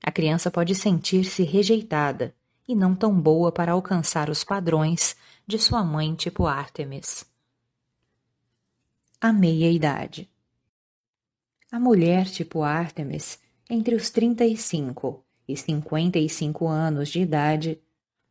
A 0.00 0.12
criança 0.12 0.48
pode 0.48 0.76
sentir-se 0.76 1.42
rejeitada 1.42 2.32
e 2.68 2.74
não 2.74 2.94
tão 2.94 3.20
boa 3.20 3.50
para 3.50 3.72
alcançar 3.72 4.30
os 4.30 4.44
padrões 4.44 5.16
de 5.44 5.58
sua 5.58 5.82
mãe 5.82 6.14
tipo 6.14 6.46
Artemis. 6.46 7.26
A 9.20 9.32
meia-idade. 9.32 10.30
A 11.72 11.80
mulher 11.80 12.26
tipo 12.26 12.62
Artemis, 12.62 13.40
entre 13.68 13.96
os 13.96 14.10
35 14.10 15.24
e 15.48 15.56
55 15.56 16.68
anos 16.68 17.08
de 17.08 17.20
idade, 17.20 17.80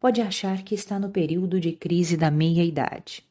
pode 0.05 0.21
achar 0.21 0.61
que 0.61 0.75
está 0.75 0.99
no 0.99 1.09
período 1.09 1.59
de 1.59 1.71
crise 1.71 2.15
da 2.15 2.29
meia-idade, 2.29 3.23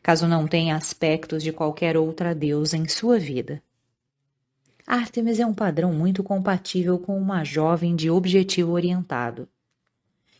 caso 0.00 0.28
não 0.28 0.46
tenha 0.46 0.76
aspectos 0.76 1.42
de 1.42 1.52
qualquer 1.52 1.96
outra 1.96 2.32
deusa 2.32 2.76
em 2.76 2.86
sua 2.86 3.18
vida. 3.18 3.60
Artemis 4.86 5.40
é 5.40 5.44
um 5.44 5.52
padrão 5.52 5.92
muito 5.92 6.22
compatível 6.22 7.00
com 7.00 7.18
uma 7.18 7.42
jovem 7.42 7.96
de 7.96 8.08
objetivo 8.08 8.70
orientado, 8.70 9.48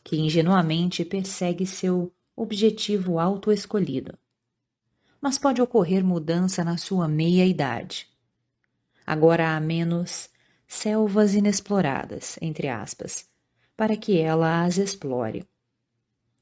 que 0.04 0.16
ingenuamente 0.16 1.04
persegue 1.04 1.66
seu 1.66 2.12
objetivo 2.36 3.18
auto-escolhido. 3.18 4.16
Mas 5.20 5.40
pode 5.40 5.60
ocorrer 5.60 6.04
mudança 6.04 6.62
na 6.62 6.76
sua 6.76 7.08
meia-idade 7.08 8.06
Agora 9.08 9.56
há 9.56 9.58
menos 9.58 10.28
selvas 10.66 11.34
inexploradas, 11.34 12.38
entre 12.42 12.68
aspas, 12.68 13.26
para 13.78 13.96
que 13.96 14.18
ela 14.18 14.64
as 14.64 14.76
explore. 14.76 15.46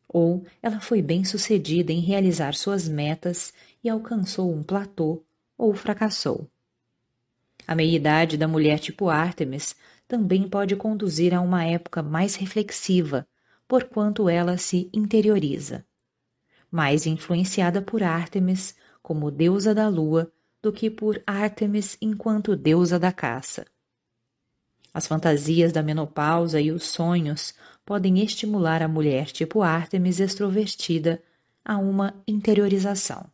Ou 0.09 0.47
ela 0.63 0.81
foi 0.81 1.03
bem 1.03 1.23
sucedida 1.23 1.93
em 1.93 2.01
realizar 2.01 2.55
suas 2.55 2.89
metas 2.89 3.53
e 3.85 3.91
alcançou 3.91 4.51
um 4.51 4.63
platô 4.63 5.23
ou 5.59 5.75
fracassou. 5.75 6.49
A 7.69 7.75
meia-idade 7.75 8.39
da 8.39 8.49
mulher 8.49 8.79
tipo 8.79 9.11
Artemis 9.11 9.77
também 10.09 10.49
pode 10.49 10.75
conduzir 10.77 11.35
a 11.35 11.43
uma 11.43 11.63
época 11.63 12.03
mais 12.03 12.37
reflexiva, 12.37 13.29
porquanto 13.69 14.31
ela 14.31 14.57
se 14.57 14.89
interioriza. 14.91 15.85
Mais 16.71 17.05
influenciada 17.05 17.83
por 17.83 18.03
Artemis 18.03 18.75
como 19.03 19.31
deusa 19.31 19.75
da 19.75 19.89
lua 19.89 20.33
do 20.63 20.73
que 20.73 20.89
por 20.89 21.23
Ártemis 21.27 21.99
enquanto 22.01 22.57
deusa 22.57 22.99
da 22.99 23.13
caça. 23.13 23.67
As 24.97 25.07
fantasias 25.07 25.73
da 25.73 25.83
menopausa 25.83 26.59
e 26.59 26.73
os 26.73 26.85
sonhos 26.85 27.53
podem 27.85 28.19
estimular 28.25 28.81
a 28.81 28.89
mulher 28.89 29.27
tipo 29.27 29.61
Ártemis 29.61 30.21
extrovertida 30.21 31.23
a 31.63 31.77
uma 31.77 32.15
interiorização. 32.27 33.31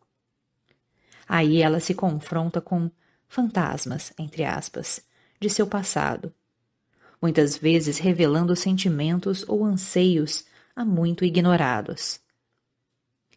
Aí 1.28 1.62
ela 1.62 1.78
se 1.78 1.94
confronta 1.94 2.60
com 2.60 2.90
fantasmas, 3.28 4.12
entre 4.18 4.42
aspas, 4.42 5.06
de 5.38 5.48
seu 5.48 5.64
passado, 5.64 6.34
muitas 7.22 7.56
vezes 7.56 7.98
revelando 7.98 8.56
sentimentos 8.56 9.48
ou 9.48 9.64
anseios 9.64 10.44
há 10.74 10.84
muito 10.84 11.24
ignorados. 11.24 12.18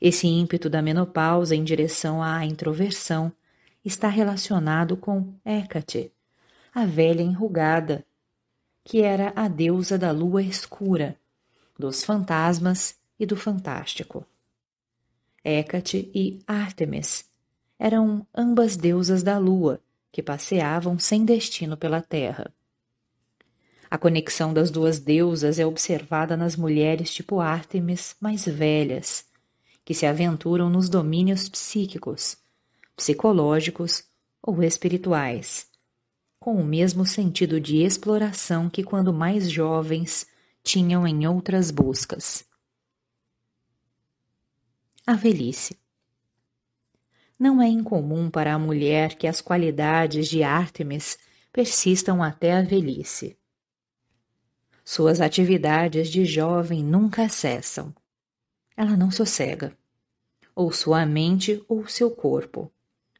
Esse 0.02 0.26
ímpeto 0.26 0.68
da 0.68 0.82
menopausa 0.82 1.56
em 1.56 1.64
direção 1.64 2.24
à 2.24 2.44
introversão 2.44 3.32
está 3.86 4.08
relacionado 4.08 4.98
com 4.98 5.32
Hécate, 5.46 6.12
a 6.74 6.88
velha 6.88 7.22
enrugada, 7.22 8.04
que 8.86 9.02
era 9.02 9.34
a 9.36 9.48
deusa 9.48 9.98
da 9.98 10.12
lua 10.12 10.44
escura, 10.44 11.20
dos 11.78 12.04
fantasmas 12.04 12.96
e 13.20 13.26
do 13.26 13.36
fantástico. 13.36 14.24
Hécate 15.44 16.10
e 16.14 16.40
Ártemis 16.46 17.26
eram 17.80 18.26
ambas 18.34 18.78
deusas 18.78 19.24
da 19.24 19.40
lua 19.40 19.82
que 20.12 20.22
passeavam 20.22 20.98
sem 20.98 21.26
destino 21.26 21.76
pela 21.76 22.02
terra. 22.02 22.54
A 23.90 23.98
conexão 23.98 24.54
das 24.54 24.70
duas 24.70 25.00
deusas 25.00 25.58
é 25.58 25.66
observada 25.66 26.38
nas 26.38 26.56
mulheres 26.56 27.14
tipo 27.14 27.40
Ártemis 27.40 28.16
mais 28.22 28.46
velhas, 28.46 29.26
que 29.84 29.96
se 29.96 30.06
aventuram 30.06 30.70
nos 30.70 30.88
domínios 30.90 31.50
psíquicos 31.50 32.38
psicológicos 32.96 34.06
ou 34.42 34.64
espirituais, 34.64 35.68
com 36.46 36.54
o 36.54 36.64
mesmo 36.64 37.08
sentido 37.08 37.60
de 37.60 37.78
exploração 37.78 38.70
que 38.70 38.84
quando 38.84 39.12
mais 39.12 39.50
jovens 39.50 40.28
tinham 40.64 41.08
em 41.08 41.26
outras 41.26 41.72
buscas. 41.72 42.46
A 45.08 45.16
velhice. 45.16 45.76
Não 47.40 47.60
é 47.60 47.68
incomum 47.68 48.30
para 48.30 48.54
a 48.54 48.60
mulher 48.60 49.16
que 49.16 49.26
as 49.26 49.42
qualidades 49.42 50.28
de 50.28 50.44
Ártemis 50.44 51.18
persistam 51.52 52.22
até 52.22 52.54
a 52.54 52.62
velhice. 52.62 53.36
Suas 54.84 55.22
atividades 55.22 56.10
de 56.10 56.26
jovem 56.26 56.84
nunca 56.84 57.28
cessam. 57.28 57.92
Ela 58.78 58.96
não 58.96 59.10
sossega. 59.10 59.76
Ou 60.54 60.72
sua 60.72 61.08
mente 61.08 61.66
ou 61.68 61.88
seu 61.88 62.12
corpo 62.12 62.72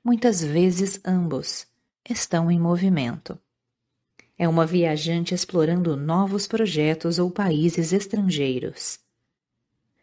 muitas 0.06 0.44
vezes 0.44 1.02
ambos, 1.04 1.66
estão 2.10 2.52
em 2.52 2.60
movimento. 2.60 3.38
É 4.38 4.48
uma 4.48 4.66
viajante 4.66 5.34
explorando 5.34 5.96
novos 5.96 6.48
projetos 6.48 7.20
ou 7.20 7.32
países 7.32 7.94
estrangeiros. 7.94 9.00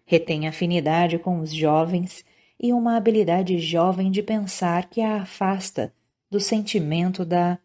Retém 0.04 0.48
afinidade 0.48 1.18
com 1.18 1.40
os 1.40 1.52
jovens 1.52 2.24
e 2.58 2.72
uma 2.72 2.96
habilidade 2.96 3.58
jovem 3.58 4.10
de 4.10 4.22
pensar 4.22 4.88
que 4.88 5.00
a 5.00 5.22
afasta 5.22 5.92
do 6.30 6.40
sentimento 6.40 7.24
da 7.24 7.58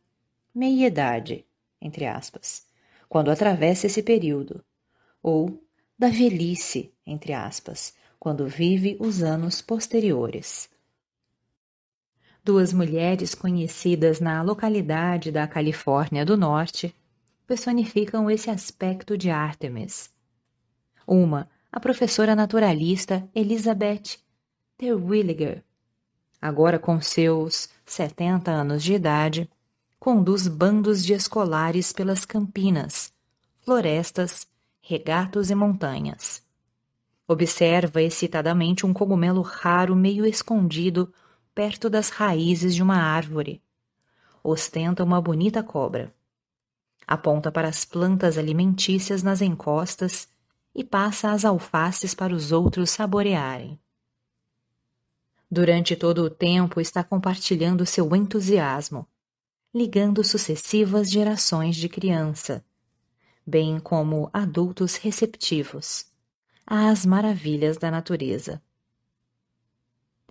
meia-idade 0.53 1.47
entre 1.81 2.05
aspas, 2.05 2.65
quando 3.07 3.31
atravessa 3.31 3.87
esse 3.87 4.01
período, 4.03 4.63
ou 5.21 5.61
da 5.97 6.09
velhice, 6.09 6.93
entre 7.05 7.33
aspas, 7.33 7.93
quando 8.19 8.47
vive 8.47 8.97
os 8.99 9.23
anos 9.23 9.61
posteriores. 9.61 10.69
Duas 12.47 12.71
mulheres 12.71 13.35
conhecidas 13.35 14.21
na 14.21 14.41
localidade 14.41 15.33
da 15.33 15.45
Califórnia 15.45 16.23
do 16.23 16.37
Norte 16.37 16.95
personificam 17.45 18.31
esse 18.31 18.49
aspecto 18.49 19.17
de 19.17 19.29
Artemis. 19.29 20.09
Uma, 21.05 21.49
a 21.69 21.77
professora 21.77 22.37
naturalista 22.37 23.27
Elizabeth 23.35 24.19
Terwilliger, 24.77 25.61
agora 26.41 26.79
com 26.79 27.01
seus 27.01 27.67
70 27.85 28.49
anos 28.49 28.81
de 28.81 28.93
idade, 28.93 29.49
conduz 29.99 30.47
bandos 30.47 31.03
de 31.03 31.11
escolares 31.11 31.91
pelas 31.91 32.23
campinas, 32.23 33.11
florestas, 33.59 34.47
regatos 34.79 35.51
e 35.51 35.55
montanhas. 35.55 36.41
Observa 37.27 38.01
excitadamente 38.01 38.85
um 38.85 38.93
cogumelo 38.93 39.41
raro 39.41 39.97
meio 39.97 40.25
escondido 40.25 41.13
perto 41.57 41.89
das 41.89 42.09
raízes 42.09 42.75
de 42.75 42.83
uma 42.83 42.97
árvore. 42.97 43.63
Ostenta 44.43 45.03
uma 45.03 45.19
bonita 45.19 45.63
cobra. 45.63 46.13
Aponta 47.07 47.51
para 47.51 47.67
as 47.67 47.83
plantas 47.83 48.37
alimentícias 48.37 49.23
nas 49.23 49.41
encostas 49.41 50.29
e 50.75 50.83
passa 50.83 51.31
as 51.31 51.43
alfaces 51.43 52.13
para 52.13 52.31
os 52.31 52.51
outros 52.51 52.91
saborearem. 52.91 53.79
Durante 55.49 55.95
todo 55.95 56.21
o 56.21 56.29
tempo 56.29 56.79
está 56.79 57.03
compartilhando 57.03 57.87
seu 57.87 58.15
entusiasmo, 58.15 59.07
ligando 59.73 60.23
sucessivas 60.23 61.09
gerações 61.09 61.75
de 61.75 61.89
criança, 61.89 62.63
bem 63.43 63.79
como 63.79 64.29
adultos 64.31 64.95
receptivos 64.95 66.05
às 66.67 67.03
maravilhas 67.03 67.79
da 67.79 67.89
natureza. 67.89 68.61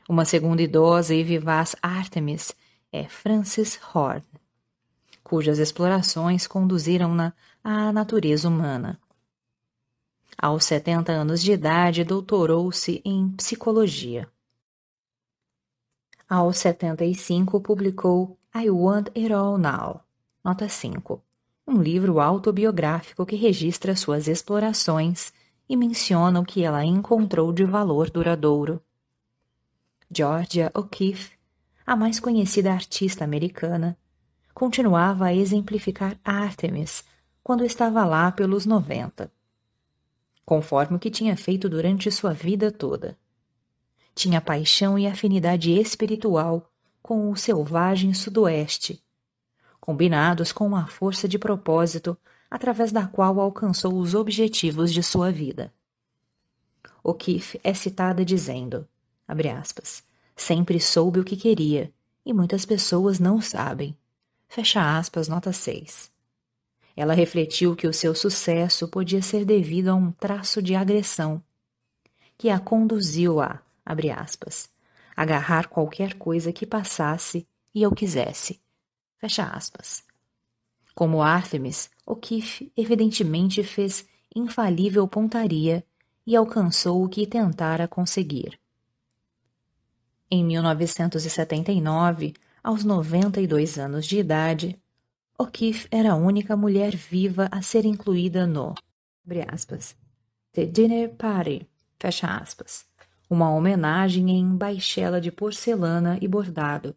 Uma 0.08 0.24
segunda 0.24 0.62
idosa 0.62 1.14
e 1.14 1.24
vivaz 1.24 1.74
Artemis 1.82 2.54
é 2.92 3.08
Frances 3.08 3.78
Horn, 3.92 4.22
cujas 5.24 5.58
explorações 5.58 6.46
conduziram-na 6.46 7.32
à 7.62 7.92
natureza 7.92 8.48
humana. 8.48 9.00
Aos 10.38 10.64
70 10.64 11.10
anos 11.10 11.42
de 11.42 11.50
idade, 11.50 12.04
doutorou-se 12.04 13.02
em 13.04 13.30
psicologia. 13.30 14.28
Aos 16.28 16.58
75, 16.58 17.60
publicou 17.60 18.38
I 18.54 18.70
Want 18.70 19.08
It 19.08 19.32
All 19.32 19.58
Now, 19.58 20.02
nota 20.44 20.68
5, 20.68 21.20
um 21.66 21.82
livro 21.82 22.20
autobiográfico 22.20 23.26
que 23.26 23.34
registra 23.34 23.96
suas 23.96 24.28
explorações 24.28 25.32
e 25.68 25.76
menciona 25.76 26.38
o 26.38 26.44
que 26.44 26.62
ela 26.62 26.84
encontrou 26.84 27.52
de 27.52 27.64
valor 27.64 28.08
duradouro. 28.08 28.80
Georgia 30.08 30.70
O'Keeffe, 30.72 31.36
a 31.84 31.96
mais 31.96 32.20
conhecida 32.20 32.72
artista 32.72 33.24
americana, 33.24 33.98
continuava 34.54 35.26
a 35.26 35.34
exemplificar 35.34 36.16
Artemis 36.24 37.04
quando 37.42 37.64
estava 37.64 38.04
lá 38.04 38.30
pelos 38.30 38.64
90, 38.64 39.30
conforme 40.44 40.96
o 40.96 41.00
que 41.00 41.10
tinha 41.10 41.36
feito 41.36 41.68
durante 41.68 42.10
sua 42.12 42.32
vida 42.32 42.70
toda. 42.70 43.18
Tinha 44.14 44.40
paixão 44.40 44.96
e 44.96 45.08
afinidade 45.08 45.72
espiritual 45.72 46.70
com 47.02 47.28
o 47.30 47.36
selvagem 47.36 48.14
sudoeste, 48.14 49.02
combinados 49.80 50.52
com 50.52 50.66
uma 50.66 50.86
força 50.86 51.26
de 51.26 51.36
propósito 51.36 52.16
através 52.48 52.92
da 52.92 53.08
qual 53.08 53.40
alcançou 53.40 53.98
os 53.98 54.14
objetivos 54.14 54.92
de 54.92 55.02
sua 55.02 55.32
vida. 55.32 55.74
O'Keeffe 57.02 57.60
é 57.62 57.74
citada 57.74 58.24
dizendo, 58.24 58.88
aspas, 59.28 60.04
sempre 60.34 60.80
soube 60.80 61.20
o 61.20 61.24
que 61.24 61.36
queria, 61.36 61.92
e 62.24 62.32
muitas 62.32 62.64
pessoas 62.64 63.18
não 63.18 63.40
sabem. 63.40 63.96
Fecha 64.48 64.98
aspas, 64.98 65.28
nota 65.28 65.52
6. 65.52 66.10
Ela 66.96 67.14
refletiu 67.14 67.76
que 67.76 67.86
o 67.86 67.92
seu 67.92 68.14
sucesso 68.14 68.88
podia 68.88 69.20
ser 69.20 69.44
devido 69.44 69.88
a 69.88 69.94
um 69.94 70.10
traço 70.10 70.62
de 70.62 70.74
agressão, 70.74 71.42
que 72.38 72.48
a 72.48 72.58
conduziu 72.58 73.40
a, 73.40 73.60
abre 73.84 74.10
aspas, 74.10 74.68
agarrar 75.16 75.68
qualquer 75.68 76.14
coisa 76.14 76.52
que 76.52 76.66
passasse 76.66 77.46
e 77.74 77.82
eu 77.82 77.92
quisesse. 77.92 78.60
Fecha 79.18 79.44
aspas. 79.44 80.04
Como 80.94 81.22
Artemis, 81.22 81.90
O'Keeffe 82.06 82.72
evidentemente 82.76 83.62
fez 83.62 84.06
infalível 84.34 85.06
pontaria 85.06 85.84
e 86.26 86.34
alcançou 86.34 87.04
o 87.04 87.08
que 87.08 87.26
tentara 87.26 87.86
conseguir. 87.86 88.58
Em 90.28 90.44
1979, 90.44 92.34
aos 92.60 92.82
92 92.82 93.78
anos 93.78 94.04
de 94.04 94.18
idade, 94.18 94.76
O'Keeffe 95.38 95.86
era 95.88 96.12
a 96.12 96.16
única 96.16 96.56
mulher 96.56 96.96
viva 96.96 97.48
a 97.52 97.62
ser 97.62 97.84
incluída 97.84 98.44
no 98.44 98.74
aspas, 99.48 99.96
The 100.52 100.66
Dinner 100.66 101.14
Party, 101.14 101.68
aspas, 102.24 102.84
uma 103.30 103.52
homenagem 103.52 104.30
em 104.30 104.56
baixela 104.56 105.20
de 105.20 105.30
porcelana 105.30 106.18
e 106.20 106.26
bordado, 106.26 106.96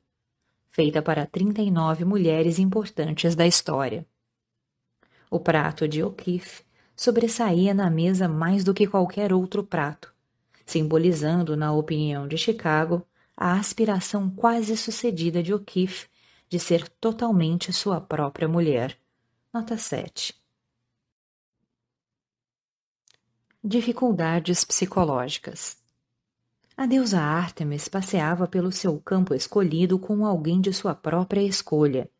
feita 0.72 1.00
para 1.00 1.28
39 1.28 2.06
mulheres 2.06 2.58
importantes 2.58 3.36
da 3.36 3.46
história. 3.46 4.08
O 5.30 5.40
prato 5.40 5.88
de 5.88 6.02
O'Keeffe 6.02 6.64
sobressaía 6.96 7.76
na 7.76 7.92
mesa 7.92 8.28
mais 8.28 8.64
do 8.64 8.74
que 8.74 8.88
qualquer 8.88 9.32
outro 9.32 9.64
prato, 9.64 10.12
simbolizando, 10.66 11.56
na 11.56 11.72
opinião 11.72 12.28
de 12.28 12.36
Chicago, 12.36 13.06
a 13.42 13.54
aspiração 13.54 14.30
quase 14.30 14.76
sucedida 14.76 15.42
de 15.42 15.54
O'Keeffe 15.54 16.10
de 16.50 16.60
ser 16.60 16.90
totalmente 16.90 17.72
sua 17.72 18.02
própria 18.02 18.50
mulher. 18.50 19.00
Nota 19.54 19.78
7. 19.78 20.36
Dificuldades 23.64 24.66
psicológicas. 24.66 25.78
A 26.76 26.86
deusa 26.86 27.22
Ártemis 27.22 27.88
passeava 27.88 28.46
pelo 28.46 28.74
seu 28.74 29.00
campo 29.00 29.34
escolhido 29.34 29.98
com 29.98 30.26
alguém 30.26 30.60
de 30.60 30.74
sua 30.74 30.94
própria 30.94 31.42
escolha, 31.42 32.12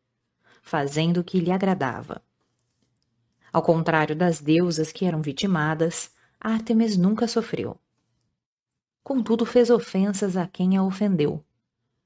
fazendo 0.62 1.20
o 1.20 1.24
que 1.24 1.38
lhe 1.38 1.52
agradava. 1.52 2.22
Ao 3.52 3.60
contrário 3.60 4.16
das 4.16 4.40
deusas 4.40 4.90
que 4.90 5.04
eram 5.04 5.20
vitimadas, 5.20 6.10
Ártemis 6.40 6.96
nunca 6.96 7.28
sofreu. 7.28 7.78
Contudo, 9.02 9.44
fez 9.44 9.70
ofensas 9.70 10.36
a 10.36 10.46
quem 10.46 10.76
a 10.76 10.82
ofendeu, 10.82 11.44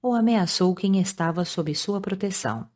ou 0.00 0.14
ameaçou 0.14 0.74
quem 0.74 1.00
estava 1.00 1.44
sob 1.44 1.74
sua 1.74 2.00
proteção. 2.00 2.68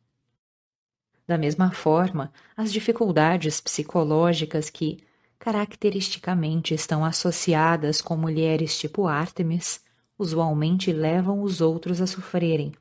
Da 1.27 1.37
mesma 1.37 1.71
forma, 1.71 2.31
as 2.57 2.71
dificuldades 2.73 3.61
psicológicas 3.61 4.69
que, 4.69 5.03
caracteristicamente 5.37 6.73
estão 6.73 7.05
associadas 7.05 8.01
com 8.01 8.17
mulheres 8.17 8.77
tipo 8.77 9.07
Ártemis, 9.07 9.81
usualmente 10.17 10.91
levam 10.91 11.41
os 11.41 11.61
outros 11.61 12.01
a 12.01 12.07
sofrerem, 12.07 12.73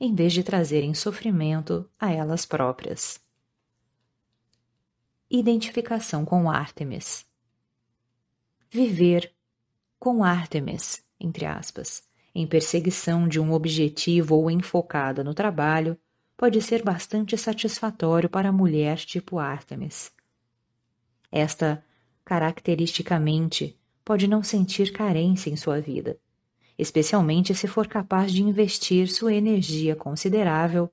em 0.00 0.14
vez 0.14 0.32
de 0.32 0.42
trazerem 0.42 0.94
sofrimento 0.94 1.88
a 1.98 2.10
elas 2.12 2.46
próprias. 2.46 3.20
Identificação 5.30 6.24
com 6.24 6.50
Ártemis 6.50 7.26
Viver 8.70 9.34
com 9.98 10.22
Ártemis, 10.22 11.02
entre 11.18 11.44
aspas, 11.46 12.02
em 12.34 12.46
perseguição 12.46 13.26
de 13.26 13.40
um 13.40 13.52
objetivo 13.52 14.36
ou 14.36 14.50
enfocada 14.50 15.24
no 15.24 15.34
trabalho, 15.34 15.98
pode 16.36 16.62
ser 16.62 16.82
bastante 16.82 17.36
satisfatório 17.36 18.28
para 18.28 18.50
a 18.50 18.52
mulher 18.52 18.98
tipo 18.98 19.38
Ártemis. 19.38 20.12
Esta 21.32 21.84
caracteristicamente, 22.28 23.80
pode 24.04 24.28
não 24.28 24.42
sentir 24.42 24.92
carência 24.92 25.48
em 25.48 25.56
sua 25.56 25.80
vida, 25.80 26.18
especialmente 26.78 27.54
se 27.54 27.66
for 27.66 27.86
capaz 27.86 28.30
de 28.30 28.42
investir 28.42 29.08
sua 29.08 29.32
energia 29.32 29.96
considerável 29.96 30.92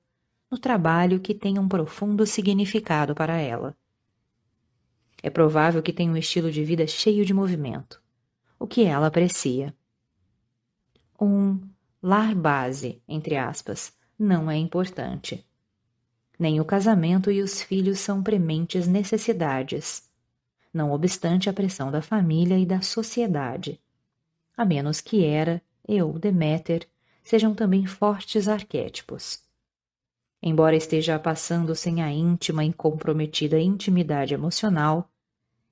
no 0.50 0.56
trabalho 0.56 1.20
que 1.20 1.34
tem 1.34 1.58
um 1.58 1.68
profundo 1.68 2.24
significado 2.24 3.14
para 3.14 3.36
ela. 3.36 3.76
É 5.22 5.28
provável 5.28 5.82
que 5.82 5.92
tenha 5.92 6.10
um 6.10 6.16
estilo 6.16 6.50
de 6.50 6.64
vida 6.64 6.86
cheio 6.86 7.22
de 7.22 7.34
movimento, 7.34 8.02
o 8.58 8.66
que 8.66 8.84
ela 8.84 9.06
aprecia. 9.06 9.74
Um 11.20 11.60
lar 12.02 12.34
base, 12.34 13.02
entre 13.08 13.36
aspas, 13.36 13.92
não 14.18 14.50
é 14.50 14.56
importante. 14.56 15.46
Nem 16.38 16.60
o 16.60 16.64
casamento 16.64 17.30
e 17.30 17.40
os 17.40 17.62
filhos 17.62 17.98
são 18.00 18.22
prementes 18.22 18.86
necessidades 18.86 20.06
não 20.76 20.92
obstante 20.92 21.48
a 21.48 21.52
pressão 21.52 21.90
da 21.90 22.02
família 22.02 22.58
e 22.58 22.66
da 22.66 22.82
sociedade. 22.82 23.80
A 24.54 24.64
menos 24.64 25.00
que 25.00 25.24
Hera, 25.24 25.62
eu, 25.88 26.12
Deméter, 26.18 26.86
sejam 27.24 27.54
também 27.54 27.86
fortes 27.86 28.46
arquétipos. 28.46 29.40
Embora 30.42 30.76
esteja 30.76 31.18
passando 31.18 31.74
sem 31.74 32.02
a 32.02 32.12
íntima 32.12 32.64
e 32.64 32.72
comprometida 32.72 33.58
intimidade 33.58 34.34
emocional, 34.34 35.10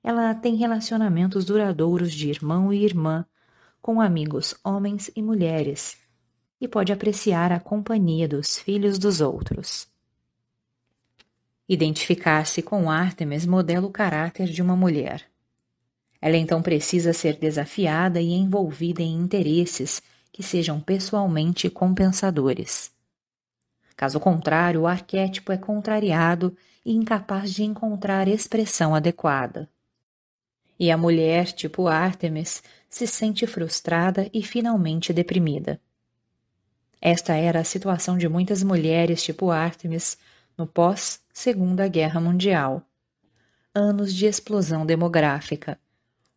ela 0.05 0.35
tem 0.35 0.55
relacionamentos 0.55 1.47
duradouros 1.47 2.13
de 2.13 2.29
irmão 2.29 2.71
e 2.71 2.85
irmã 2.85 3.25
com 3.81 4.03
amigos 4.03 4.55
homens 4.63 5.11
e 5.17 5.23
mulheres 5.23 5.97
e 6.61 6.69
pode 6.69 6.93
apreciar 6.93 7.51
a 7.51 7.59
companhia 7.59 8.29
dos 8.29 8.59
filhos 8.59 8.99
dos 8.99 9.23
outros. 9.23 9.89
Identificar-se 11.67 12.61
com 12.61 12.91
Artemis 12.91 13.47
modela 13.47 13.87
o 13.87 13.91
caráter 13.91 14.47
de 14.47 14.61
uma 14.61 14.77
mulher. 14.77 15.25
Ela 16.21 16.37
então 16.37 16.61
precisa 16.61 17.15
ser 17.15 17.39
desafiada 17.39 18.21
e 18.21 18.33
envolvida 18.33 19.01
em 19.01 19.15
interesses 19.15 20.03
que 20.31 20.43
sejam 20.43 20.81
pessoalmente 20.81 21.71
compensadores. 21.71 22.93
Caso 23.97 24.21
contrário, 24.21 24.83
o 24.83 24.87
arquétipo 24.87 25.51
é 25.51 25.57
contrariado 25.57 26.55
e 26.85 26.93
incapaz 26.93 27.55
de 27.55 27.65
encontrar 27.65 28.29
expressão 28.29 28.95
adequada. 28.95 29.71
E 30.79 30.91
a 30.91 30.97
mulher, 30.97 31.53
tipo 31.53 31.87
Artemis, 31.87 32.63
se 32.89 33.07
sente 33.07 33.47
frustrada 33.47 34.29
e 34.33 34.43
finalmente 34.43 35.13
deprimida. 35.13 35.81
Esta 37.01 37.35
era 37.35 37.61
a 37.61 37.65
situação 37.65 38.17
de 38.17 38.29
muitas 38.29 38.63
mulheres 38.63 39.23
tipo 39.23 39.51
Artemis 39.51 40.17
no 40.57 40.67
pós-Segunda 40.67 41.87
Guerra 41.87 42.21
Mundial. 42.21 42.83
Anos 43.75 44.15
de 44.15 44.27
explosão 44.27 44.87
demográfica, 44.87 45.79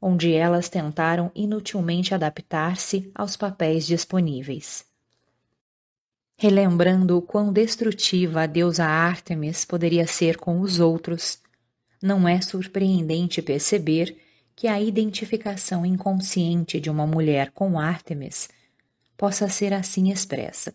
onde 0.02 0.34
elas 0.34 0.68
tentaram 0.68 1.32
inutilmente 1.34 2.14
adaptar-se 2.14 3.10
aos 3.16 3.38
papéis 3.38 3.86
disponíveis. 3.86 4.86
Relembrando 6.38 7.18
o 7.18 7.22
quão 7.22 7.52
destrutiva 7.52 8.42
a 8.42 8.46
deusa 8.46 8.86
Ártemis 8.86 9.66
poderia 9.66 10.06
ser 10.06 10.38
com 10.38 10.60
os 10.60 10.80
outros, 10.80 11.40
não 12.02 12.28
é 12.28 12.42
surpreendente 12.42 13.42
perceber 13.42 14.16
que 14.58 14.68
a 14.68 14.82
identificação 14.82 15.86
inconsciente 15.86 16.80
de 16.80 16.90
uma 16.90 17.06
mulher 17.06 17.52
com 17.52 17.80
Ártemis 17.80 18.50
possa 19.16 19.48
ser 19.48 19.72
assim 19.72 20.10
expressa, 20.12 20.74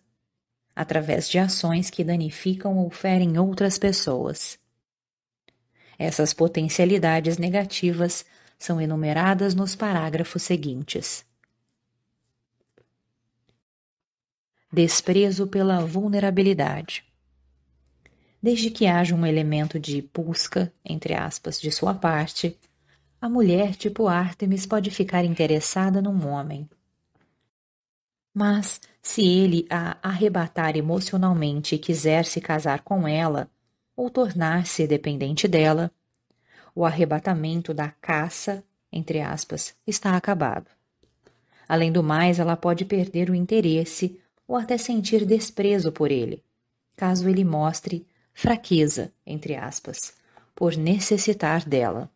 através 0.73 1.27
de 1.27 1.37
ações 1.37 1.89
que 1.89 2.01
danificam 2.01 2.77
ou 2.77 2.89
ferem 2.89 3.37
outras 3.37 3.77
pessoas. 3.77 4.57
Essas 5.99 6.33
potencialidades 6.33 7.37
negativas 7.37 8.25
são 8.57 8.79
enumeradas 8.79 9.53
nos 9.53 9.75
parágrafos 9.75 10.43
seguintes. 10.43 11.25
Desprezo 14.71 15.45
pela 15.45 15.85
vulnerabilidade. 15.85 17.03
Desde 18.41 18.71
que 18.71 18.87
haja 18.87 19.13
um 19.13 19.25
elemento 19.25 19.77
de 19.77 20.01
busca, 20.13 20.71
entre 20.85 21.13
aspas, 21.13 21.59
de 21.59 21.69
sua 21.69 21.93
parte, 21.93 22.57
a 23.23 23.29
mulher 23.29 23.73
tipo 23.73 24.09
Artemis 24.09 24.65
pode 24.65 24.91
ficar 24.91 25.23
interessada 25.23 26.01
num 26.01 26.27
homem. 26.27 26.69
Mas, 28.33 28.81
se 29.01 29.25
ele 29.25 29.65
a 29.69 29.97
arrebatar 30.03 30.75
emocionalmente 30.75 31.75
e 31.75 31.79
quiser 31.79 32.25
se 32.25 32.41
casar 32.41 32.81
com 32.81 33.07
ela, 33.07 33.49
ou 33.95 34.09
tornar-se 34.09 34.85
dependente 34.85 35.47
dela, 35.47 35.89
o 36.75 36.83
arrebatamento 36.83 37.73
da 37.73 37.87
caça, 37.87 38.61
entre 38.91 39.21
aspas, 39.21 39.73
está 39.87 40.17
acabado. 40.17 40.69
Além 41.65 41.93
do 41.93 42.03
mais, 42.03 42.39
ela 42.39 42.57
pode 42.57 42.83
perder 42.83 43.29
o 43.29 43.35
interesse 43.35 44.19
ou 44.45 44.57
até 44.57 44.77
sentir 44.77 45.25
desprezo 45.25 45.93
por 45.93 46.11
ele, 46.11 46.43
caso 46.97 47.29
ele 47.29 47.45
mostre 47.45 48.05
fraqueza, 48.33 49.13
entre 49.25 49.55
aspas, 49.55 50.13
por 50.53 50.75
necessitar 50.75 51.63
dela. 51.63 52.12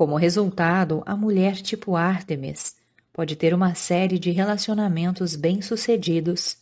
Como 0.00 0.16
resultado, 0.16 1.02
a 1.04 1.14
mulher 1.14 1.56
tipo 1.56 1.94
Artemis 1.94 2.74
pode 3.12 3.36
ter 3.36 3.52
uma 3.52 3.74
série 3.74 4.18
de 4.18 4.30
relacionamentos 4.30 5.36
bem-sucedidos 5.36 6.56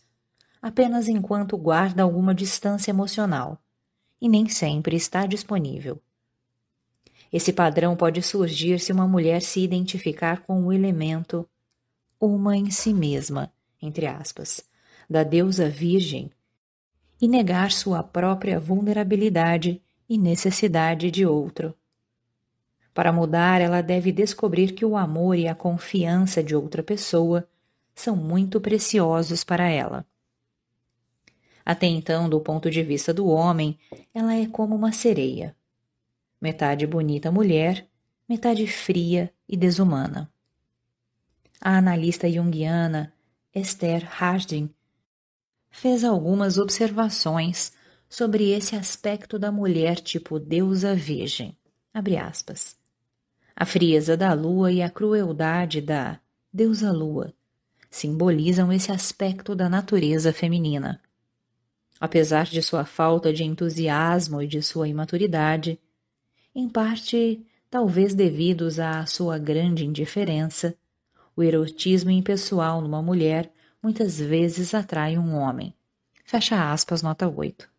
apenas 0.61 1.07
enquanto 1.07 1.57
guarda 1.57 2.03
alguma 2.03 2.35
distância 2.35 2.91
emocional 2.91 3.57
e 4.19 4.27
nem 4.27 4.49
sempre 4.49 4.97
está 4.97 5.25
disponível. 5.25 6.01
Esse 7.31 7.53
padrão 7.53 7.95
pode 7.95 8.21
surgir 8.21 8.77
se 8.77 8.91
uma 8.91 9.07
mulher 9.07 9.41
se 9.41 9.61
identificar 9.61 10.41
com 10.41 10.65
o 10.65 10.73
elemento 10.73 11.47
uma 12.19 12.57
em 12.57 12.69
si 12.69 12.93
mesma, 12.93 13.53
entre 13.81 14.05
aspas, 14.05 14.65
da 15.09 15.23
deusa 15.23 15.69
virgem 15.69 16.29
e 17.21 17.25
negar 17.25 17.71
sua 17.71 18.03
própria 18.03 18.59
vulnerabilidade 18.59 19.81
e 20.09 20.17
necessidade 20.17 21.09
de 21.09 21.25
outro. 21.25 21.73
Para 22.99 23.13
mudar, 23.13 23.61
ela 23.61 23.79
deve 23.79 24.11
descobrir 24.11 24.73
que 24.73 24.83
o 24.83 24.97
amor 24.97 25.37
e 25.37 25.47
a 25.47 25.55
confiança 25.55 26.43
de 26.43 26.53
outra 26.53 26.83
pessoa 26.83 27.47
são 27.95 28.13
muito 28.13 28.59
preciosos 28.59 29.41
para 29.41 29.69
ela. 29.69 30.05
Até 31.65 31.87
então, 31.87 32.27
do 32.27 32.41
ponto 32.41 32.69
de 32.69 32.83
vista 32.83 33.13
do 33.13 33.25
homem, 33.29 33.79
ela 34.13 34.35
é 34.35 34.45
como 34.47 34.75
uma 34.75 34.91
sereia 34.91 35.55
metade 36.41 36.85
bonita 36.85 37.31
mulher, 37.31 37.87
metade 38.27 38.67
fria 38.67 39.33
e 39.47 39.55
desumana. 39.55 40.29
A 41.61 41.77
analista 41.77 42.29
junguiana 42.29 43.13
Esther 43.55 44.05
Harding 44.21 44.69
fez 45.71 46.03
algumas 46.03 46.57
observações 46.57 47.71
sobre 48.09 48.51
esse 48.51 48.75
aspecto 48.75 49.39
da 49.39 49.53
mulher 49.53 50.01
tipo 50.01 50.37
deusa 50.37 50.93
virgem. 50.93 51.57
A 53.59 53.65
frieza 53.65 54.15
da 54.15 54.31
lua 54.31 54.71
e 54.71 54.81
a 54.81 54.89
crueldade 54.89 55.81
da 55.81 56.17
deusa 56.51 56.93
lua 56.93 57.33
simbolizam 57.91 58.71
esse 58.71 58.89
aspecto 58.89 59.53
da 59.53 59.67
natureza 59.67 60.31
feminina. 60.31 61.01
Apesar 61.99 62.45
de 62.45 62.61
sua 62.61 62.85
falta 62.85 63.33
de 63.33 63.43
entusiasmo 63.43 64.41
e 64.41 64.47
de 64.47 64.61
sua 64.61 64.87
imaturidade, 64.87 65.77
em 66.55 66.69
parte 66.69 67.45
talvez 67.69 68.15
devidos 68.15 68.79
à 68.79 69.05
sua 69.05 69.37
grande 69.37 69.85
indiferença, 69.85 70.73
o 71.35 71.43
erotismo 71.43 72.11
impessoal 72.11 72.79
numa 72.79 73.01
mulher 73.01 73.51
muitas 73.83 74.17
vezes 74.17 74.73
atrai 74.73 75.17
um 75.17 75.35
homem. 75.35 75.73
Fecha 76.23 76.71
aspas, 76.71 77.01
nota 77.01 77.27
8. 77.27 77.69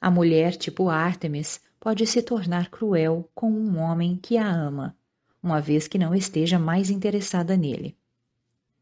A 0.00 0.10
mulher 0.10 0.56
tipo 0.56 0.88
Artemis 0.88 1.60
pode 1.80 2.06
se 2.06 2.22
tornar 2.22 2.70
cruel 2.70 3.28
com 3.34 3.50
um 3.50 3.78
homem 3.78 4.16
que 4.16 4.36
a 4.36 4.48
ama, 4.48 4.96
uma 5.42 5.60
vez 5.60 5.86
que 5.86 5.98
não 5.98 6.14
esteja 6.14 6.58
mais 6.58 6.90
interessada 6.90 7.56
nele. 7.56 7.96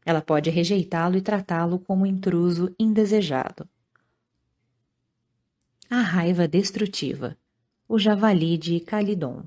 Ela 0.05 0.21
pode 0.21 0.49
rejeitá-lo 0.49 1.17
e 1.17 1.21
tratá-lo 1.21 1.79
como 1.79 2.05
intruso 2.05 2.73
indesejado. 2.79 3.67
A 5.89 6.01
raiva 6.01 6.47
destrutiva 6.47 7.37
o 7.89 7.97
javali 7.97 8.57
de 8.57 8.81
Calidon. 8.81 9.43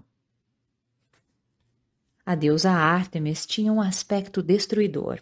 A 2.25 2.35
deusa 2.35 2.71
Ártemis 2.71 3.45
tinha 3.45 3.71
um 3.71 3.83
aspecto 3.83 4.43
destruidor, 4.43 5.21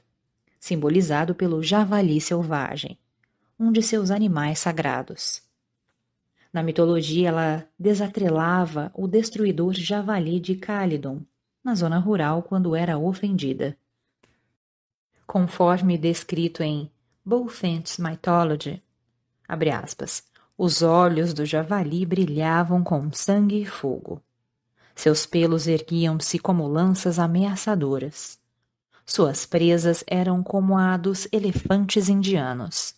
simbolizado 0.61 1.35
pelo 1.35 1.61
javali 1.61 2.21
selvagem, 2.21 2.97
um 3.59 3.73
de 3.73 3.83
seus 3.83 4.13
animais 4.13 4.61
sagrados. 4.61 5.43
Na 6.53 6.62
mitologia, 6.62 7.29
ela 7.29 7.69
desatrelava 7.79 8.91
o 8.95 9.07
destruidor 9.07 9.75
javali 9.75 10.41
de 10.41 10.57
Calidon, 10.57 11.20
na 11.62 11.75
zona 11.75 11.99
rural, 11.99 12.43
quando 12.43 12.75
era 12.75 12.97
ofendida. 12.99 13.77
Conforme 15.27 15.99
descrito 15.99 16.62
em 16.62 16.91
Bulfinch's 17.25 17.99
Mythology, 17.99 18.83
aspas, 19.47 20.23
os 20.57 20.83
olhos 20.83 21.35
do 21.35 21.45
javali 21.45 22.05
brilhavam 22.07 22.83
com 22.83 23.12
sangue 23.12 23.61
e 23.62 23.66
fogo. 23.66 24.23
Seus 24.95 25.27
pelos 25.27 25.69
erguiam-se 25.69 26.39
como 26.39 26.66
lanças 26.66 27.19
ameaçadoras. 27.19 28.39
Suas 29.07 29.47
presas 29.47 30.03
eram 30.07 30.43
como 30.43 30.77
a 30.77 30.97
dos 30.97 31.29
elefantes 31.31 32.09
indianos. 32.09 32.98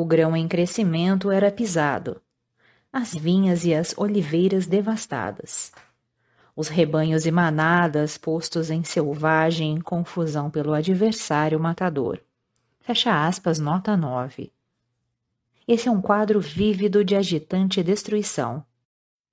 O 0.00 0.04
grão 0.04 0.36
em 0.36 0.46
crescimento 0.46 1.28
era 1.28 1.50
pisado, 1.50 2.22
as 2.92 3.12
vinhas 3.12 3.64
e 3.64 3.74
as 3.74 3.98
oliveiras 3.98 4.64
devastadas. 4.64 5.72
Os 6.54 6.68
rebanhos 6.68 7.26
e 7.26 7.32
manadas 7.32 8.16
postos 8.16 8.70
em 8.70 8.84
selvagem 8.84 9.80
confusão 9.80 10.50
pelo 10.50 10.72
adversário 10.72 11.58
matador. 11.58 12.20
Fecha 12.78 13.26
aspas, 13.26 13.58
nota 13.58 13.96
9. 13.96 14.52
Esse 15.66 15.88
é 15.88 15.90
um 15.90 16.00
quadro 16.00 16.40
vívido 16.40 17.04
de 17.04 17.16
agitante 17.16 17.82
destruição. 17.82 18.64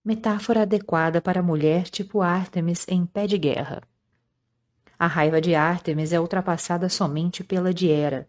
Metáfora 0.03 0.63
adequada 0.63 1.21
para 1.21 1.43
mulher 1.43 1.83
tipo 1.83 2.23
Ártemis 2.23 2.87
em 2.87 3.05
pé 3.05 3.27
de 3.27 3.37
guerra. 3.37 3.83
A 4.97 5.05
raiva 5.05 5.39
de 5.39 5.53
Ártemis 5.53 6.11
é 6.11 6.19
ultrapassada 6.19 6.89
somente 6.89 7.43
pela 7.43 7.71
de 7.71 7.87
Hera. 7.87 8.27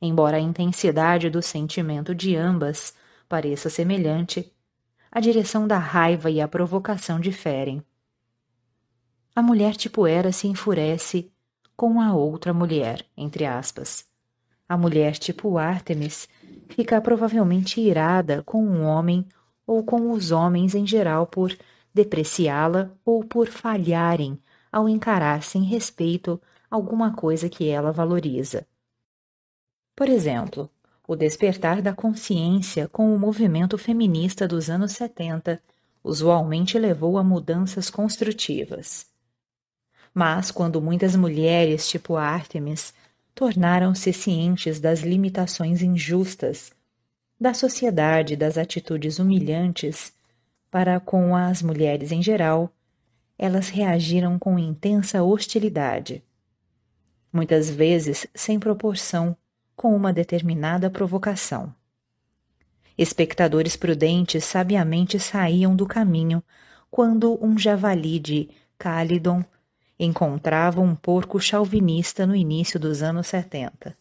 Embora 0.00 0.36
a 0.36 0.40
intensidade 0.40 1.28
do 1.28 1.42
sentimento 1.42 2.14
de 2.14 2.36
ambas 2.36 2.94
pareça 3.28 3.68
semelhante, 3.68 4.52
a 5.10 5.20
direção 5.20 5.66
da 5.66 5.78
raiva 5.78 6.30
e 6.30 6.40
a 6.40 6.48
provocação 6.48 7.18
diferem. 7.18 7.82
A 9.34 9.42
mulher 9.42 9.76
tipo 9.76 10.06
Hera 10.06 10.32
se 10.32 10.48
enfurece 10.48 11.30
com 11.76 12.00
a 12.00 12.14
outra 12.14 12.52
mulher, 12.52 13.04
entre 13.16 13.44
aspas. 13.44 14.04
A 14.68 14.76
mulher 14.76 15.16
tipo 15.16 15.56
Artemis 15.58 16.28
fica 16.68 17.00
provavelmente 17.00 17.80
irada 17.80 18.42
com 18.42 18.62
um 18.62 18.82
homem 18.84 19.26
ou 19.66 19.84
com 19.84 20.10
os 20.10 20.30
homens 20.30 20.74
em 20.74 20.86
geral 20.86 21.26
por 21.26 21.56
depreciá-la 21.94 22.90
ou 23.04 23.24
por 23.24 23.48
falharem 23.48 24.38
ao 24.70 24.88
encarar 24.88 25.42
sem 25.42 25.62
respeito 25.62 26.40
alguma 26.70 27.12
coisa 27.14 27.48
que 27.48 27.68
ela 27.68 27.92
valoriza. 27.92 28.66
Por 29.98 30.08
exemplo, 30.08 30.70
o 31.08 31.16
despertar 31.16 31.82
da 31.82 31.92
consciência 31.92 32.86
com 32.86 33.12
o 33.12 33.18
movimento 33.18 33.76
feminista 33.76 34.46
dos 34.46 34.70
anos 34.70 34.92
70 34.92 35.60
usualmente 36.04 36.78
levou 36.78 37.18
a 37.18 37.24
mudanças 37.24 37.90
construtivas. 37.90 39.08
Mas 40.14 40.52
quando 40.52 40.80
muitas 40.80 41.16
mulheres, 41.16 41.88
tipo 41.88 42.14
Artemis, 42.14 42.94
tornaram-se 43.34 44.12
cientes 44.12 44.78
das 44.78 45.00
limitações 45.00 45.82
injustas 45.82 46.70
da 47.40 47.52
sociedade 47.52 48.36
das 48.36 48.56
atitudes 48.56 49.18
humilhantes 49.18 50.12
para 50.70 51.00
com 51.00 51.34
as 51.34 51.60
mulheres 51.60 52.12
em 52.12 52.22
geral, 52.22 52.72
elas 53.36 53.68
reagiram 53.68 54.38
com 54.38 54.60
intensa 54.60 55.24
hostilidade, 55.24 56.22
muitas 57.32 57.68
vezes 57.68 58.28
sem 58.32 58.60
proporção 58.60 59.36
com 59.78 59.94
uma 59.94 60.12
determinada 60.12 60.90
provocação. 60.90 61.72
Espectadores 62.98 63.76
prudentes 63.76 64.44
sabiamente 64.44 65.20
saíam 65.20 65.76
do 65.76 65.86
caminho 65.86 66.42
quando 66.90 67.38
um 67.40 67.56
javali 67.56 68.18
de 68.18 68.48
Cálidon 68.76 69.44
encontrava 69.96 70.80
um 70.80 70.96
porco 70.96 71.38
chauvinista 71.38 72.26
no 72.26 72.34
início 72.34 72.80
dos 72.80 73.04
anos 73.04 73.28
70. 73.28 73.96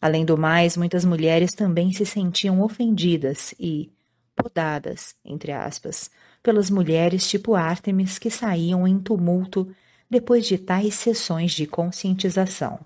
Além 0.00 0.24
do 0.24 0.38
mais, 0.38 0.78
muitas 0.78 1.04
mulheres 1.04 1.50
também 1.52 1.92
se 1.92 2.06
sentiam 2.06 2.62
ofendidas 2.62 3.54
e 3.60 3.92
podadas, 4.34 5.14
entre 5.22 5.52
aspas, 5.52 6.10
pelas 6.42 6.70
mulheres 6.70 7.28
tipo 7.28 7.54
Artemis 7.54 8.18
que 8.18 8.30
saíam 8.30 8.88
em 8.88 8.98
tumulto 8.98 9.70
depois 10.08 10.46
de 10.46 10.56
tais 10.56 10.94
sessões 10.94 11.52
de 11.52 11.66
conscientização. 11.66 12.80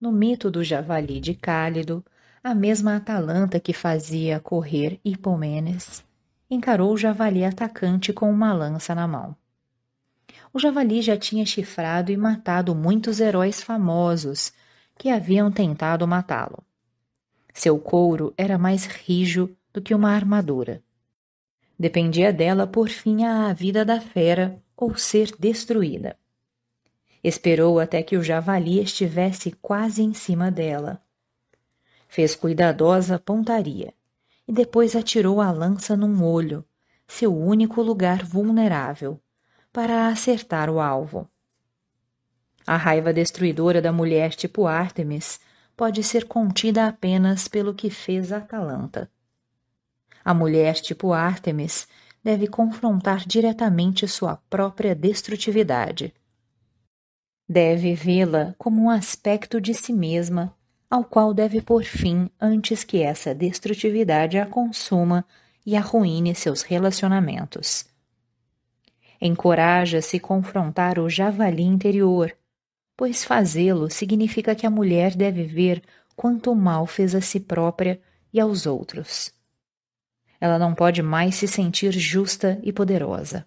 No 0.00 0.12
mito 0.12 0.48
do 0.48 0.62
javali 0.62 1.18
de 1.18 1.34
Cálido, 1.34 2.04
a 2.42 2.54
mesma 2.54 2.94
Atalanta 2.94 3.58
que 3.58 3.72
fazia 3.72 4.38
correr 4.38 5.00
Hipomenes 5.04 6.04
encarou 6.48 6.92
o 6.92 6.96
javali 6.96 7.44
atacante 7.44 8.12
com 8.12 8.30
uma 8.30 8.52
lança 8.52 8.94
na 8.94 9.08
mão. 9.08 9.36
O 10.52 10.58
javali 10.60 11.02
já 11.02 11.16
tinha 11.16 11.44
chifrado 11.44 12.12
e 12.12 12.16
matado 12.16 12.76
muitos 12.76 13.18
heróis 13.18 13.60
famosos 13.60 14.52
que 14.96 15.10
haviam 15.10 15.50
tentado 15.50 16.06
matá-lo. 16.06 16.62
Seu 17.52 17.76
couro 17.76 18.32
era 18.36 18.56
mais 18.56 18.86
rijo 18.86 19.50
do 19.72 19.82
que 19.82 19.94
uma 19.94 20.12
armadura. 20.12 20.80
Dependia 21.76 22.32
dela 22.32 22.68
por 22.68 22.88
fim 22.88 23.24
a 23.24 23.52
vida 23.52 23.84
da 23.84 24.00
fera 24.00 24.54
ou 24.76 24.96
ser 24.96 25.34
destruída. 25.38 26.16
Esperou 27.28 27.78
até 27.78 28.02
que 28.02 28.16
o 28.16 28.22
javali 28.22 28.80
estivesse 28.80 29.52
quase 29.60 30.02
em 30.02 30.14
cima 30.14 30.50
dela. 30.50 30.98
Fez 32.08 32.34
cuidadosa 32.34 33.18
pontaria 33.18 33.92
e 34.46 34.52
depois 34.52 34.96
atirou 34.96 35.38
a 35.38 35.50
lança 35.50 35.94
num 35.94 36.24
olho, 36.24 36.64
seu 37.06 37.36
único 37.36 37.82
lugar 37.82 38.24
vulnerável, 38.24 39.20
para 39.70 40.08
acertar 40.08 40.70
o 40.70 40.80
alvo. 40.80 41.28
A 42.66 42.78
raiva 42.78 43.12
destruidora 43.12 43.82
da 43.82 43.92
mulher 43.92 44.30
tipo 44.30 44.66
Artemis 44.66 45.38
pode 45.76 46.02
ser 46.02 46.24
contida 46.24 46.86
apenas 46.86 47.46
pelo 47.46 47.74
que 47.74 47.90
fez 47.90 48.32
Atalanta. 48.32 49.10
A 50.24 50.32
mulher 50.32 50.76
tipo 50.76 51.12
Artemis 51.12 51.86
deve 52.24 52.46
confrontar 52.46 53.26
diretamente 53.26 54.08
sua 54.08 54.36
própria 54.48 54.94
destrutividade 54.94 56.14
Deve 57.48 57.94
vê-la 57.94 58.54
como 58.58 58.82
um 58.82 58.90
aspecto 58.90 59.58
de 59.58 59.72
si 59.72 59.90
mesma, 59.90 60.54
ao 60.90 61.02
qual 61.02 61.32
deve 61.32 61.62
pôr 61.62 61.82
fim 61.82 62.28
antes 62.38 62.84
que 62.84 63.02
essa 63.02 63.34
destrutividade 63.34 64.38
a 64.38 64.44
consuma 64.44 65.24
e 65.64 65.74
arruine 65.74 66.34
seus 66.34 66.60
relacionamentos. 66.60 67.86
Encoraja-se 69.18 70.20
confrontar 70.20 70.98
o 70.98 71.08
javali 71.08 71.62
interior, 71.62 72.36
pois 72.94 73.24
fazê-lo 73.24 73.88
significa 73.88 74.54
que 74.54 74.66
a 74.66 74.70
mulher 74.70 75.14
deve 75.14 75.44
ver 75.44 75.82
quanto 76.14 76.54
mal 76.54 76.86
fez 76.86 77.14
a 77.14 77.20
si 77.22 77.40
própria 77.40 77.98
e 78.30 78.38
aos 78.38 78.66
outros. 78.66 79.32
Ela 80.38 80.58
não 80.58 80.74
pode 80.74 81.02
mais 81.02 81.36
se 81.36 81.48
sentir 81.48 81.92
justa 81.92 82.60
e 82.62 82.72
poderosa. 82.72 83.46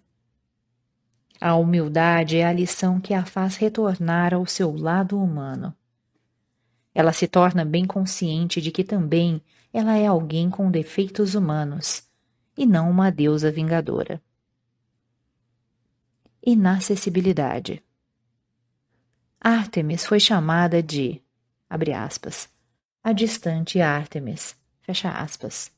A 1.44 1.56
humildade 1.56 2.36
é 2.36 2.46
a 2.46 2.52
lição 2.52 3.00
que 3.00 3.12
a 3.12 3.24
faz 3.24 3.56
retornar 3.56 4.32
ao 4.32 4.46
seu 4.46 4.72
lado 4.76 5.20
humano. 5.20 5.76
Ela 6.94 7.12
se 7.12 7.26
torna 7.26 7.64
bem 7.64 7.84
consciente 7.84 8.62
de 8.62 8.70
que 8.70 8.84
também 8.84 9.42
ela 9.72 9.96
é 9.96 10.06
alguém 10.06 10.48
com 10.48 10.70
defeitos 10.70 11.34
humanos 11.34 12.04
e 12.56 12.64
não 12.64 12.88
uma 12.88 13.10
deusa 13.10 13.50
vingadora. 13.50 14.22
Inacessibilidade. 16.46 17.82
Ártemis 19.40 20.06
foi 20.06 20.20
chamada 20.20 20.80
de, 20.80 21.20
abre 21.68 21.92
aspas, 21.92 22.48
a 23.02 23.12
distante 23.12 23.80
Ártemis, 23.80 24.54
fecha 24.80 25.10
aspas. 25.10 25.72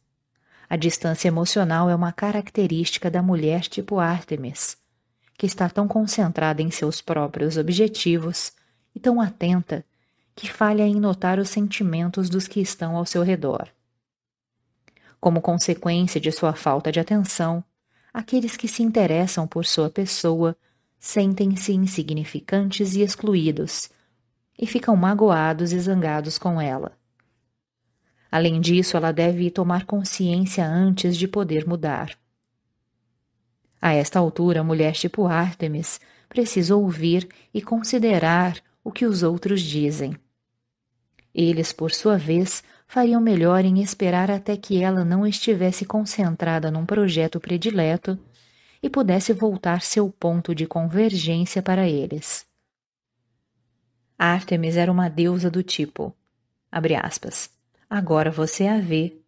A 0.69 0.77
distância 0.77 1.29
emocional 1.29 1.89
é 1.89 1.95
uma 1.95 2.13
característica 2.13 3.11
da 3.11 3.23
mulher 3.23 3.63
tipo 3.63 3.99
Ártemis 3.99 4.84
que 5.37 5.47
está 5.47 5.69
tão 5.69 5.87
concentrada 5.89 6.63
em 6.63 6.71
seus 6.71 7.01
próprios 7.01 7.57
objetivos 7.57 8.53
e 8.95 9.01
tão 9.01 9.21
atenta 9.21 9.85
que 10.35 10.51
falha 10.51 10.83
em 10.87 10.97
notar 10.97 11.39
os 11.39 11.49
sentimentos 11.49 12.29
dos 12.29 12.49
que 12.49 12.61
estão 12.61 12.97
ao 12.97 13.07
seu 13.07 13.23
redor. 13.23 13.69
Como 15.21 15.41
consequência 15.41 16.21
de 16.21 16.31
sua 16.31 16.53
falta 16.53 16.91
de 16.93 17.01
atenção, 17.01 17.65
aqueles 18.13 18.57
que 18.57 18.69
se 18.69 18.83
interessam 18.83 19.47
por 19.47 19.65
sua 19.65 19.89
pessoa 19.89 20.57
sentem-se 20.99 21.73
insignificantes 21.73 22.95
e 22.95 23.03
excluídos, 23.03 23.91
e 24.59 24.67
ficam 24.67 24.97
magoados 24.97 25.73
e 25.73 25.79
zangados 25.79 26.39
com 26.39 26.61
ela. 26.61 26.93
Além 28.31 28.61
disso, 28.61 28.97
ela 28.97 29.13
deve 29.13 29.51
tomar 29.51 29.85
consciência 29.85 30.67
antes 30.67 31.17
de 31.17 31.29
poder 31.29 31.67
mudar. 31.67 32.19
A 33.85 33.93
esta 33.93 34.19
altura, 34.19 34.61
a 34.61 34.65
mulher 34.65 34.95
tipo 34.95 35.27
Ártemis 35.27 36.01
precisa 36.27 36.75
ouvir 36.75 37.29
e 37.53 37.61
considerar 37.61 38.57
o 38.83 38.91
que 38.91 39.05
os 39.05 39.23
outros 39.23 39.61
dizem. 39.61 40.17
Eles, 41.35 41.71
por 41.71 41.93
sua 41.93 42.17
vez, 42.17 42.65
fariam 42.87 43.21
melhor 43.21 43.63
em 43.63 43.83
esperar 43.83 44.31
até 44.31 44.57
que 44.57 44.83
ela 44.83 45.05
não 45.05 45.27
estivesse 45.27 45.85
concentrada 45.85 46.71
num 46.71 46.87
projeto 46.87 47.39
predileto 47.39 48.19
e 48.83 48.89
pudesse 48.89 49.35
voltar 49.35 49.83
seu 49.83 50.09
ponto 50.09 50.55
de 50.55 50.67
convergência 50.67 51.61
para 51.61 51.87
eles. 51.87 52.47
Ártemis 54.19 54.79
era 54.79 54.91
uma 54.91 55.11
deusa 55.11 55.51
do 55.51 55.63
tipo, 55.63 56.17
abre 56.73 56.95
aspas, 56.95 57.51
agora 57.91 58.31
você 58.31 58.67
a 58.67 58.81
vê, 58.81 59.19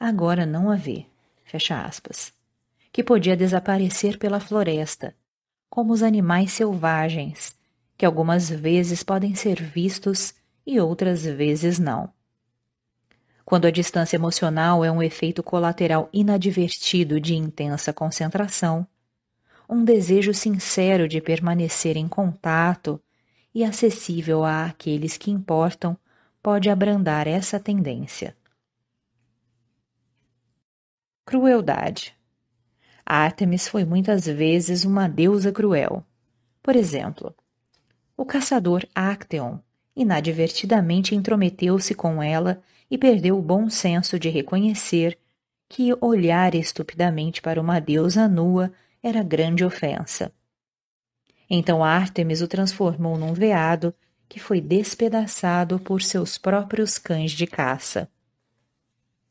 agora 0.00 0.46
não 0.46 0.70
a 0.70 0.76
vê, 0.76 1.04
fecha 1.44 1.82
aspas 1.82 2.34
que 2.96 3.04
podia 3.04 3.36
desaparecer 3.36 4.16
pela 4.16 4.40
floresta, 4.40 5.14
como 5.68 5.92
os 5.92 6.02
animais 6.02 6.52
selvagens, 6.52 7.54
que 7.94 8.06
algumas 8.06 8.48
vezes 8.48 9.02
podem 9.02 9.34
ser 9.34 9.62
vistos 9.62 10.32
e 10.66 10.80
outras 10.80 11.22
vezes 11.22 11.78
não. 11.78 12.10
Quando 13.44 13.66
a 13.66 13.70
distância 13.70 14.16
emocional 14.16 14.82
é 14.82 14.90
um 14.90 15.02
efeito 15.02 15.42
colateral 15.42 16.08
inadvertido 16.10 17.20
de 17.20 17.34
intensa 17.34 17.92
concentração, 17.92 18.86
um 19.68 19.84
desejo 19.84 20.32
sincero 20.32 21.06
de 21.06 21.20
permanecer 21.20 21.98
em 21.98 22.08
contato 22.08 22.98
e 23.54 23.62
acessível 23.62 24.42
a 24.42 24.64
aqueles 24.64 25.18
que 25.18 25.30
importam 25.30 25.98
pode 26.42 26.70
abrandar 26.70 27.26
essa 27.26 27.60
tendência. 27.60 28.34
Crueldade 31.26 32.15
Ártemis 33.06 33.68
foi 33.68 33.84
muitas 33.84 34.26
vezes 34.26 34.84
uma 34.84 35.08
deusa 35.08 35.52
cruel. 35.52 36.04
Por 36.60 36.74
exemplo, 36.74 37.32
o 38.16 38.24
caçador 38.24 38.84
Acteon, 38.92 39.58
inadvertidamente 39.94 41.14
intrometeu-se 41.14 41.94
com 41.94 42.20
ela 42.20 42.60
e 42.90 42.98
perdeu 42.98 43.38
o 43.38 43.42
bom 43.42 43.70
senso 43.70 44.18
de 44.18 44.28
reconhecer 44.28 45.16
que 45.68 45.96
olhar 46.00 46.54
estupidamente 46.56 47.40
para 47.40 47.60
uma 47.60 47.80
deusa 47.80 48.26
nua 48.26 48.72
era 49.00 49.22
grande 49.22 49.64
ofensa. 49.64 50.32
Então 51.48 51.84
Ártemis 51.84 52.42
o 52.42 52.48
transformou 52.48 53.16
num 53.16 53.32
veado 53.32 53.94
que 54.28 54.40
foi 54.40 54.60
despedaçado 54.60 55.78
por 55.78 56.02
seus 56.02 56.36
próprios 56.36 56.98
cães 56.98 57.30
de 57.30 57.46
caça. 57.46 58.08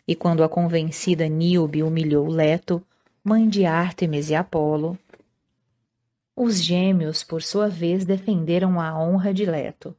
E 0.08 0.16
quando 0.16 0.44
a 0.44 0.50
convencida 0.50 1.28
Níobe 1.28 1.84
humilhou 1.84 2.28
Leto, 2.28 2.82
mãe 3.28 3.50
de 3.50 3.66
Ártemis 3.66 4.30
e 4.30 4.36
Apolo, 4.36 4.96
os 6.36 6.62
gêmeos, 6.62 7.24
por 7.24 7.42
sua 7.42 7.68
vez, 7.68 8.06
defenderam 8.06 8.80
a 8.80 8.96
honra 9.02 9.34
de 9.34 9.48
Leto, 9.48 9.96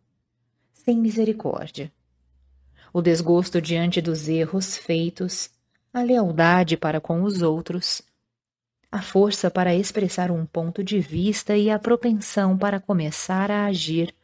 sem 0.72 0.96
misericórdia. 0.96 1.92
O 2.92 3.02
desgosto 3.02 3.60
diante 3.60 4.00
dos 4.00 4.28
erros 4.28 4.76
feitos, 4.76 5.50
a 5.92 6.02
lealdade 6.02 6.76
para 6.76 7.00
com 7.00 7.24
os 7.24 7.42
outros, 7.42 8.00
a 8.92 9.02
força 9.02 9.50
para 9.50 9.74
expressar 9.74 10.30
um 10.30 10.46
ponto 10.46 10.84
de 10.84 11.00
vista 11.00 11.56
e 11.56 11.68
a 11.68 11.80
propensão 11.80 12.56
para 12.56 12.78
começar 12.78 13.50
a 13.50 13.66
agir 13.66 14.14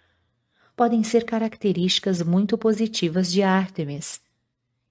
podem 0.77 1.03
ser 1.03 1.25
características 1.25 2.23
muito 2.23 2.57
positivas 2.57 3.33
de 3.33 3.43
Ártemis 3.43 4.21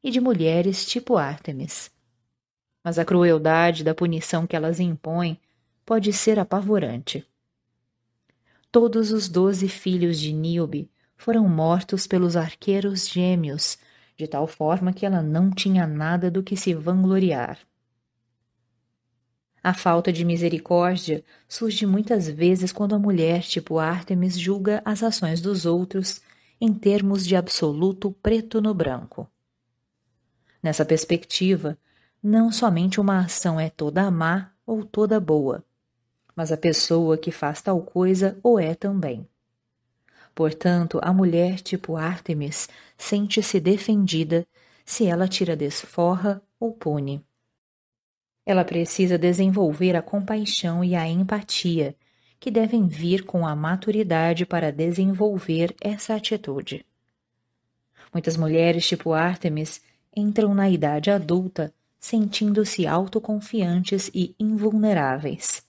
e 0.04 0.12
de 0.12 0.20
mulheres 0.20 0.86
tipo 0.86 1.16
Ártemis. 1.16 1.90
Mas 2.84 2.98
a 2.98 3.06
crueldade 3.06 3.84
da 3.84 3.94
punição 3.94 4.48
que 4.48 4.56
elas 4.56 4.80
impõem 4.80 5.40
pode 5.86 6.12
ser 6.14 6.40
apavorante. 6.40 7.26
Todos 8.72 9.12
os 9.12 9.28
doze 9.28 9.68
filhos 9.68 10.20
de 10.20 10.32
Níobe 10.32 10.90
foram 11.18 11.48
mortos 11.48 12.08
pelos 12.08 12.36
arqueiros 12.36 13.08
gêmeos, 13.08 13.78
de 14.18 14.28
tal 14.28 14.48
forma 14.48 14.94
que 14.94 15.06
ela 15.06 15.22
não 15.22 15.52
tinha 15.52 15.86
nada 15.86 16.32
do 16.32 16.42
que 16.42 16.56
se 16.56 16.74
vangloriar. 16.74 17.60
A 19.64 19.74
falta 19.76 20.12
de 20.12 20.26
misericórdia 20.26 21.24
surge 21.48 21.86
muitas 21.86 22.28
vezes 22.28 22.72
quando 22.72 22.96
a 22.96 23.00
mulher, 23.00 23.42
tipo 23.44 23.78
Ártemis, 23.78 24.40
julga 24.40 24.82
as 24.84 25.04
ações 25.04 25.40
dos 25.40 25.68
outros 25.68 26.20
em 26.60 26.74
termos 26.74 27.26
de 27.26 27.36
absoluto 27.36 28.12
preto 28.24 28.60
no 28.60 28.74
branco. 28.74 29.30
Nessa 30.64 30.84
perspectiva, 30.84 31.78
não 32.24 32.52
somente 32.52 33.02
uma 33.02 33.20
ação 33.20 33.60
é 33.60 33.70
toda 33.70 34.12
má 34.12 34.52
ou 34.66 34.86
toda 34.86 35.20
boa, 35.20 35.64
mas 36.36 36.52
a 36.52 36.58
pessoa 36.58 37.18
que 37.18 37.32
faz 37.32 37.62
tal 37.62 37.82
coisa 37.82 38.38
o 38.44 38.60
é 38.60 38.76
também. 38.76 39.28
Portanto, 40.36 41.00
a 41.02 41.12
mulher 41.12 41.60
tipo 41.60 41.98
Ártemis 41.98 42.70
sente-se 42.98 43.60
defendida 43.60 44.46
se 44.86 45.08
ela 45.08 45.28
tira 45.28 45.56
desforra 45.56 46.42
ou 46.60 46.72
pune. 46.72 47.26
Ela 48.46 48.64
precisa 48.64 49.18
desenvolver 49.18 49.96
a 49.96 50.02
compaixão 50.02 50.84
e 50.84 50.96
a 50.96 51.08
empatia, 51.08 51.96
que 52.40 52.50
devem 52.50 52.88
vir 52.88 53.24
com 53.24 53.46
a 53.46 53.56
maturidade 53.56 54.46
para 54.46 54.72
desenvolver 54.72 55.76
essa 55.80 56.16
atitude. 56.16 56.86
Muitas 58.14 58.36
mulheres 58.36 58.88
tipo 58.88 59.14
Ártemis 59.14 59.82
entram 60.16 60.54
na 60.54 60.70
idade 60.70 61.12
adulta 61.12 61.74
sentindo-se 62.02 62.88
autoconfiantes 62.88 64.10
e 64.14 64.36
invulneráveis. 64.40 65.64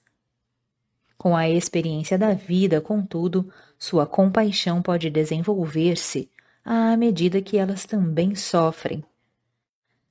Com 1.18 1.36
a 1.36 1.48
experiência 1.48 2.18
da 2.18 2.32
vida, 2.32 2.80
contudo, 2.80 3.52
sua 3.78 4.06
compaixão 4.06 4.80
pode 4.82 5.10
desenvolver-se 5.10 6.28
à 6.64 6.96
medida 6.96 7.42
que 7.42 7.58
elas 7.58 7.84
também 7.84 8.34
sofrem. 8.34 9.04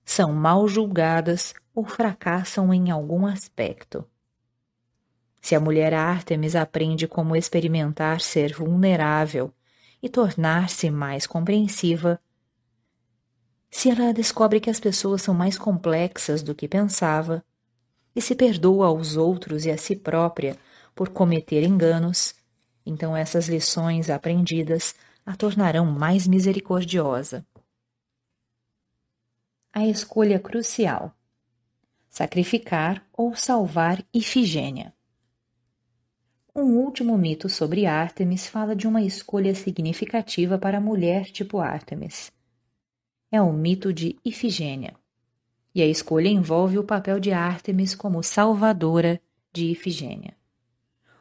São 0.06 0.32
mal 0.32 0.68
julgadas 0.68 1.54
ou 1.74 1.84
fracassam 1.84 2.74
em 2.74 2.92
algum 2.92 3.26
aspecto. 3.26 4.06
Se 5.42 5.56
a 5.56 5.60
mulher 5.60 5.94
Ártemis 5.94 6.56
aprende 6.56 7.08
como 7.08 7.36
experimentar 7.36 8.22
ser 8.22 8.54
vulnerável 8.54 9.52
e 10.04 10.08
tornar-se 10.08 10.92
mais 10.92 11.26
compreensiva, 11.26 12.20
se 13.72 13.90
ela 13.90 14.14
descobre 14.14 14.60
que 14.60 14.70
as 14.70 14.80
pessoas 14.80 15.22
são 15.22 15.34
mais 15.34 15.58
complexas 15.58 16.44
do 16.44 16.54
que 16.54 16.68
pensava, 16.68 17.44
e 18.14 18.22
se 18.22 18.36
perdoa 18.36 18.88
aos 18.88 19.16
outros 19.16 19.66
e 19.66 19.72
a 19.72 19.78
si 19.78 19.96
própria 19.96 20.58
por 20.94 21.10
cometer 21.10 21.64
enganos, 21.64 22.36
então 22.86 23.16
essas 23.16 23.48
lições 23.48 24.10
aprendidas 24.10 24.94
a 25.26 25.36
tornarão 25.36 25.86
mais 25.86 26.28
misericordiosa. 26.28 27.46
A 29.74 29.88
escolha 29.88 30.38
crucial 30.38 31.16
sacrificar 32.12 33.08
ou 33.14 33.34
salvar 33.36 34.04
Ifigênia. 34.14 34.94
Um 36.54 36.76
último 36.76 37.18
mito 37.18 37.48
sobre 37.48 37.86
Ártemis 37.86 38.48
fala 38.48 38.76
de 38.76 38.86
uma 38.86 39.02
escolha 39.02 39.56
significativa 39.56 40.58
para 40.58 40.80
a 40.80 40.82
mulher 40.82 41.32
tipo 41.32 41.60
Ártemis. 41.60 42.30
É 43.32 43.42
o 43.42 43.54
mito 43.54 43.94
de 43.94 44.18
Ifigênia. 44.26 44.94
E 45.74 45.82
a 45.82 45.88
escolha 45.88 46.28
envolve 46.28 46.78
o 46.78 46.84
papel 46.84 47.18
de 47.18 47.32
Ártemis 47.32 47.96
como 47.96 48.22
salvadora 48.22 49.22
de 49.54 49.68
Ifigênia, 49.68 50.34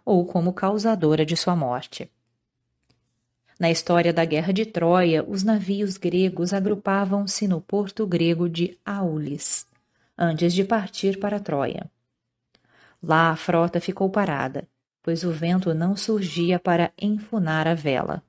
ou 0.05 0.27
como 0.27 0.53
causadora 0.53 1.25
de 1.25 1.37
sua 1.37 1.55
morte. 1.55 2.11
Na 3.61 3.71
história 3.71 4.13
da 4.13 4.25
Guerra 4.25 4.53
de 4.53 4.67
Troia, 4.67 5.23
os 5.23 5.45
navios 5.45 5.97
gregos 5.97 6.53
agrupavam-se 6.53 7.47
no 7.47 7.61
porto 7.61 8.05
grego 8.07 8.49
de 8.49 8.77
Aulis, 8.85 9.69
antes 10.19 10.53
de 10.53 10.65
partir 10.65 11.21
para 11.21 11.39
Troia. 11.39 11.89
Lá 13.01 13.31
a 13.31 13.37
frota 13.37 13.81
ficou 13.81 14.11
parada, 14.11 14.67
pois 15.01 15.23
o 15.23 15.31
vento 15.31 15.73
não 15.73 15.95
surgia 15.95 16.59
para 16.59 16.93
enfunar 17.01 17.69
a 17.69 17.75
vela. 17.75 18.21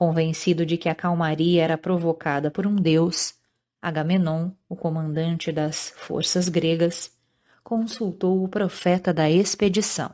Convencido 0.00 0.64
de 0.64 0.78
que 0.78 0.88
a 0.88 0.94
calmaria 0.94 1.62
era 1.62 1.76
provocada 1.76 2.50
por 2.50 2.66
um 2.66 2.74
deus, 2.74 3.34
Agamenon, 3.82 4.50
o 4.66 4.74
comandante 4.74 5.52
das 5.52 5.92
forças 5.94 6.48
gregas, 6.48 7.12
consultou 7.62 8.42
o 8.42 8.48
profeta 8.48 9.12
da 9.12 9.30
expedição. 9.30 10.10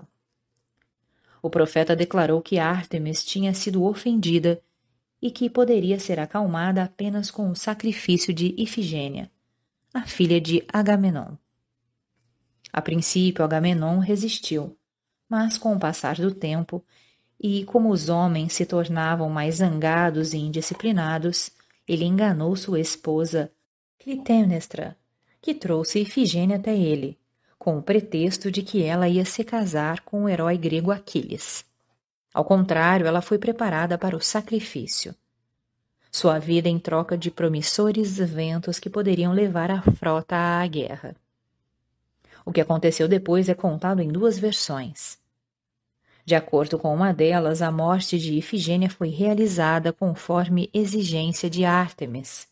O 1.41 1.49
profeta 1.49 1.95
declarou 1.95 2.43
que 2.43 2.59
Ártemis 2.59 3.25
tinha 3.25 3.55
sido 3.55 3.85
ofendida 3.85 4.61
e 5.23 5.31
que 5.31 5.49
poderia 5.49 6.01
ser 6.01 6.19
acalmada 6.19 6.83
apenas 6.83 7.31
com 7.31 7.49
o 7.49 7.55
sacrifício 7.55 8.35
de 8.35 8.57
Ifigênia, 8.59 9.31
a 9.95 10.03
filha 10.03 10.41
de 10.41 10.65
Agamenon. 10.67 11.37
A 12.73 12.83
princípio, 12.83 13.45
Agamenon 13.45 14.01
resistiu, 14.01 14.77
mas 15.29 15.57
com 15.57 15.77
o 15.77 15.79
passar 15.79 16.17
do 16.17 16.35
tempo, 16.35 16.85
e 17.41 17.65
como 17.65 17.91
os 17.91 18.09
homens 18.09 18.53
se 18.53 18.65
tornavam 18.65 19.29
mais 19.29 19.57
zangados 19.57 20.33
e 20.33 20.39
indisciplinados, 20.39 21.51
ele 21.87 22.05
enganou 22.05 22.57
sua 22.57 22.81
esposa 22.81 23.51
Clitemnestra, 23.99 24.97
que 25.41 25.55
trouxe 25.55 26.01
Ifigênia 26.01 26.57
até 26.57 26.77
ele, 26.77 27.19
com 27.59 27.79
o 27.79 27.83
pretexto 27.83 28.51
de 28.51 28.63
que 28.63 28.83
ela 28.83 29.09
ia 29.09 29.25
se 29.25 29.45
casar 29.45 30.01
com 30.01 30.25
o 30.25 30.29
herói 30.29 30.57
grego 30.57 30.91
Aquiles. 30.91 31.65
Ao 32.33 32.45
contrário, 32.45 33.07
ela 33.07 33.21
foi 33.21 33.39
preparada 33.39 33.97
para 33.97 34.17
o 34.17 34.21
sacrifício 34.21 35.15
sua 36.17 36.39
vida 36.39 36.67
em 36.67 36.79
troca 36.79 37.17
de 37.17 37.31
promissores 37.31 38.19
eventos 38.19 38.79
que 38.79 38.89
poderiam 38.89 39.35
levar 39.35 39.71
a 39.71 39.83
frota 39.83 40.35
à 40.35 40.67
guerra. 40.67 41.15
O 42.43 42.51
que 42.51 42.61
aconteceu 42.61 43.07
depois 43.07 43.51
é 43.51 43.55
contado 43.55 44.01
em 44.01 44.09
duas 44.09 44.39
versões. 44.39 45.19
De 46.27 46.35
acordo 46.35 46.77
com 46.77 46.93
uma 46.93 47.15
delas, 47.15 47.63
a 47.63 47.71
morte 47.71 48.19
de 48.19 48.35
Ifigênia 48.35 48.91
foi 48.91 49.11
realizada 49.11 49.93
conforme 49.93 50.69
exigência 50.75 51.49
de 51.49 51.65
Ártemis. 51.65 52.49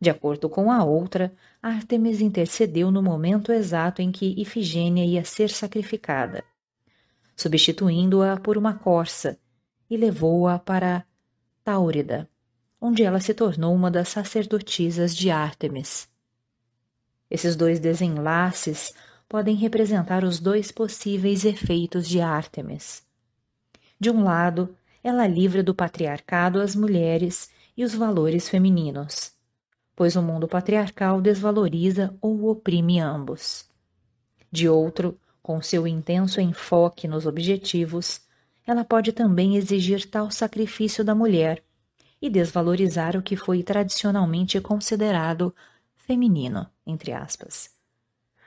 De 0.00 0.08
acordo 0.08 0.48
com 0.48 0.72
a 0.72 0.82
outra, 0.82 1.30
Ártemis 1.62 2.22
intercedeu 2.22 2.90
no 2.90 3.02
momento 3.02 3.52
exato 3.52 4.00
em 4.00 4.10
que 4.10 4.40
Ifigênia 4.40 5.04
ia 5.04 5.22
ser 5.26 5.50
sacrificada, 5.50 6.42
substituindo-a 7.36 8.38
por 8.38 8.56
uma 8.56 8.72
corça, 8.72 9.38
e 9.90 9.98
levou-a 9.98 10.58
para 10.58 11.04
Táurida, 11.62 12.26
onde 12.80 13.02
ela 13.02 13.20
se 13.20 13.34
tornou 13.34 13.74
uma 13.74 13.90
das 13.90 14.08
sacerdotisas 14.08 15.14
de 15.14 15.30
Ártemis. 15.30 16.08
Esses 17.30 17.56
dois 17.56 17.78
desenlaces 17.78 18.94
podem 19.34 19.56
representar 19.56 20.22
os 20.22 20.38
dois 20.38 20.70
possíveis 20.70 21.44
efeitos 21.44 22.06
de 22.06 22.20
Ártemis. 22.20 23.02
De 23.98 24.08
um 24.08 24.22
lado, 24.22 24.76
ela 25.02 25.26
livra 25.26 25.60
do 25.60 25.74
patriarcado 25.74 26.60
as 26.60 26.76
mulheres 26.76 27.50
e 27.76 27.82
os 27.82 27.92
valores 27.96 28.48
femininos, 28.48 29.32
pois 29.96 30.14
o 30.14 30.22
mundo 30.22 30.46
patriarcal 30.46 31.20
desvaloriza 31.20 32.16
ou 32.20 32.48
oprime 32.48 33.00
ambos. 33.00 33.68
De 34.52 34.68
outro, 34.68 35.18
com 35.42 35.60
seu 35.60 35.84
intenso 35.84 36.40
enfoque 36.40 37.08
nos 37.08 37.26
objetivos, 37.26 38.20
ela 38.64 38.84
pode 38.84 39.10
também 39.10 39.56
exigir 39.56 40.08
tal 40.08 40.30
sacrifício 40.30 41.02
da 41.02 41.12
mulher 41.12 41.60
e 42.22 42.30
desvalorizar 42.30 43.16
o 43.16 43.22
que 43.22 43.34
foi 43.34 43.64
tradicionalmente 43.64 44.60
considerado 44.60 45.52
feminino, 45.96 46.68
entre 46.86 47.10
aspas. 47.10 47.73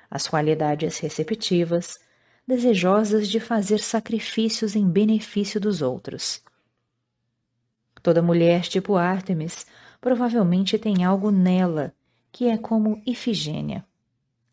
As 0.09 0.27
qualidades 0.27 0.99
receptivas, 0.99 1.99
desejosas 2.47 3.27
de 3.27 3.39
fazer 3.39 3.79
sacrifícios 3.79 4.75
em 4.75 4.87
benefício 4.87 5.59
dos 5.59 5.81
outros. 5.81 6.41
Toda 8.01 8.21
mulher 8.21 8.61
tipo 8.61 8.95
Ártemis 8.95 9.65
provavelmente 9.99 10.77
tem 10.77 11.03
algo 11.03 11.29
nela 11.29 11.93
que 12.31 12.47
é 12.47 12.57
como 12.57 13.01
Ifigênia, 13.05 13.85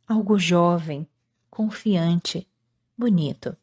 algo 0.08 0.38
jovem, 0.38 1.06
confiante, 1.50 2.48
bonito, 2.96 3.56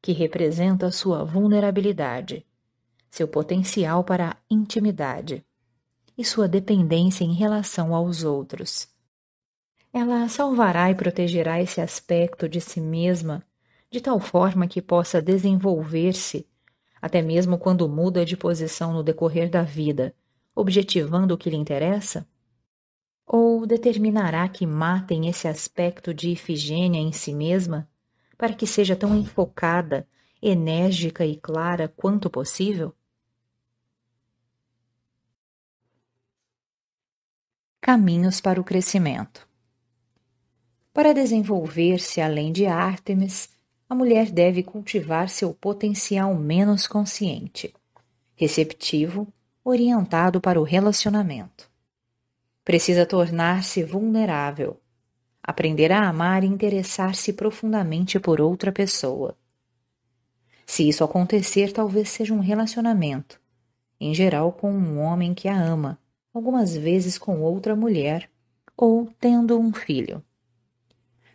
que 0.00 0.12
representa 0.12 0.90
sua 0.90 1.24
vulnerabilidade, 1.24 2.46
seu 3.10 3.26
potencial 3.26 4.04
para 4.04 4.30
a 4.30 4.36
intimidade 4.48 5.44
e 6.16 6.24
sua 6.24 6.48
dependência 6.48 7.24
em 7.24 7.34
relação 7.34 7.94
aos 7.94 8.24
outros. 8.24 8.88
Ela 10.00 10.28
salvará 10.28 10.92
e 10.92 10.94
protegerá 10.94 11.60
esse 11.60 11.80
aspecto 11.80 12.48
de 12.48 12.60
si 12.60 12.80
mesma 12.80 13.44
de 13.90 14.00
tal 14.00 14.20
forma 14.20 14.68
que 14.68 14.80
possa 14.80 15.20
desenvolver-se, 15.20 16.46
até 17.02 17.20
mesmo 17.20 17.58
quando 17.58 17.88
muda 17.88 18.24
de 18.24 18.36
posição 18.36 18.92
no 18.92 19.02
decorrer 19.02 19.50
da 19.50 19.64
vida, 19.64 20.14
objetivando 20.54 21.34
o 21.34 21.36
que 21.36 21.50
lhe 21.50 21.56
interessa? 21.56 22.28
Ou 23.26 23.66
determinará 23.66 24.48
que 24.48 24.64
matem 24.64 25.28
esse 25.28 25.48
aspecto 25.48 26.14
de 26.14 26.30
Ifigênia 26.30 27.00
em 27.00 27.10
si 27.10 27.34
mesma, 27.34 27.90
para 28.36 28.54
que 28.54 28.68
seja 28.68 28.94
tão 28.94 29.16
enfocada, 29.18 30.06
enérgica 30.40 31.26
e 31.26 31.34
clara 31.34 31.88
quanto 31.88 32.30
possível? 32.30 32.94
Caminhos 37.80 38.40
para 38.40 38.60
o 38.60 38.64
crescimento. 38.64 39.47
Para 40.98 41.14
desenvolver-se 41.14 42.20
além 42.20 42.50
de 42.50 42.66
Ártemis, 42.66 43.50
a 43.88 43.94
mulher 43.94 44.32
deve 44.32 44.64
cultivar 44.64 45.28
seu 45.28 45.54
potencial 45.54 46.34
menos 46.34 46.88
consciente, 46.88 47.72
receptivo, 48.34 49.32
orientado 49.64 50.40
para 50.40 50.60
o 50.60 50.64
relacionamento. 50.64 51.70
Precisa 52.64 53.06
tornar-se 53.06 53.84
vulnerável, 53.84 54.80
aprender 55.40 55.92
a 55.92 56.08
amar 56.08 56.42
e 56.42 56.48
interessar-se 56.48 57.32
profundamente 57.32 58.18
por 58.18 58.40
outra 58.40 58.72
pessoa. 58.72 59.36
Se 60.66 60.88
isso 60.88 61.04
acontecer, 61.04 61.72
talvez 61.72 62.08
seja 62.08 62.34
um 62.34 62.40
relacionamento, 62.40 63.40
em 64.00 64.12
geral 64.12 64.50
com 64.50 64.72
um 64.72 64.98
homem 64.98 65.32
que 65.32 65.46
a 65.46 65.56
ama, 65.56 65.96
algumas 66.34 66.76
vezes 66.76 67.16
com 67.16 67.40
outra 67.40 67.76
mulher, 67.76 68.28
ou 68.76 69.08
tendo 69.20 69.60
um 69.60 69.72
filho. 69.72 70.24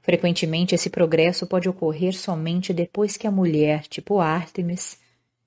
Frequentemente, 0.04 0.76
esse 0.76 0.92
progresso 0.92 1.48
pode 1.48 1.68
ocorrer 1.68 2.14
somente 2.14 2.72
depois 2.72 3.18
que 3.18 3.26
a 3.26 3.32
mulher, 3.32 3.88
tipo 3.88 4.20
Artemis, 4.20 5.00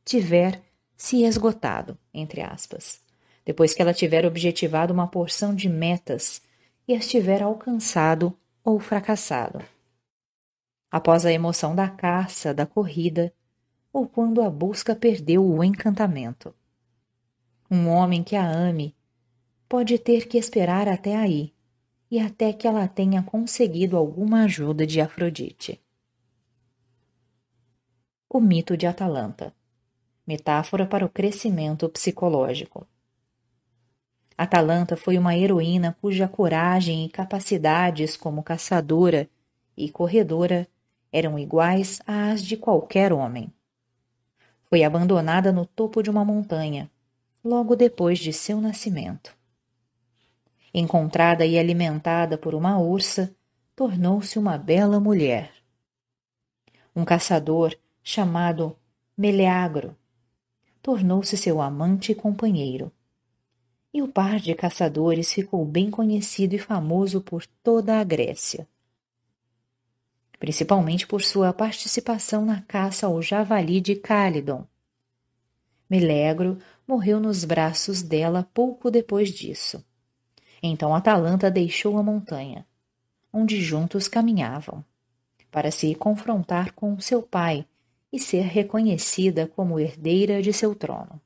tiver 0.05 0.61
se 0.97 1.23
esgotado, 1.23 1.97
entre 2.13 2.41
aspas 2.41 3.07
depois 3.47 3.73
que 3.73 3.81
ela 3.81 3.95
tiver 3.95 4.27
objetivado 4.27 4.93
uma 4.93 5.07
porção 5.07 5.55
de 5.55 5.69
metas 5.69 6.43
e 6.87 6.95
as 6.95 7.07
tiver 7.07 7.41
alcançado 7.41 8.37
ou 8.65 8.81
fracassado. 8.81 9.65
Após 10.91 11.25
a 11.25 11.33
emoção 11.33 11.75
da 11.75 11.89
caça, 11.89 12.53
da 12.53 12.67
corrida, 12.67 13.33
ou 13.93 14.07
quando 14.07 14.43
a 14.43 14.51
busca 14.51 14.97
perdeu 14.97 15.47
o 15.47 15.63
encantamento. 15.63 16.53
Um 17.71 17.89
homem 17.89 18.23
que 18.23 18.35
a 18.35 18.45
ame 18.45 18.95
pode 19.69 19.97
ter 19.99 20.27
que 20.27 20.37
esperar 20.37 20.89
até 20.89 21.17
aí 21.17 21.55
e 22.11 22.21
até 22.21 22.53
que 22.53 22.67
ela 22.67 22.87
tenha 22.87 23.23
conseguido 23.23 23.97
alguma 23.97 24.45
ajuda 24.45 24.87
de 24.87 25.01
Afrodite. 25.01 25.81
O 28.29 28.41
mito 28.41 28.77
de 28.77 28.87
Atalanta 28.87 29.55
metáfora 30.27 30.85
para 30.85 31.07
o 31.07 31.09
crescimento 31.09 31.89
psicológico. 31.89 32.87
Atalanta 34.37 34.97
foi 34.97 35.17
uma 35.17 35.37
heroína 35.37 35.97
cuja 36.01 36.27
coragem 36.27 37.05
e 37.05 37.09
capacidades 37.09 38.17
como 38.17 38.43
caçadora 38.43 39.31
e 39.77 39.89
corredora 39.89 40.67
eram 41.13 41.39
iguais 41.39 42.01
às 42.07 42.43
de 42.43 42.57
qualquer 42.57 43.13
homem. 43.13 43.53
Foi 44.69 44.83
abandonada 44.83 45.53
no 45.53 45.65
topo 45.65 46.03
de 46.03 46.11
uma 46.11 46.25
montanha, 46.25 46.91
logo 47.43 47.77
depois 47.77 48.19
de 48.19 48.33
seu 48.33 48.61
nascimento. 48.61 49.36
Encontrada 50.79 51.47
e 51.47 51.59
alimentada 51.59 52.37
por 52.37 52.55
uma 52.55 52.79
ursa, 52.79 53.35
tornou-se 53.75 54.39
uma 54.39 54.59
bela 54.59 55.01
mulher. 55.01 55.51
Um 56.95 57.03
caçador 57.03 57.75
chamado 58.03 58.77
Meleagro 59.17 59.97
tornou-se 60.83 61.35
seu 61.39 61.63
amante 61.63 62.13
e 62.13 62.15
companheiro 62.15 62.93
e 63.91 64.03
o 64.03 64.09
par 64.09 64.39
de 64.39 64.55
caçadores 64.55 65.33
ficou 65.33 65.65
bem 65.65 65.91
conhecido 65.91 66.55
e 66.55 66.59
famoso 66.59 67.23
por 67.23 67.47
toda 67.63 67.99
a 67.99 68.05
Grécia. 68.05 68.69
Principalmente 70.39 71.07
por 71.07 71.23
sua 71.23 71.55
participação 71.55 72.45
na 72.45 72.61
caça 72.61 73.07
ao 73.07 73.23
javali 73.23 73.81
de 73.81 73.97
Cálidon. 73.97 74.67
Melegro 75.89 76.59
morreu 76.87 77.19
nos 77.19 77.47
braços 77.47 78.03
dela 78.03 78.47
pouco 78.53 78.91
depois 78.91 79.31
disso. 79.31 79.83
Então 80.63 80.95
Atalanta 80.95 81.51
deixou 81.51 81.99
a 81.99 82.03
montanha, 82.03 82.67
onde 83.33 83.61
juntos 83.61 84.09
caminhavam, 84.09 84.85
para 85.51 85.71
se 85.71 85.95
confrontar 85.95 86.73
com 86.73 86.99
seu 86.99 87.23
pai 87.23 87.67
e 88.13 88.19
ser 88.19 88.43
reconhecida 88.43 89.47
como 89.47 89.79
herdeira 89.79 90.41
de 90.41 90.53
seu 90.53 90.75
trono. 90.75 91.21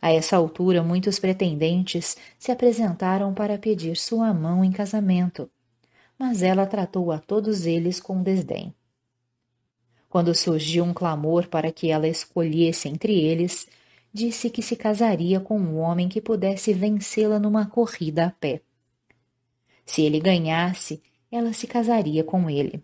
A 0.00 0.12
essa 0.12 0.36
altura, 0.36 0.82
muitos 0.82 1.18
pretendentes 1.18 2.16
se 2.38 2.52
apresentaram 2.52 3.32
para 3.32 3.56
pedir 3.56 3.96
sua 3.96 4.34
mão 4.34 4.62
em 4.62 4.70
casamento, 4.70 5.50
mas 6.18 6.42
ela 6.42 6.66
tratou 6.66 7.10
a 7.10 7.18
todos 7.18 7.64
eles 7.64 8.00
com 8.00 8.22
desdém. 8.22 8.74
Quando 10.08 10.34
surgiu 10.34 10.84
um 10.84 10.92
clamor 10.92 11.48
para 11.48 11.72
que 11.72 11.90
ela 11.90 12.06
escolhesse 12.06 12.88
entre 12.88 13.18
eles, 13.18 13.66
disse 14.14 14.48
que 14.48 14.62
se 14.62 14.76
casaria 14.76 15.40
com 15.40 15.58
um 15.58 15.78
homem 15.80 16.08
que 16.08 16.20
pudesse 16.20 16.72
vencê-la 16.72 17.40
numa 17.40 17.66
corrida 17.66 18.26
a 18.26 18.30
pé. 18.30 18.62
Se 19.84 20.02
ele 20.02 20.20
ganhasse, 20.20 21.02
ela 21.30 21.52
se 21.52 21.66
casaria 21.66 22.22
com 22.22 22.48
ele. 22.48 22.80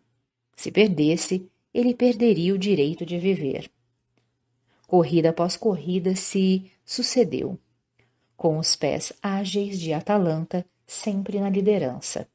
Se 0.57 0.73
perdesse, 0.73 1.49
ele 1.73 1.95
perderia 1.95 2.53
o 2.53 2.59
direito 2.59 3.07
de 3.07 3.17
viver. 3.17 3.71
Corrida 4.89 5.31
após 5.31 5.57
corrida 5.57 6.17
se 6.17 6.69
sucedeu, 6.85 7.57
com 8.37 8.59
os 8.59 8.75
pés 8.75 9.13
ágeis 9.23 9.79
de 9.79 9.93
Atalanta 9.93 10.67
sempre 10.85 11.39
na 11.39 11.49
liderança. 11.49 12.29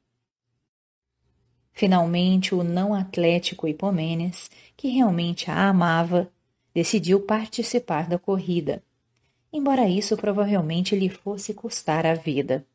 Finalmente, 1.73 2.55
o 2.55 2.63
não 2.63 2.93
atlético 2.93 3.67
Hipomenes, 3.67 4.49
que 4.77 4.87
realmente 4.87 5.51
a 5.51 5.67
amava, 5.67 6.31
decidiu 6.75 7.21
participar 7.21 8.09
da 8.09 8.19
corrida, 8.19 8.83
embora 9.51 9.87
isso 9.87 10.17
provavelmente 10.17 10.93
lhe 10.93 11.07
fosse 11.07 11.53
custar 11.53 12.05
a 12.05 12.13
vida. 12.13 12.67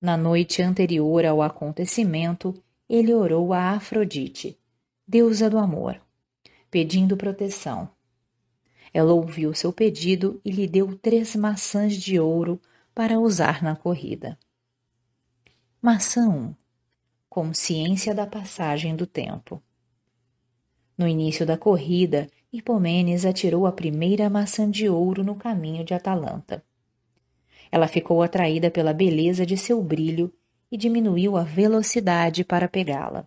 Na 0.00 0.16
noite 0.16 0.62
anterior 0.62 1.26
ao 1.26 1.42
acontecimento, 1.42 2.54
ele 2.88 3.12
orou 3.12 3.52
a 3.52 3.70
Afrodite, 3.70 4.56
deusa 5.06 5.50
do 5.50 5.58
amor, 5.58 6.00
pedindo 6.70 7.16
proteção. 7.16 7.90
Ela 8.94 9.12
ouviu 9.12 9.52
seu 9.52 9.72
pedido 9.72 10.40
e 10.44 10.50
lhe 10.52 10.68
deu 10.68 10.96
três 10.96 11.34
maçãs 11.34 11.94
de 11.94 12.20
ouro 12.20 12.60
para 12.94 13.18
usar 13.18 13.60
na 13.60 13.74
corrida. 13.74 14.38
Maçã 15.80 16.28
1 16.28 16.54
Consciência 17.28 18.14
da 18.14 18.26
passagem 18.26 18.94
do 18.94 19.06
tempo. 19.06 19.60
No 21.02 21.08
início 21.08 21.44
da 21.44 21.58
corrida, 21.58 22.30
Hipomenes 22.52 23.24
atirou 23.24 23.66
a 23.66 23.72
primeira 23.72 24.30
maçã 24.30 24.70
de 24.70 24.88
ouro 24.88 25.24
no 25.24 25.34
caminho 25.34 25.84
de 25.84 25.92
Atalanta. 25.92 26.64
Ela 27.72 27.88
ficou 27.88 28.22
atraída 28.22 28.70
pela 28.70 28.92
beleza 28.92 29.44
de 29.44 29.56
seu 29.56 29.82
brilho 29.82 30.32
e 30.70 30.76
diminuiu 30.76 31.36
a 31.36 31.42
velocidade 31.42 32.44
para 32.44 32.68
pegá-la. 32.68 33.26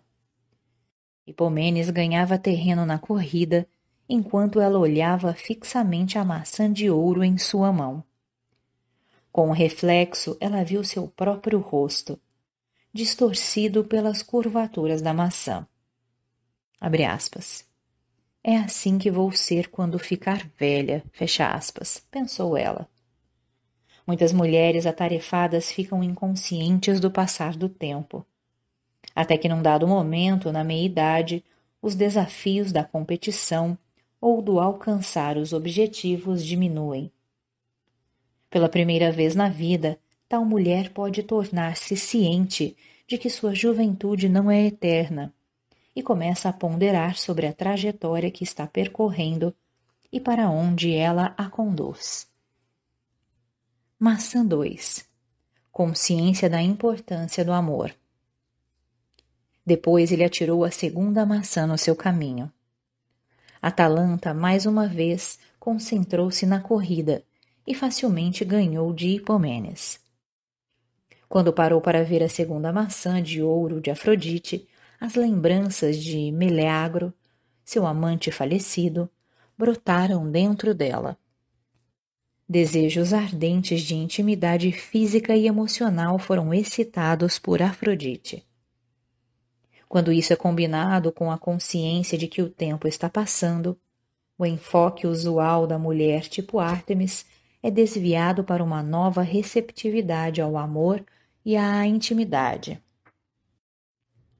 Hipomenes 1.26 1.90
ganhava 1.90 2.38
terreno 2.38 2.86
na 2.86 2.98
corrida 2.98 3.68
enquanto 4.08 4.58
ela 4.58 4.78
olhava 4.78 5.34
fixamente 5.34 6.16
a 6.16 6.24
maçã 6.24 6.72
de 6.72 6.88
ouro 6.88 7.22
em 7.22 7.36
sua 7.36 7.70
mão. 7.70 8.02
Com 9.30 9.50
o 9.50 9.52
reflexo, 9.52 10.34
ela 10.40 10.64
viu 10.64 10.82
seu 10.82 11.08
próprio 11.08 11.58
rosto, 11.58 12.18
distorcido 12.90 13.84
pelas 13.84 14.22
curvaturas 14.22 15.02
da 15.02 15.12
maçã. 15.12 15.68
É 18.44 18.58
assim 18.58 18.98
que 18.98 19.10
vou 19.10 19.32
ser 19.32 19.68
quando 19.70 19.98
ficar 19.98 20.48
velha, 20.56 21.02
fecha 21.12 21.48
aspas, 21.48 22.00
pensou 22.10 22.56
ela. 22.56 22.88
Muitas 24.06 24.32
mulheres 24.32 24.86
atarefadas 24.86 25.72
ficam 25.72 26.02
inconscientes 26.02 27.00
do 27.00 27.10
passar 27.10 27.56
do 27.56 27.68
tempo. 27.68 28.24
Até 29.14 29.36
que 29.36 29.48
num 29.48 29.60
dado 29.60 29.88
momento, 29.88 30.52
na 30.52 30.62
meia-idade, 30.62 31.44
os 31.82 31.96
desafios 31.96 32.70
da 32.70 32.84
competição 32.84 33.76
ou 34.20 34.40
do 34.40 34.60
alcançar 34.60 35.36
os 35.36 35.52
objetivos 35.52 36.44
diminuem. 36.44 37.10
Pela 38.48 38.68
primeira 38.68 39.10
vez 39.10 39.34
na 39.34 39.48
vida, 39.48 39.98
tal 40.28 40.44
mulher 40.44 40.90
pode 40.90 41.22
tornar-se 41.24 41.96
ciente 41.96 42.76
de 43.08 43.18
que 43.18 43.28
sua 43.28 43.54
juventude 43.54 44.28
não 44.28 44.48
é 44.50 44.66
eterna 44.66 45.34
e 45.96 46.02
começa 46.02 46.50
a 46.50 46.52
ponderar 46.52 47.16
sobre 47.16 47.46
a 47.46 47.54
trajetória 47.54 48.30
que 48.30 48.44
está 48.44 48.66
percorrendo 48.66 49.56
e 50.12 50.20
para 50.20 50.50
onde 50.50 50.92
ela 50.92 51.34
a 51.38 51.48
conduz. 51.48 52.28
Maçã 53.98 54.44
2 54.44 55.08
Consciência 55.72 56.50
da 56.50 56.60
importância 56.60 57.42
do 57.42 57.52
amor. 57.52 57.94
Depois 59.64 60.12
ele 60.12 60.22
atirou 60.22 60.64
a 60.64 60.70
segunda 60.70 61.24
maçã 61.24 61.66
no 61.66 61.78
seu 61.78 61.96
caminho. 61.96 62.52
Atalanta, 63.60 64.34
mais 64.34 64.66
uma 64.66 64.86
vez, 64.86 65.38
concentrou-se 65.58 66.44
na 66.44 66.60
corrida 66.60 67.24
e 67.66 67.74
facilmente 67.74 68.44
ganhou 68.44 68.92
de 68.92 69.08
Hipomenes. 69.08 69.98
Quando 71.28 71.52
parou 71.52 71.80
para 71.80 72.04
ver 72.04 72.22
a 72.22 72.28
segunda 72.28 72.72
maçã 72.72 73.20
de 73.20 73.42
ouro 73.42 73.80
de 73.80 73.90
Afrodite, 73.90 74.68
as 75.00 75.14
lembranças 75.14 75.96
de 75.98 76.30
Meleagro, 76.32 77.12
seu 77.64 77.86
amante 77.86 78.30
falecido, 78.30 79.10
brotaram 79.56 80.30
dentro 80.30 80.74
dela. 80.74 81.18
Desejos 82.48 83.12
ardentes 83.12 83.82
de 83.82 83.96
intimidade 83.96 84.70
física 84.70 85.34
e 85.34 85.46
emocional 85.46 86.18
foram 86.18 86.54
excitados 86.54 87.38
por 87.38 87.60
Afrodite. 87.60 88.46
Quando 89.88 90.12
isso 90.12 90.32
é 90.32 90.36
combinado 90.36 91.10
com 91.10 91.30
a 91.30 91.38
consciência 91.38 92.16
de 92.16 92.28
que 92.28 92.42
o 92.42 92.48
tempo 92.48 92.86
está 92.86 93.08
passando, 93.08 93.78
o 94.38 94.44
enfoque 94.44 95.06
usual 95.06 95.66
da 95.66 95.78
mulher 95.78 96.22
tipo 96.22 96.58
Ártemis 96.58 97.26
é 97.62 97.70
desviado 97.70 98.44
para 98.44 98.62
uma 98.62 98.82
nova 98.82 99.22
receptividade 99.22 100.40
ao 100.40 100.56
amor 100.56 101.04
e 101.44 101.56
à 101.56 101.86
intimidade. 101.86 102.80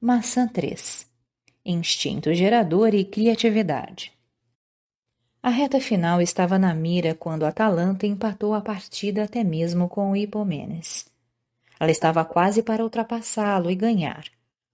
Maçã 0.09 0.47
3 0.47 1.05
Instinto 1.65 2.33
gerador 2.33 2.95
e 2.95 3.03
criatividade. 3.03 4.13
A 5.43 5.49
reta 5.49 5.81
final 5.81 6.21
estava 6.21 6.57
na 6.57 6.73
mira 6.73 7.13
quando 7.13 7.45
Atalanta 7.45 8.07
empatou 8.07 8.53
a 8.53 8.61
partida 8.61 9.25
até 9.25 9.43
mesmo 9.43 9.89
com 9.89 10.15
Hipomenes. 10.15 11.09
Ela 11.77 11.91
estava 11.91 12.23
quase 12.23 12.63
para 12.63 12.85
ultrapassá-lo 12.85 13.69
e 13.69 13.75
ganhar, 13.75 14.23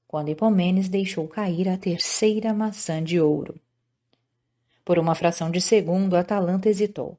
quando 0.08 0.30
Hipomenes 0.30 0.88
deixou 0.88 1.28
cair 1.28 1.68
a 1.68 1.80
terceira 1.80 2.54
maçã 2.54 3.04
de 3.04 3.20
ouro. 3.20 3.60
Por 4.86 5.00
uma 5.00 5.16
fração 5.16 5.50
de 5.50 5.60
segundo, 5.60 6.16
Atalanta 6.16 6.70
hesitou. 6.70 7.18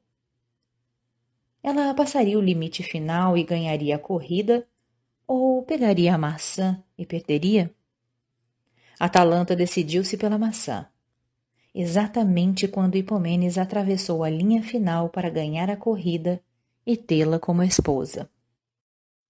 Ela 1.61 1.93
passaria 1.93 2.39
o 2.39 2.41
limite 2.41 2.81
final 2.81 3.37
e 3.37 3.43
ganharia 3.43 3.97
a 3.97 3.99
corrida, 3.99 4.65
ou 5.27 5.61
pegaria 5.63 6.15
a 6.15 6.17
maçã 6.17 6.81
e 6.97 7.05
perderia? 7.05 7.74
Atalanta 8.99 9.55
decidiu-se 9.55 10.17
pela 10.17 10.37
maçã 10.37 10.87
exatamente 11.75 12.69
quando 12.69 12.95
Hipomenes 12.95 13.57
atravessou 13.57 14.23
a 14.23 14.29
linha 14.29 14.63
final 14.63 15.09
para 15.09 15.29
ganhar 15.29 15.69
a 15.69 15.75
corrida 15.75 16.41
e 16.87 16.95
tê-la 16.95 17.37
como 17.37 17.61
esposa. 17.61 18.29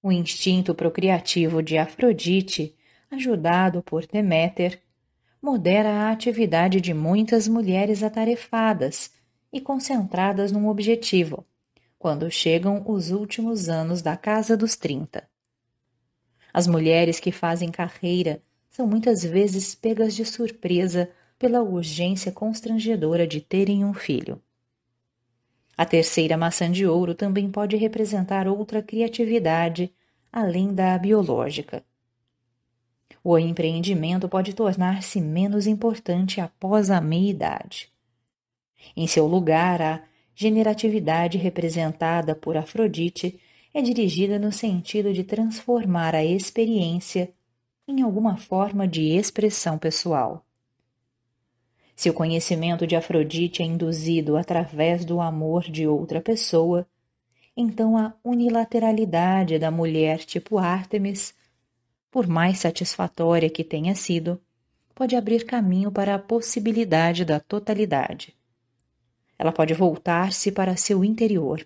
O 0.04 0.12
instinto 0.12 0.76
procriativo 0.76 1.64
de 1.64 1.76
Afrodite, 1.76 2.76
ajudado 3.10 3.82
por 3.82 4.06
Deméter, 4.06 4.80
modera 5.42 5.90
a 5.90 6.12
atividade 6.12 6.80
de 6.80 6.94
muitas 6.94 7.48
mulheres 7.48 8.04
atarefadas 8.04 9.12
e 9.52 9.60
concentradas 9.60 10.52
num 10.52 10.68
objetivo, 10.68 11.44
quando 11.98 12.30
chegam 12.30 12.84
os 12.86 13.10
últimos 13.10 13.70
anos 13.70 14.04
da 14.04 14.16
casa 14.16 14.56
dos 14.56 14.76
trinta. 14.76 15.28
As 16.54 16.68
mulheres 16.68 17.20
que 17.20 17.32
fazem 17.32 17.72
carreira 17.72 18.40
são 18.76 18.85
muitas 18.85 19.23
vezes 19.23 19.73
pegas 19.73 20.14
de 20.14 20.26
surpresa 20.26 21.10
pela 21.39 21.61
urgência 21.61 22.30
constrangedora 22.30 23.26
de 23.26 23.39
terem 23.39 23.85
um 23.85 23.93
filho. 23.93 24.41
A 25.77 25.85
terceira 25.85 26.35
maçã 26.35 26.69
de 26.69 26.85
ouro 26.85 27.15
também 27.15 27.49
pode 27.49 27.77
representar 27.77 28.49
outra 28.49 28.84
criatividade 28.84 29.93
além 30.30 30.73
da 30.73 30.97
biológica. 30.97 31.85
O 33.23 33.39
empreendimento 33.39 34.27
pode 34.27 34.53
tornar-se 34.53 35.22
menos 35.22 35.68
importante 35.68 36.41
após 36.41 36.91
a 36.91 36.99
meia-idade. 36.99 37.89
Em 38.93 39.07
seu 39.07 39.26
lugar, 39.26 39.81
a 39.81 40.03
generatividade 40.35 41.38
representada 41.38 42.35
por 42.35 42.57
Afrodite 42.57 43.39
é 43.73 43.81
dirigida 43.81 44.38
no 44.38 44.52
sentido 44.52 45.14
de 45.14 45.23
transformar 45.23 46.14
a 46.14 46.26
experiência 46.26 47.34
em 47.88 48.02
alguma 48.02 48.36
forma 48.36 48.88
de 48.88 49.16
expressão 49.16 49.78
pessoal. 49.78 50.44
Se 51.95 52.10
o 52.10 52.14
conhecimento 52.14 52.86
de 52.86 52.95
Afrodite 52.95 53.62
é 53.62 53.66
induzido 53.66 54.36
através 54.36 55.06
do 55.06 55.22
amor 55.22 55.64
de 55.64 55.88
outra 55.88 56.20
pessoa, 56.20 56.88
então 57.56 57.95
a 57.95 58.14
unilateralidade 58.24 59.57
da 59.60 59.72
mulher 59.72 60.20
tipo 60.20 60.57
Ártemis, 60.57 61.34
por 62.12 62.28
mais 62.28 62.60
satisfatória 62.60 63.49
que 63.49 63.64
tenha 63.64 63.95
sido, 63.95 64.41
pode 64.94 65.16
abrir 65.16 65.45
caminho 65.45 65.91
para 65.91 66.16
a 66.16 66.20
possibilidade 66.20 67.24
da 67.24 67.40
totalidade. 67.40 68.36
Ela 69.38 69.52
pode 69.52 69.74
voltar-se 69.74 70.52
para 70.52 70.76
seu 70.76 71.03
interior, 71.03 71.66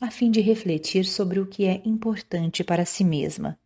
a 0.00 0.10
fim 0.10 0.30
de 0.30 0.40
refletir 0.40 1.04
sobre 1.04 1.38
o 1.38 1.46
que 1.46 1.64
é 1.66 1.82
importante 1.84 2.64
para 2.64 2.84
si 2.84 3.04
mesma 3.04 3.58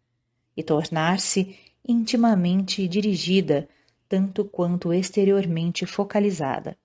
e 0.57 0.63
tornar-se 0.63 1.57
intimamente 1.89 2.87
dirigida 2.87 3.67
tanto 4.09 4.45
quanto 4.45 4.93
exteriormente 4.93 5.87
focalizada. 5.87 6.77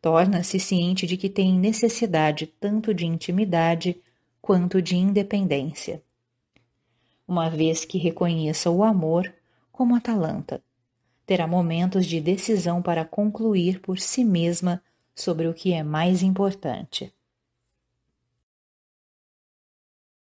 Torna-se 0.00 0.60
ciente 0.60 1.06
de 1.06 1.16
que 1.16 1.28
tem 1.28 1.58
necessidade 1.58 2.46
tanto 2.46 2.94
de 2.94 3.06
intimidade 3.06 4.00
quanto 4.40 4.80
de 4.80 4.96
independência. 4.96 6.02
Uma 7.26 7.48
vez 7.48 7.84
que 7.84 7.98
reconheça 7.98 8.70
o 8.70 8.84
amor 8.84 9.34
como 9.72 9.96
Atalanta, 9.96 10.62
terá 11.26 11.46
momentos 11.46 12.06
de 12.06 12.20
decisão 12.20 12.80
para 12.80 13.04
concluir 13.04 13.80
por 13.80 13.98
si 13.98 14.24
mesma 14.24 14.80
sobre 15.14 15.48
o 15.48 15.54
que 15.54 15.72
é 15.72 15.82
mais 15.82 16.22
importante. 16.22 17.12